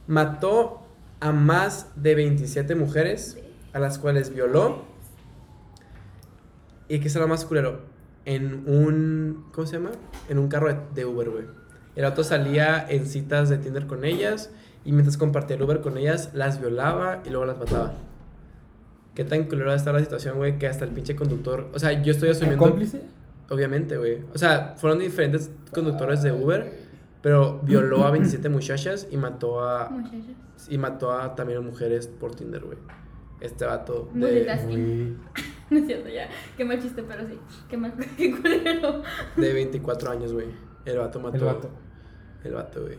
[0.07, 0.83] Mató
[1.21, 3.39] a más de 27 mujeres,
[3.73, 4.83] a las cuales violó.
[6.89, 7.81] Y que es lo más culero.
[8.25, 9.47] En un.
[9.53, 9.91] ¿Cómo se llama?
[10.29, 11.45] En un carro de, de Uber, güey.
[11.97, 14.51] El auto salía en citas de Tinder con ellas.
[14.85, 17.95] Y mientras compartía el Uber con ellas, las violaba y luego las mataba.
[19.15, 21.69] Qué tan culera está la situación, güey, que hasta el pinche conductor.
[21.75, 22.65] O sea, yo estoy ¿El asumiendo.
[22.65, 23.03] cómplice?
[23.51, 24.21] Obviamente, güey.
[24.35, 26.73] O sea, fueron diferentes conductores de Uber,
[27.21, 30.69] pero violó a 27 muchachas y mató a Muchachos.
[30.71, 32.79] y mató a también a mujeres por Tinder, güey.
[33.41, 35.17] Este vato de.
[35.71, 36.29] No es cierto, ya.
[36.57, 37.39] Qué mal chiste, pero sí.
[37.69, 39.03] Qué mal, qué culero.
[39.37, 40.47] de 24 años, güey.
[40.85, 41.37] El vato mató.
[41.39, 41.71] El vato.
[42.45, 42.99] El vato, güey.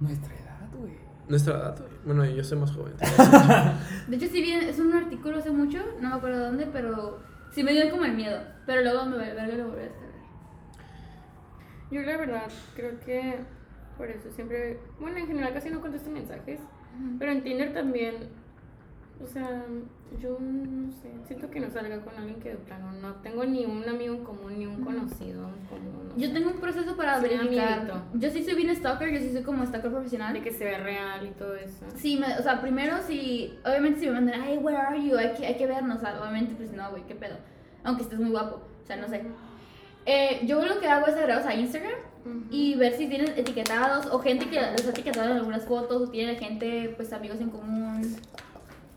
[0.00, 0.92] Nuestra edad, güey.
[1.28, 1.78] Nuestra edad.
[2.04, 2.94] Bueno, yo soy más joven.
[4.08, 7.20] De hecho, sí vi, es un artículo hace mucho, no me acuerdo dónde, pero
[7.52, 8.40] sí me dio como el miedo.
[8.66, 10.14] Pero luego me verga y lo volví a descargar.
[11.90, 13.38] Yo la verdad creo que
[13.96, 16.60] por eso siempre, bueno, en general casi no contesto mensajes,
[17.18, 18.28] pero en Tinder también,
[19.22, 19.64] o sea,
[20.20, 23.64] yo no sé, siento que no salga con alguien que de plano no tengo ni
[23.64, 26.08] un amigo en común, ni un conocido en común.
[26.10, 26.34] no Yo sé.
[26.34, 27.72] tengo un proceso para Sí, verificar.
[27.80, 28.02] amiguito.
[28.14, 30.34] Yo sí soy bien stalker, yo sí soy como stalker profesional.
[30.34, 31.86] de que se ve real y todo eso.
[31.96, 35.32] Sí, me- o sea, primero si, obviamente si me mandan, ay, where are you, hay
[35.34, 37.36] que, hay que vernos, o sea, obviamente pues no, güey, qué pedo,
[37.84, 39.22] aunque estés muy guapo, o sea, no sé.
[40.06, 41.98] Eh, yo lo que hago es agregarlos a Instagram
[42.50, 46.10] y ver si tienen etiquetados o gente que los ha etiquetado en algunas fotos o
[46.10, 48.02] tienen gente, pues amigos en común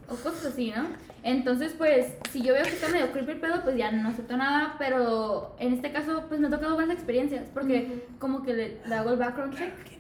[0.10, 0.86] o cosas así, ¿no?
[1.24, 4.38] Entonces, pues, si yo veo que está medio creepy el pedo, pues ya no acepto
[4.38, 8.78] nada, pero en este caso, pues me ha tocado buenas experiencias, porque como que le,
[8.88, 9.74] le hago el background check.
[9.84, 9.98] ¿Qué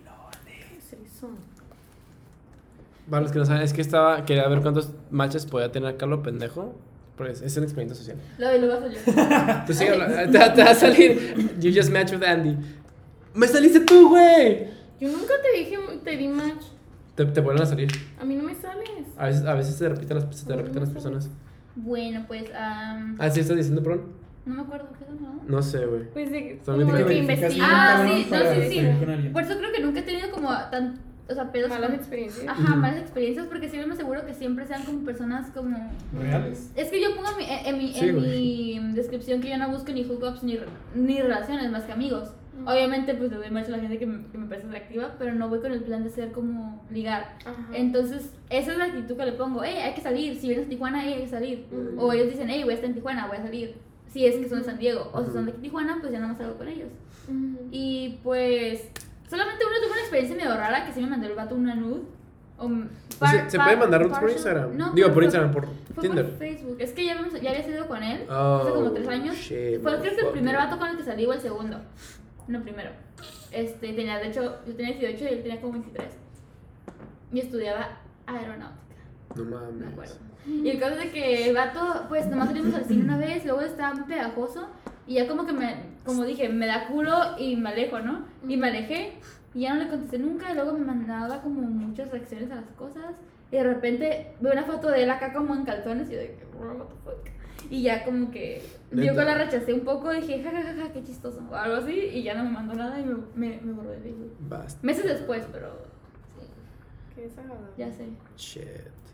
[0.78, 1.30] es eso?
[3.10, 4.26] Para los que no saben, es que estaba.
[4.26, 6.76] Quería ver cuántos matches podía tener Carlos Pendejo.
[7.16, 8.18] Pues es un experimento social.
[8.38, 9.66] Lo, lo vas a yo.
[9.66, 11.58] Tú sigue hablando, te, te va a salir.
[11.60, 12.56] You just match with Andy.
[13.34, 14.68] ¡Me saliste tú, güey!
[15.00, 16.64] Yo nunca te dije, te di match.
[17.18, 17.90] Te, te vuelven a salir.
[18.22, 18.88] A mí no me sales.
[19.18, 21.30] A veces, a veces se repiten las, se te repiten las personas.
[21.76, 24.14] Bueno, pues, am, ¿Ah, sí estás diciendo, perdón?
[24.46, 25.42] no me acuerdo qué es, ¿no?
[25.48, 26.04] No sé, güey.
[26.14, 27.70] Pues de como que investigas.
[27.70, 29.30] Ah, sí, no, sí, sí.
[29.34, 32.48] Por eso creo que nunca he tenido como tan, o sea, pedos Malas con- experiencias.
[32.48, 35.92] Ajá, malas experiencias, porque siempre me aseguro que siempre sean como personas como...
[36.18, 36.72] Reales.
[36.76, 38.22] Es que yo pongo en mi, en mi, Sí, en
[38.92, 40.58] mi descripción que yo no busco ni hookups ni,
[40.96, 42.30] ni relaciones más que amigos.
[42.66, 45.34] Obviamente, pues le doy marcha a la gente que me, que me parece atractiva, pero
[45.36, 47.38] no voy con el plan de ser como ligar.
[47.46, 47.56] Ajá.
[47.74, 49.64] Entonces, esa es la actitud que le pongo.
[49.64, 50.36] Hey, hay que salir.
[50.40, 51.66] Si vienes a Tijuana, hey, hay que salir.
[51.98, 53.76] O ellos dicen, hey, voy a estar en Tijuana, voy a salir.
[54.10, 55.10] Si es que son de San Diego.
[55.14, 56.90] O si son de Tijuana, pues ya no más salgo con ellos.
[57.72, 58.90] Y pues,
[59.30, 62.02] solamente uno tuvo una experiencia medio rara que sí me mandó el vato una nude.
[63.20, 64.76] Par- ¿Se, se par- puede mandar por Instagram?
[64.78, 66.26] No, Digo, por Instagram, por Fue Tinder.
[66.30, 66.78] por Facebook.
[66.80, 69.36] Es que ya, habíamos- ya había salido con él Oh, hace como tres años.
[69.36, 71.80] shit, Fue creo que el primer vato con el que salí o el segundo.
[72.48, 72.92] No, primero.
[73.52, 76.08] Este, tenía, de hecho, yo tenía 18 y él tenía como 23.
[77.34, 79.02] Y estudiaba aeronáutica.
[79.36, 79.74] No mames.
[79.74, 80.16] Me acuerdo.
[80.46, 83.44] Y el caso es de que el vato, pues nomás salimos al cine una vez,
[83.46, 84.68] luego estaba muy pegajoso.
[85.06, 85.76] Y ya como que me,
[86.06, 88.26] como dije, me da culo y me alejo, ¿no?
[88.48, 89.14] Y me alejé
[89.54, 90.52] y ya no le contesté nunca.
[90.52, 93.16] Y luego me mandaba como muchas reacciones a las cosas.
[93.52, 96.36] Y de repente veo una foto de él acá como en calzones y yo de
[96.36, 97.37] que, "Bro, what the fuck.
[97.70, 98.62] Y ya como que
[98.92, 101.42] yo que la rechacé un poco, dije, jajaja, qué chistoso.
[101.52, 101.92] O algo así.
[101.94, 104.32] Y ya no me mandó nada y me, me, me borró de Facebook.
[104.48, 104.80] Basta.
[104.84, 105.70] Meses después, pero
[106.40, 106.48] sí,
[107.16, 107.68] Qué desagradable.
[107.78, 108.08] ya sé.
[108.38, 108.64] Shit.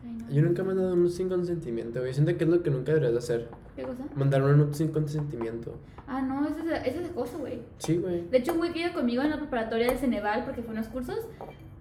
[0.03, 0.29] Ay, no.
[0.29, 2.13] Yo nunca he mandado un sin consentimiento, güey.
[2.13, 3.47] Siento que es lo que nunca deberías de hacer.
[3.75, 4.03] ¿Qué cosa?
[4.15, 5.75] Mandar un note sin consentimiento.
[6.05, 7.61] Ah, no, ese es, ese es acoso, güey.
[7.77, 8.27] Sí, güey.
[8.29, 10.87] De hecho, un güey que iba conmigo en la preparatoria de Ceneval, porque fue unos
[10.89, 11.19] cursos,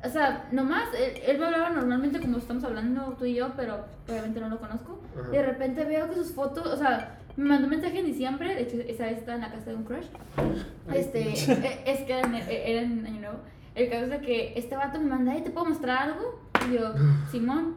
[0.05, 3.85] o sea, nomás, él, él me hablaba normalmente como estamos hablando tú y yo, pero
[4.09, 5.01] obviamente no lo conozco.
[5.19, 5.29] Ajá.
[5.33, 8.55] Y de repente veo que sus fotos, o sea, me mandó un mensaje en diciembre,
[8.55, 10.07] de hecho, esa vez estaba en la casa de un crush.
[10.93, 13.39] Este, e- es que era en, era en Año Nuevo.
[13.75, 16.41] El caso es de que este vato me manda, "Ay, ¿te puedo mostrar algo?
[16.69, 16.93] Y yo,
[17.31, 17.77] Simón,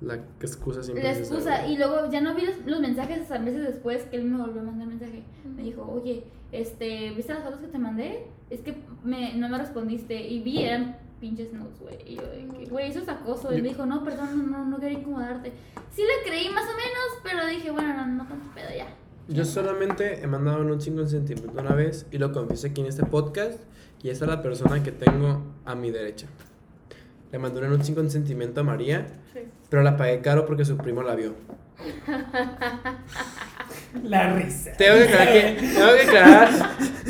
[0.00, 1.66] La excusa siempre la excusa.
[1.66, 4.60] Y luego ya no vi los, los mensajes hasta meses después que él me volvió
[4.60, 5.22] a mandar mensaje.
[5.56, 8.26] Me dijo, oye, este, ¿viste las fotos que te mandé?
[8.50, 10.20] Es que me, no me respondiste.
[10.20, 11.96] Y vi, eran pinches notes, güey.
[12.04, 13.52] Y yo, de que, güey, eso es acoso.
[13.52, 15.52] Y él me dijo, no, perdón, no, no, no quería incomodarte.
[15.94, 18.88] Sí le creí más o menos, pero dije, bueno, no, no tanto pedo ya.
[19.28, 23.04] Yo solamente he mandado un sin consentimiento una vez y lo confieso aquí en este
[23.06, 23.60] podcast.
[24.02, 26.26] Y esa es la persona que tengo a mi derecha.
[27.30, 29.38] Le mandé note sin consentimiento a María, Sí.
[29.70, 31.34] pero la pagué caro porque su primo la vio.
[34.04, 34.72] La risa.
[34.78, 35.42] Tengo que aclarar que,
[35.74, 36.48] tengo que aclarar,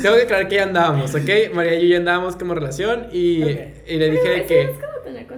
[0.01, 1.29] tengo que aclarar que ya andábamos, ¿ok?
[1.53, 3.49] María y yo ya andábamos como relación y, Ok.
[3.87, 4.75] y le dije de que,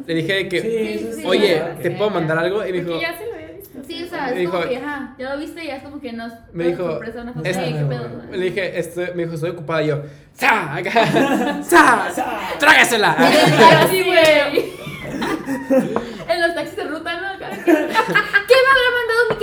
[0.07, 1.23] le dije de que, Sí, sí.
[1.25, 1.95] oye, que ¿te sí.
[1.97, 2.65] puedo mandar algo?
[2.65, 3.79] Y me dijo, ya se lo había visto.
[3.87, 5.83] Sí, o sea, Me es dijo- como que, ajá, ya lo viste y ya es
[5.83, 6.33] como que nos.
[6.53, 8.21] Me dijo, sorpresa, una foto, es- "Ey, qué pedo.
[8.31, 10.01] le dije, estoy, me dijo, estoy ocupada y yo,
[10.33, 10.75] ¡sa!
[10.75, 10.91] Acá,
[11.63, 12.07] ¡sa!
[12.59, 13.11] ¡Trágasela!
[13.11, 14.73] Así, güey.
[16.27, 17.27] en los taxis de ruta, ¿no?
[17.27, 19.35] Acá, ¿Qué me habrá mandado mi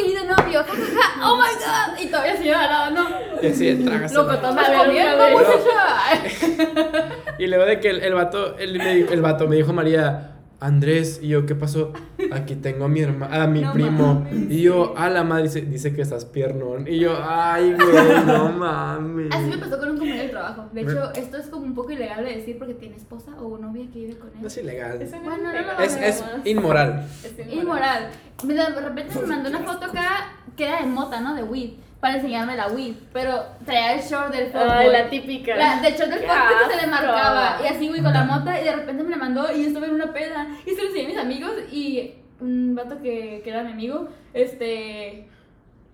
[0.60, 1.28] ja, ja.
[1.30, 2.00] Oh my god.
[2.00, 3.08] Y todavía se lleva al lado, ¿no?
[3.42, 4.22] Y así, trágasela.
[4.22, 7.08] Loco, ver, comiendo, muchacha.
[7.38, 10.32] Y luego de que el, el vato, el, el vato me dijo María,
[10.62, 11.92] Andrés, y yo, ¿qué pasó?
[12.32, 14.14] Aquí tengo a mi hermano, a mi No primo.
[14.24, 14.50] mames.
[14.50, 16.86] Y yo, a la madre, dice, dice que estás piernón.
[16.86, 19.28] Y yo, ay, güey, no mames.
[19.34, 20.68] Así me pasó con un compañero del trabajo.
[20.72, 23.58] De Me- hecho, esto es como un poco ilegal de decir porque tiene esposa o
[23.58, 24.36] novia que vive con él.
[24.40, 25.02] No es ilegal.
[25.02, 25.76] Eso no Bueno, no, ilegal.
[25.78, 27.06] no, Es, es inmoral.
[27.24, 28.08] Es Inmoral.
[28.44, 31.34] Me- De repente me mandó una foto acá que era de mota, ¿no?
[31.34, 31.70] De weed.
[32.02, 32.96] Para enseñarme la weed.
[33.12, 34.92] Pero traía el short del Ay, fuckboy.
[34.92, 35.54] la típica.
[35.56, 37.58] La, de hecho, del fuckboy que se le marcaba.
[37.62, 38.60] Y así, güey, con la mota.
[38.60, 40.48] Y de repente me la mandó y yo estaba en una peda.
[40.66, 41.52] Y se lo enseñé a mis amigos.
[41.70, 45.28] Y un vato que, que era mi amigo, este.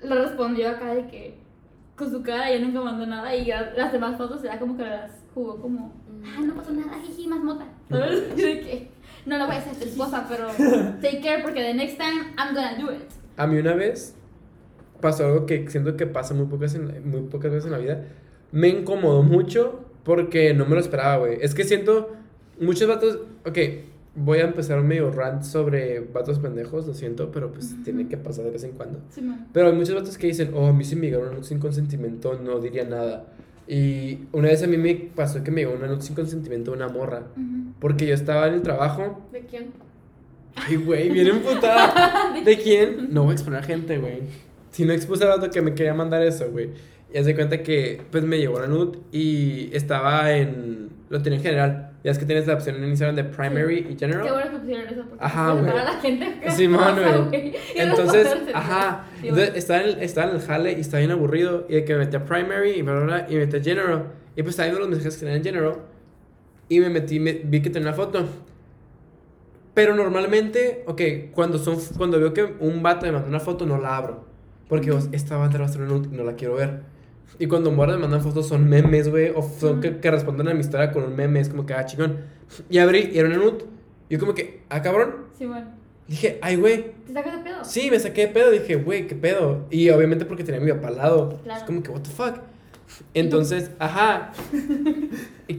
[0.00, 1.38] Le respondió acá de que.
[1.94, 3.36] Con su cara ya nunca mandó nada.
[3.36, 5.92] Y ya las demás fotos ya como que las jugó como.
[6.24, 7.66] Ah, no pasó nada, jiji, más mota.
[7.90, 8.22] ¿Sabes?
[8.34, 8.90] Y de que.
[9.26, 10.46] No la voy a hacer tu esposa, pero.
[11.02, 13.10] Take care porque the next time I'm gonna do it.
[13.36, 14.16] A mí una vez
[15.00, 18.04] pasó algo que siento que pasa muy pocas, en- muy pocas veces en la vida.
[18.52, 21.38] Me incomodó mucho porque no me lo esperaba, güey.
[21.40, 22.10] Es que siento
[22.60, 23.18] muchos vatos.
[23.46, 23.58] Ok,
[24.14, 28.16] voy a empezar un medio rant sobre vatos pendejos, lo siento, pero pues tiene que
[28.16, 29.00] pasar de vez en cuando.
[29.10, 29.20] Sí.
[29.52, 32.58] Pero hay muchos vatos que dicen, oh, a mí si me llegaron sin consentimiento no
[32.58, 33.26] diría nada.
[33.66, 36.78] Y una vez a mí me pasó que me llegó una note sin consentimiento de
[36.78, 37.24] una morra.
[37.36, 37.74] Ujú.
[37.78, 39.22] Porque yo estaba en el trabajo.
[39.30, 39.66] ¿De quién?
[40.56, 42.32] Ay, güey, bien emputada.
[42.44, 43.08] ¿De quién?
[43.12, 44.22] No voy a exponer gente, güey.
[44.70, 46.70] Si no expuse al vato que me quería mandar eso, güey.
[47.12, 50.90] Y hace cuenta que, pues, me llegó la nude y estaba en...
[51.08, 51.92] Lo tenía en general.
[52.04, 54.24] Ya es que tienes la opción en Instagram de primary y general.
[54.26, 55.64] Qué bueno que pusieron eso porque Ajá, güey.
[55.72, 57.54] para la gente que Simón, pasa, güey.
[57.76, 59.06] Entonces, ajá.
[59.20, 61.64] sí, Entonces, estaba en, el, estaba en el jale y estaba bien aburrido.
[61.68, 63.62] Y de que me metí a primary y bla, bla, bla, y me metí a
[63.62, 64.04] general.
[64.36, 65.74] Y pues estaba viendo los mensajes que tenían en general.
[66.68, 68.26] Y me metí, me- vi que tenía una foto.
[69.72, 71.00] Pero normalmente, ok,
[71.32, 74.26] cuando, son, cuando veo que un vato me manda una foto, no la abro.
[74.68, 76.82] Porque digo, esta vato va y no la quiero ver.
[77.38, 79.32] Y cuando morras me mandan fotos son memes, güey.
[79.34, 81.40] O son que, que responden a mi historia con un meme.
[81.40, 82.18] Es como que, ah, chingón.
[82.68, 83.64] Y abrí y era una nude.
[84.08, 85.26] Y yo como que, ah, cabrón.
[85.36, 85.66] Sí, bueno.
[86.06, 86.92] Dije, ay, güey.
[87.06, 87.64] ¿Te sacas de pedo?
[87.64, 88.50] Sí, me saqué de pedo.
[88.50, 89.66] Dije, güey, qué pedo.
[89.70, 91.40] Y obviamente porque tenía a mi papá al lado.
[91.44, 91.60] Claro.
[91.60, 92.40] Es como que, what the fuck.
[93.14, 94.32] Entonces, ajá.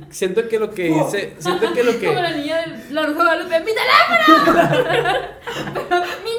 [0.10, 1.34] Siento que lo que hice.
[1.40, 2.08] Siento que lo que.
[2.08, 4.84] Como la niña de la de Guadalupe, ¡mi teléfono!
[5.74, 6.32] Pero, ¡mi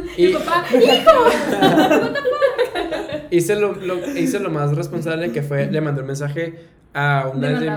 [0.00, 0.10] nude!
[0.16, 2.08] Y Y- papá, ¡hijo!
[3.30, 5.70] Hice lo, lo- hice lo más responsable que fue.
[5.70, 6.64] Le mandé un mensaje
[6.94, 7.70] a una de.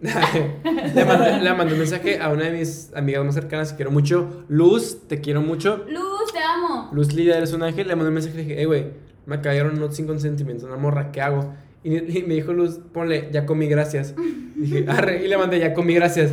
[0.00, 3.90] Le, mandé, le mandé un mensaje a una de mis amigas más cercanas que quiero
[3.90, 4.44] mucho.
[4.48, 5.84] Luz, te quiero mucho.
[5.88, 6.88] Luz, te amo.
[6.92, 7.86] Luz Lidia, eres un ángel.
[7.88, 8.86] Le mandé un mensaje y le dije, hey, güey,
[9.26, 11.54] me cayeron unos sin consentimiento, una morra, ¿qué hago?
[11.84, 14.14] Y, y me dijo Luz, ponle, ya comí, gracias.
[14.56, 16.32] dije, arre, y le mandé, ya comí, gracias.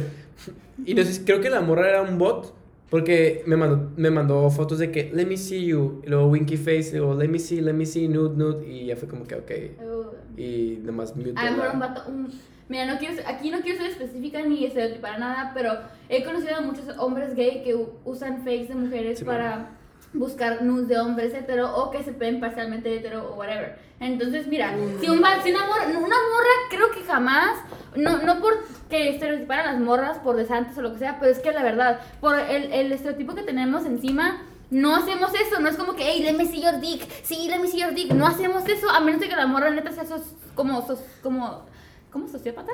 [0.85, 2.55] Y no sé, creo que la morra era un bot,
[2.89, 6.57] Porque me mandó, me mandó fotos de que, let me see you, y luego winky
[6.57, 9.25] face, y luego let me see, let me see, nude, nude, y ya fue como
[9.25, 9.51] que, ok.
[9.81, 11.31] Uh, Y nomás mute.
[11.35, 12.29] A lo mejor un vato, un-
[12.67, 15.71] mira, no quiero, aquí no quiero ser específica ni estereotipar nada, pero
[16.09, 19.69] he conocido a muchos hombres gay que usan fakes de mujeres Sí, para
[20.13, 23.79] buscar nudes de hombres hetero o que se ven parcialmente hetero o whatever.
[23.99, 27.51] Entonces, mira, si, un, si una, morra, una morra creo que jamás,
[27.95, 28.53] no, no por
[28.89, 31.63] que estereotipar a las morras por desantes o lo que sea, pero es que la
[31.63, 36.03] verdad, por el, el estereotipo que tenemos encima, no hacemos eso, no es como que,
[36.03, 38.89] hey, let me see your dick, sí, let me see your dick, no hacemos eso,
[38.89, 41.65] a menos de que la morra neta sea sos- como, sos- como,
[42.11, 42.71] ¿cómo sociópata?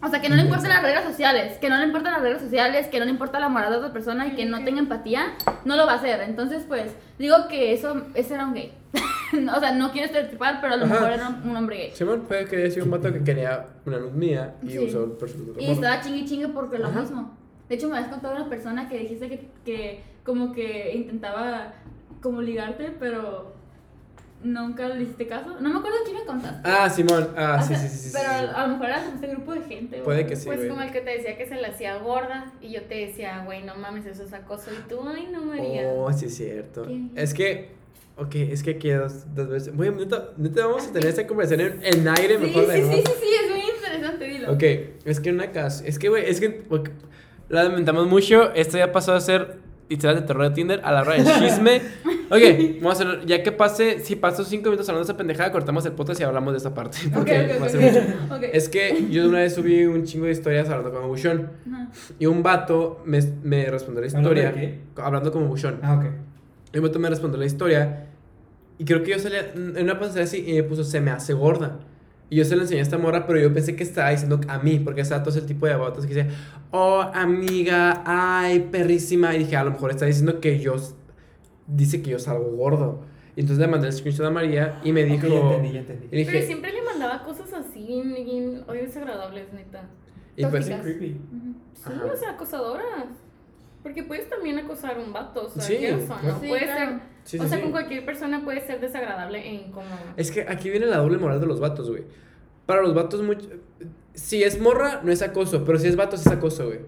[0.00, 2.40] O sea, que no le importan las reglas sociales, que no le importan las reglas
[2.42, 5.34] sociales, que no le importa la moral de otra persona y que no tenga empatía,
[5.64, 6.20] no lo va a hacer.
[6.20, 8.72] Entonces, pues, digo que eso, ese era un gay.
[9.56, 10.94] o sea, no quiero estereotipar, pero a lo Ajá.
[10.94, 11.90] mejor era un hombre gay.
[11.94, 14.78] Simón puede que haya sido un vato que quería una luz mía y Sí.
[14.78, 17.00] usó el perfil de otra Y estaba chingue chingue porque lo Ajá.
[17.00, 17.36] mismo.
[17.68, 21.72] De hecho, me habías contado una persona que dijiste que, que como que intentaba
[22.22, 23.52] como ligarte, pero
[24.42, 25.56] nunca le hiciste caso.
[25.60, 26.60] No me acuerdo quién me contaste.
[26.64, 28.10] Ah, Simón, ah, O sí, sea, sí, sí, sí.
[28.12, 28.52] Pero sí, sí.
[28.54, 30.00] a lo mejor era como este grupo de gente.
[30.00, 30.68] o Puede que sí, Pues güey.
[30.70, 33.62] como el que te decía que se le hacía gorda y yo te decía, güey,
[33.64, 34.70] no mames, eso es acoso.
[34.72, 35.88] Y tú, ay, no, María.
[35.88, 36.86] Oh, sí, es cierto.
[37.14, 37.70] Es que,
[38.16, 39.74] ok, es que aquí dos, dos veces.
[39.74, 42.76] Muy neta, neta, vamos a tener esta conversación en, en aire Sí, mejor sí, de
[42.76, 43.02] sí, nuevo.
[43.06, 44.52] sí, sí, es muy interesante, dilo.
[44.52, 44.62] Ok,
[45.04, 45.84] es que una casa.
[45.86, 46.62] Es que, güey, es que.
[46.70, 46.88] ok,
[47.48, 48.52] la lamentamos mucho.
[48.54, 49.56] Esto ya pasó a ser
[49.88, 51.80] historias de terror de Tinder a la hora del chisme.
[52.30, 52.40] Ok,
[52.82, 53.26] vamos a hacer.
[53.26, 54.00] Ya que pase.
[54.00, 56.74] Si paso cinco minutos hablando de esa pendejada, cortamos el podcast y hablamos de esa
[56.74, 56.98] parte.
[57.08, 57.98] Ok, Porque ok, va a ser mucho.
[58.28, 58.32] ok.
[58.38, 58.44] Ok.
[58.52, 61.50] Es que yo de una vez subí un chingo de historias hablando como buchón.
[61.72, 61.88] Ajá.
[62.18, 64.60] Y un vato me, me respondió la ¿Hablando de historia.
[64.94, 65.02] qué?
[65.02, 65.78] Hablando como buchón.
[65.82, 66.04] Ah, ok.
[66.74, 68.04] Y un vato me respondió la historia.
[68.78, 71.32] Y creo que yo salía en una pasada así y me puso, se me hace
[71.32, 71.80] gorda.
[72.30, 74.58] Y yo se lo enseñé a esta morra, pero yo pensé que estaba diciendo a
[74.58, 76.28] mí, porque estaba todo ese tipo de vatos que dice,
[76.72, 79.34] oh, amiga, ay, perrísima.
[79.34, 80.76] Y dije, a lo mejor está diciendo que yo,
[81.68, 83.02] dice que yo salgo gordo.
[83.36, 86.08] Y entonces le mandé el screenshot a María y me dijo, ya entendí, ya entendí.
[86.10, 89.88] y dije, Pero siempre le mandaba cosas así, bien, bien, oye, desagradables, neta.
[90.36, 90.80] y pues, tóxicas.
[90.82, 91.16] Creepy.
[91.74, 92.04] Sí, Ajá.
[92.12, 93.06] o sea, acosadoras.
[93.84, 96.20] Porque puedes también acosar a un vato, o sea, Sí, ¿qué eso, claro.
[96.24, 96.40] no?
[96.40, 96.90] Sí, puede claro.
[96.90, 97.62] ser, sí, o sí, sea, sí.
[97.62, 99.96] con cualquier persona puede ser desagradable e incómodo.
[100.16, 102.02] Es que aquí viene la doble moral de los vatos, güey.
[102.66, 103.48] Para los vatos, mucho...
[104.14, 106.80] si es morra, no es acoso, pero si es vato, sí es acoso, güey.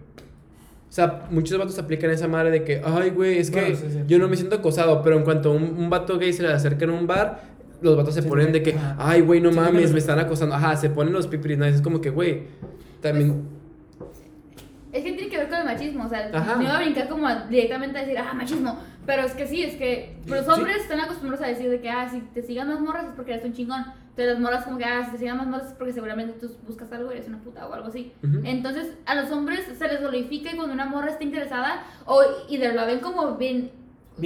[0.90, 3.86] O sea, muchos vatos aplican esa madre de que, ay, güey, es que Bueno, sí,
[3.92, 3.98] sí.
[4.08, 6.84] yo no me siento acosado, pero en cuanto un, un vato gay se le acerca
[6.84, 7.42] en un bar,
[7.80, 10.54] los vatos se ponen de que, ay, güey, no mames, me están acosando.
[10.56, 11.76] Ajá, se ponen los pipiris nice.
[11.76, 12.42] Es como que, güey,
[13.00, 13.59] también.
[15.60, 16.56] El machismo, o sea, Ajá.
[16.56, 19.76] no iba a brincar como directamente a decir, ah, machismo, pero es que sí, es
[19.76, 20.50] que los Sí.
[20.52, 23.32] hombres están acostumbrados a decir de que, ah, si te sigan más morras es porque
[23.32, 23.80] eres un chingón,
[24.10, 26.50] entonces las morras como que, ah, si te sigan más morras es porque seguramente tú
[26.66, 28.12] buscas algo y eres una puta o algo así.
[28.44, 32.58] Entonces, a los hombres se les glorifica y cuando una morra está interesada, o, y
[32.58, 33.70] de, la ven como Bien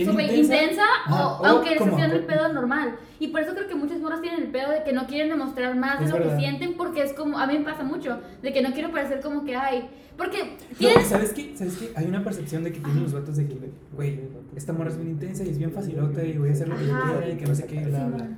[0.05, 0.55] súper intensa.
[0.63, 2.97] intensa, Ajá, o, o aunque les como- estén el pedo normal.
[3.21, 5.77] Y por eso creo que muchas morras tienen el pedo de que no quieren demostrar
[5.77, 6.35] más de lo verdad.
[6.35, 9.21] que sienten, porque es como, a mí me pasa mucho, de que no quiero parecer
[9.21, 10.89] como que, ay, porque No.
[11.05, 11.53] ¿sabes qué?
[11.57, 11.93] ¿Sabes qué?
[11.97, 13.57] Hay una percepción de que tienen los vatos de que,
[13.95, 14.21] güey,
[14.57, 16.87] esta morra es bien intensa y es bien facilota y voy a hacer lo que
[16.87, 18.29] yo quiera y que no sé qué, bla, bla.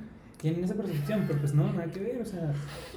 [0.46, 2.52] Tienen esa percepción, pero pues no, nada que ver, o sea.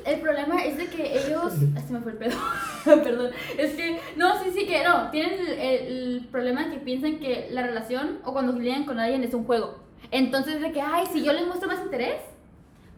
[0.05, 1.53] El problema es de que ellos.
[1.75, 2.37] Ah, se me fue el pedo.
[2.85, 3.31] Perdón.
[3.57, 3.99] Es que.
[4.17, 5.09] No, sí, sí, que no.
[5.09, 9.23] Tienen el, el problema de que piensan que la relación o cuando lidian con alguien
[9.23, 9.79] es un juego.
[10.11, 12.21] Entonces, de que, ay, si yo les muestro más interés,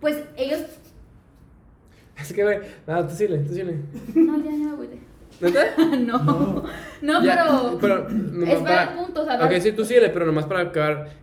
[0.01, 0.59] pues ellos.
[2.19, 3.77] Es que, güey, nada, tú síle, tú síle.
[4.15, 4.99] No, ya, ya me agüité.
[5.97, 6.19] No.
[6.19, 6.63] No.
[7.01, 7.77] No, pero.
[7.79, 8.07] pero
[8.45, 11.20] es para el punto, o sea, Ok, sí, tú síguele, pero nomás para acabar.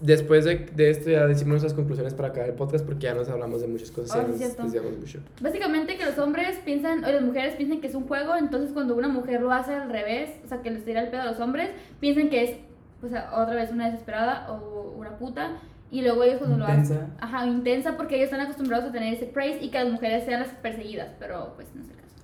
[0.00, 3.28] Después de, de esto ya decimos nuestras conclusiones para acabar el podcast porque ya nos
[3.28, 4.26] hablamos de muchas cosas.
[4.28, 5.20] Y sí, nos mucho.
[5.40, 8.96] Básicamente que los hombres piensan, o las mujeres piensan que es un juego, entonces cuando
[8.96, 11.40] una mujer lo hace al revés, o sea, que les tira el pedo a los
[11.40, 12.56] hombres, piensan que es,
[13.00, 15.58] pues, otra vez una desesperada o una puta,
[15.90, 16.94] y luego ellos cuando lo Intensa.
[16.94, 20.24] hacen, ajá, intensa, porque ellos están acostumbrados a tener ese praise y que las mujeres
[20.24, 22.14] sean las perseguidas, pero pues no es el caso.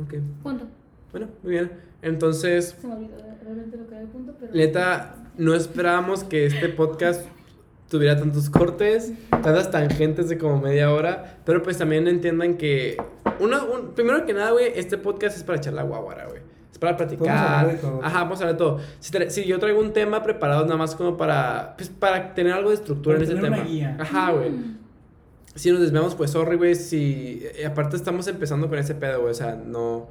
[0.00, 0.64] Ok, Punto.
[1.10, 1.72] bueno, muy bien.
[2.02, 3.16] Entonces, Se me olvidó
[3.46, 4.52] realmente lo que era el punto, pero...
[4.52, 7.24] neta, no esperábamos que este podcast
[7.88, 12.96] tuviera tantos cortes, tantas tangentes de como media hora, pero pues también entiendan que,
[13.40, 16.40] uno, un- primero que nada, güey, este podcast es para echar la guaguara, güey.
[16.72, 17.28] Es para platicar.
[17.28, 18.00] hablar de todo.
[18.02, 18.80] Ajá, vamos a hablar de todo.
[19.00, 22.52] Si, tra- si yo traigo un tema preparado nada más como para, pues, para tener
[22.52, 23.66] algo de estructura Para en ese una tema.
[23.68, 23.96] guía.
[23.98, 24.50] Ajá, güey.
[24.50, 24.78] Mm.
[25.54, 26.74] Si nos desviamos, pues sorry, güey.
[26.74, 29.30] Si, y aparte estamos empezando con ese pedo, güey.
[29.30, 30.08] O sea, no.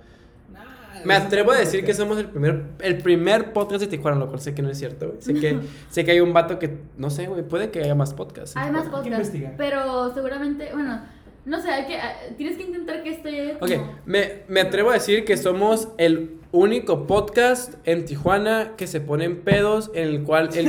[1.06, 4.40] Me atrevo a decir que somos el primer, el primer podcast de Tijuana, lo cual
[4.42, 5.22] sé que no es cierto, güey.
[5.22, 5.60] Sé que,
[5.90, 8.56] sé que hay un vato que, no sé, güey, puede que haya más podcasts.
[8.58, 11.02] Hay más podcasts, pero seguramente, bueno,
[11.46, 13.70] No sé, hay que, ah, tienes que intentar que esto llegue Ok,
[14.08, 19.26] me, me atrevo a decir que somos el único podcast en Tijuana que se pone
[19.26, 20.68] en pedos, en el cual, el,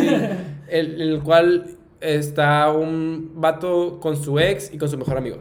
[0.68, 5.38] el- en el cual está un vato con su ex y con su mejor amigo.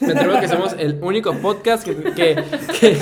[0.00, 1.96] Me atrevo a que somos el único podcast que...
[1.96, 2.36] que,
[2.78, 2.98] que-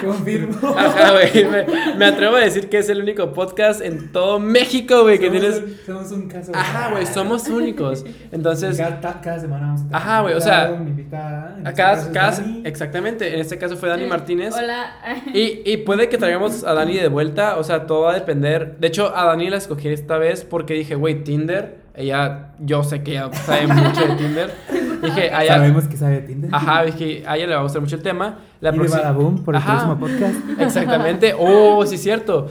[0.06, 0.68] Confirmo.
[0.78, 1.44] ajá, güey.
[1.44, 5.28] Me, me atrevo a decir que es el único podcast en todo México, güey, que
[5.28, 5.58] tienes...
[5.58, 6.52] un- Somos un caso.
[6.54, 8.04] Ajá, güey, somos únicos.
[8.30, 8.76] Entonces...
[8.76, 11.56] Cada, cada semana vamos a Ajá, güey, o sea, invitada.
[11.58, 12.62] En A este cada, caso es cada- Dani.
[12.64, 14.54] exactamente, en este caso fue Dani Martínez.
[14.56, 15.24] Hola.
[15.34, 18.76] Y, y puede que traigamos a Dani de vuelta, o sea, todo va a depender.
[18.78, 23.02] De hecho, a Dani la escogí esta vez porque dije, güey, Tinder, ella, yo sé
[23.02, 24.50] que ella sabe mucho de Tinder.
[25.02, 26.50] Dije, a ella, Sabemos que sabe Tinder.
[26.54, 28.38] ajá, dije, a ella le va a gustar mucho el tema.
[28.60, 29.72] La y de próxima- Badaboom por el Ajá.
[29.72, 30.34] próximo podcast.
[30.60, 32.48] Exactamente, oh, sí es cierto.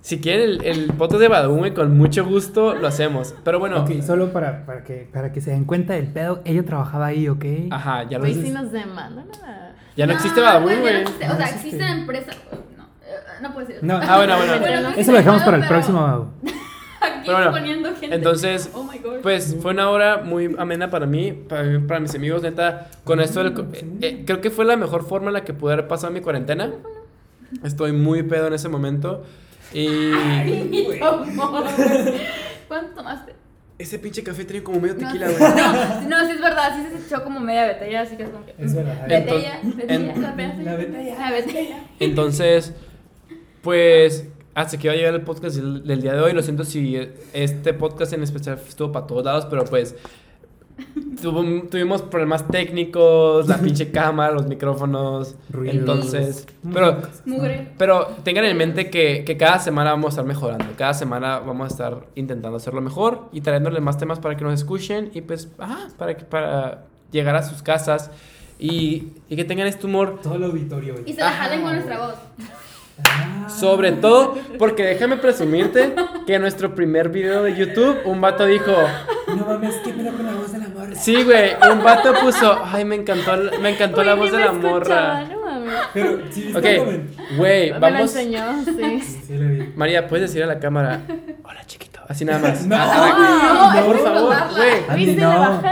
[0.00, 3.34] Si quieren el, el podcast de Badaboom, güey, con mucho gusto lo hacemos.
[3.44, 6.64] Pero bueno, Ok, solo para, para, que, para que se den cuenta del pedo, ella
[6.64, 7.44] trabajaba ahí, ¿ok?
[7.70, 9.72] ajá, ya, lo, Güey, si nos demandan a...
[9.96, 10.96] ya no existe No, Badaboom, ya no güey.
[11.02, 11.66] existe, O No sea, existe.
[11.68, 12.32] existe la empresa.
[12.76, 13.84] No, eh, no puede ser.
[13.84, 13.94] No.
[14.02, 14.58] Ah, bueno, bueno.
[14.60, 16.32] Bueno, Eso lo dejamos para el próximo.
[17.06, 18.14] Aquí bueno, poniendo gente.
[18.16, 19.20] entonces, Oh my god.
[19.22, 22.88] Pues fue una hora muy amena para mí, para, para mis amigos, neta.
[23.04, 25.72] Con esto, co- eh, eh, creo que fue la mejor forma en la que pude
[25.74, 26.72] haber pasado mi cuarentena.
[27.64, 29.24] Estoy muy pedo en ese momento.
[29.72, 29.88] Y
[31.02, 31.64] amor.
[32.68, 33.34] ¿Cuánto tomaste?
[33.78, 35.38] ese pinche café tenía como medio tequila, güey.
[35.38, 38.46] no, no, sí es verdad, sí se echó como media botella, así que es como
[38.46, 38.54] que.
[38.58, 39.02] Es verdad.
[39.02, 40.62] Botella, Entonces- botella, en- la botella.
[40.64, 41.18] La botella.
[41.18, 41.76] La botella.
[42.00, 42.72] Entonces,
[43.62, 44.24] pues
[44.56, 46.32] hasta que iba a llegar el podcast del, del día de hoy.
[46.32, 46.96] Lo siento si
[47.32, 49.94] este podcast en especial estuvo para todos lados, pero pues
[51.22, 55.34] tuvo- tuvimos problemas técnicos, la pinche cámara, los micrófonos.
[55.50, 55.76] Ruidos.
[55.76, 57.68] Entonces, pero Mugre.
[57.78, 60.64] Pero tengan en mente que, que cada semana vamos a estar mejorando.
[60.76, 64.54] Cada semana vamos a estar intentando hacerlo mejor y trayéndole más temas para que nos
[64.54, 68.10] escuchen y pues, ajá, para, que, para llegar a sus casas
[68.58, 70.20] y, y que tengan este humor.
[70.22, 72.14] Todo el auditorio, Y se la jalen con nuestra voz.
[73.04, 73.48] Ah.
[73.48, 75.94] Sobre todo porque déjame presumirte
[76.26, 78.72] que en nuestro primer video de YouTube un vato dijo,
[79.28, 80.94] No mames, ¿qué pedo con la voz de la morra?
[80.94, 85.24] sí, güey, un vato puso, ay, me encantó, me encantó la voz de la morra.
[85.24, 85.74] No mames.
[85.94, 86.64] Pero, sí, Ok,
[87.36, 88.00] güey, Me lo vamos.
[88.00, 89.00] enseñó, sí.
[89.02, 89.72] Sí, sí, lo vi.
[89.76, 91.00] María, ¿puedes decir a la cámara,
[91.44, 92.00] hola chiquito?
[92.08, 92.64] Así nada más.
[92.66, 94.56] No, Ah, no, por es favor, robarla.
[94.56, 94.72] güey.
[94.88, 95.62] Andy, no.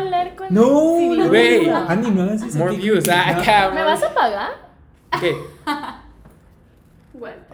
[0.51, 1.67] No, no, Güey.
[1.67, 1.89] no.
[1.89, 2.59] Andy, no hagas eso.
[2.59, 3.75] More ¿Qué- views, ah, no.
[3.75, 4.51] ¿Me vas a pagar?
[5.21, 5.37] ¿Qué?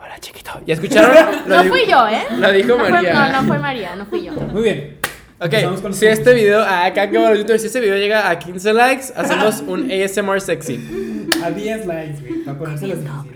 [0.02, 0.50] Hola, chiquito.
[0.66, 1.14] ¿Ya escucharon?
[1.46, 2.22] Lo No dijo- fui yo, ¿eh?
[2.38, 3.12] Lo dijo No fue- María.
[3.14, 4.32] No, no fue María, no fui yo.
[4.32, 4.96] Muy bien.
[5.42, 8.28] Ok, con los si este video, ah, acá acaba los youtubers, si este video llega
[8.28, 11.28] a 15 likes, hacemos un ASMR sexy.
[11.42, 12.44] A 10 likes, güey.
[12.44, 13.32] Para ponérselos difícil.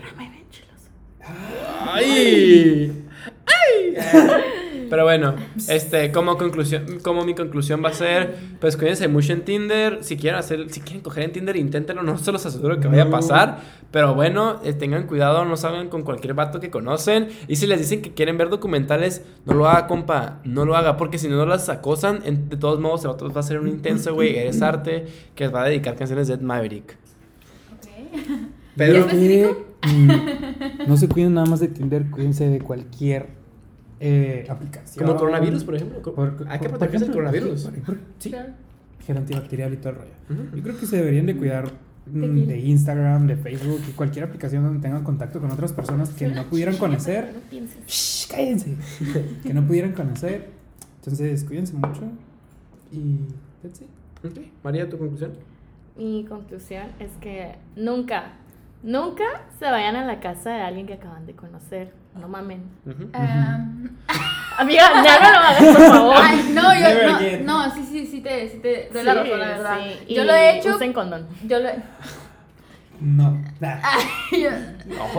[1.87, 3.05] ¡Ay!
[3.47, 3.95] ¡Ay!
[4.89, 5.35] Pero bueno,
[5.67, 9.99] este, como conclusión, como mi conclusión va a ser, pues cuídense mucho en Tinder.
[10.03, 13.03] Si quieren hacer, si quieren coger en Tinder, inténtenlo, no se los aseguro que vaya
[13.03, 13.59] a pasar.
[13.91, 17.29] Pero bueno, eh, tengan cuidado, no salgan con cualquier vato que conocen.
[17.47, 20.97] Y si les dicen que quieren ver documentales, no lo haga, compa, no lo haga,
[20.97, 23.67] porque si no las acosan, en- de todos modos, el vato va a ser un
[23.67, 25.05] intenso, güey, eres arte,
[25.35, 26.97] que va a dedicar canciones de Ed Maverick.
[27.73, 27.89] Ok.
[28.75, 29.43] Pedro, ¿Y
[29.87, 33.27] mm, no se cuiden nada más de Tinder, cuídense de cualquier
[33.99, 35.05] eh, aplicación.
[35.05, 36.01] como coronavirus, por ejemplo.
[36.13, 37.63] Por- Hay que protegerse del coronavirus.
[37.85, 38.31] por- sí,
[39.05, 40.51] gel antibacterial y todo el rollo.
[40.55, 41.71] Yo creo que se deberían de cuidar
[42.07, 46.27] mm, de Instagram, de Facebook y cualquier aplicación donde tengan contacto con otras personas que
[46.27, 47.33] no pudieran conocer.
[47.51, 47.67] No.
[47.87, 48.75] Shh, cállense.
[49.43, 50.49] que no pudieran conocer.
[50.97, 52.01] Entonces, cuídense mucho.
[52.91, 53.19] Y
[53.61, 53.87] that's it.
[54.23, 55.33] Ok, María, ¿tu conclusión?
[55.97, 58.33] Mi conclusión es que nunca,
[58.85, 59.23] nunca
[59.59, 61.91] se vayan a la casa de alguien que acaban de conocer.
[62.19, 62.63] No mamen.
[62.85, 63.89] Um,
[64.57, 66.15] Amiga, ya no lo hagas, por favor.
[66.17, 69.47] ay, no, yo no, no, sí, sí, sí te, sí te doy la razón, la
[69.47, 69.77] verdad.
[69.83, 70.13] sí.
[70.15, 71.27] Yo Y lo he hecho, Usen condón.
[71.45, 71.75] yo lo he...
[73.01, 73.43] No.
[73.59, 73.79] Nah,
[74.31, 74.49] yo-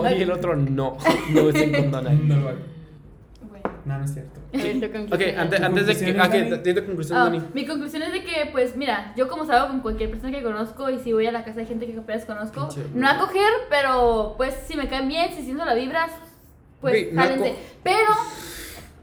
[0.02, 0.96] No, y el otro no.
[1.30, 2.18] No usen condón ahí.
[2.24, 2.58] no lo hago.
[3.86, 4.40] No, no es cierto.
[5.14, 6.20] Ok, antes, ¿Tu antes de que.
[6.20, 7.40] Ah, que tu conclusión, Ah, Dani.
[7.54, 10.90] mi conclusión es de que, pues, mira, yo como salgo con cualquier persona que conozco
[10.90, 13.48] y si voy a la casa de gente que apenas conozco, Pinche- no a coger,
[13.70, 16.10] pero pues si me caen bien, si siento la vibras,
[16.80, 17.50] pues no jálense.
[17.50, 18.12] co- Pero,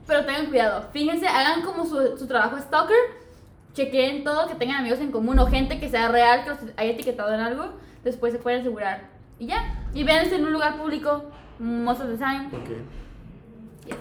[0.06, 2.96] pero tengan cuidado, fíjense, hagan como su, su trabajo stalker,
[3.74, 6.92] chequeen todo, que tengan amigos en común o gente que sea real, que los haya
[6.92, 7.72] etiquetado en algo,
[8.04, 9.08] después se pueden asegurar.
[9.40, 11.24] Y ya, y véanse en un lugar público,
[11.58, 12.50] most of the time.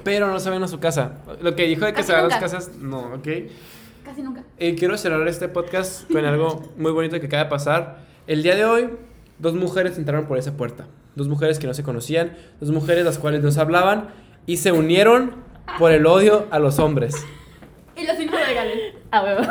[0.05, 1.19] Pero no se ven a su casa.
[1.41, 3.29] Lo que dijo de que Casi se van a las casas, no, ok.
[4.05, 4.45] Casi nunca.
[4.59, 7.99] Eh, quiero cerrar este podcast con algo muy bonito que acaba de pasar.
[8.27, 8.91] El día de hoy,
[9.39, 10.87] dos mujeres entraron por esa puerta.
[11.15, 14.09] Dos mujeres que no se conocían, dos mujeres las cuales nos hablaban
[14.47, 15.35] y se unieron
[15.79, 17.15] por el odio a los hombres.
[17.97, 18.79] Y los hijos regalen.
[19.11, 19.43] A huevo.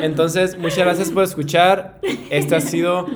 [0.00, 2.00] Entonces, muchas gracias por escuchar.
[2.30, 3.06] Este ha sido,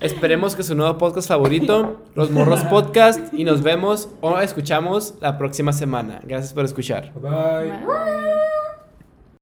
[0.00, 5.38] esperemos que su nuevo podcast favorito, Los Morros Podcast, y nos vemos o escuchamos la
[5.38, 6.20] próxima semana.
[6.24, 7.12] Gracias por escuchar.
[7.14, 7.70] Bye.
[7.86, 8.57] Bye.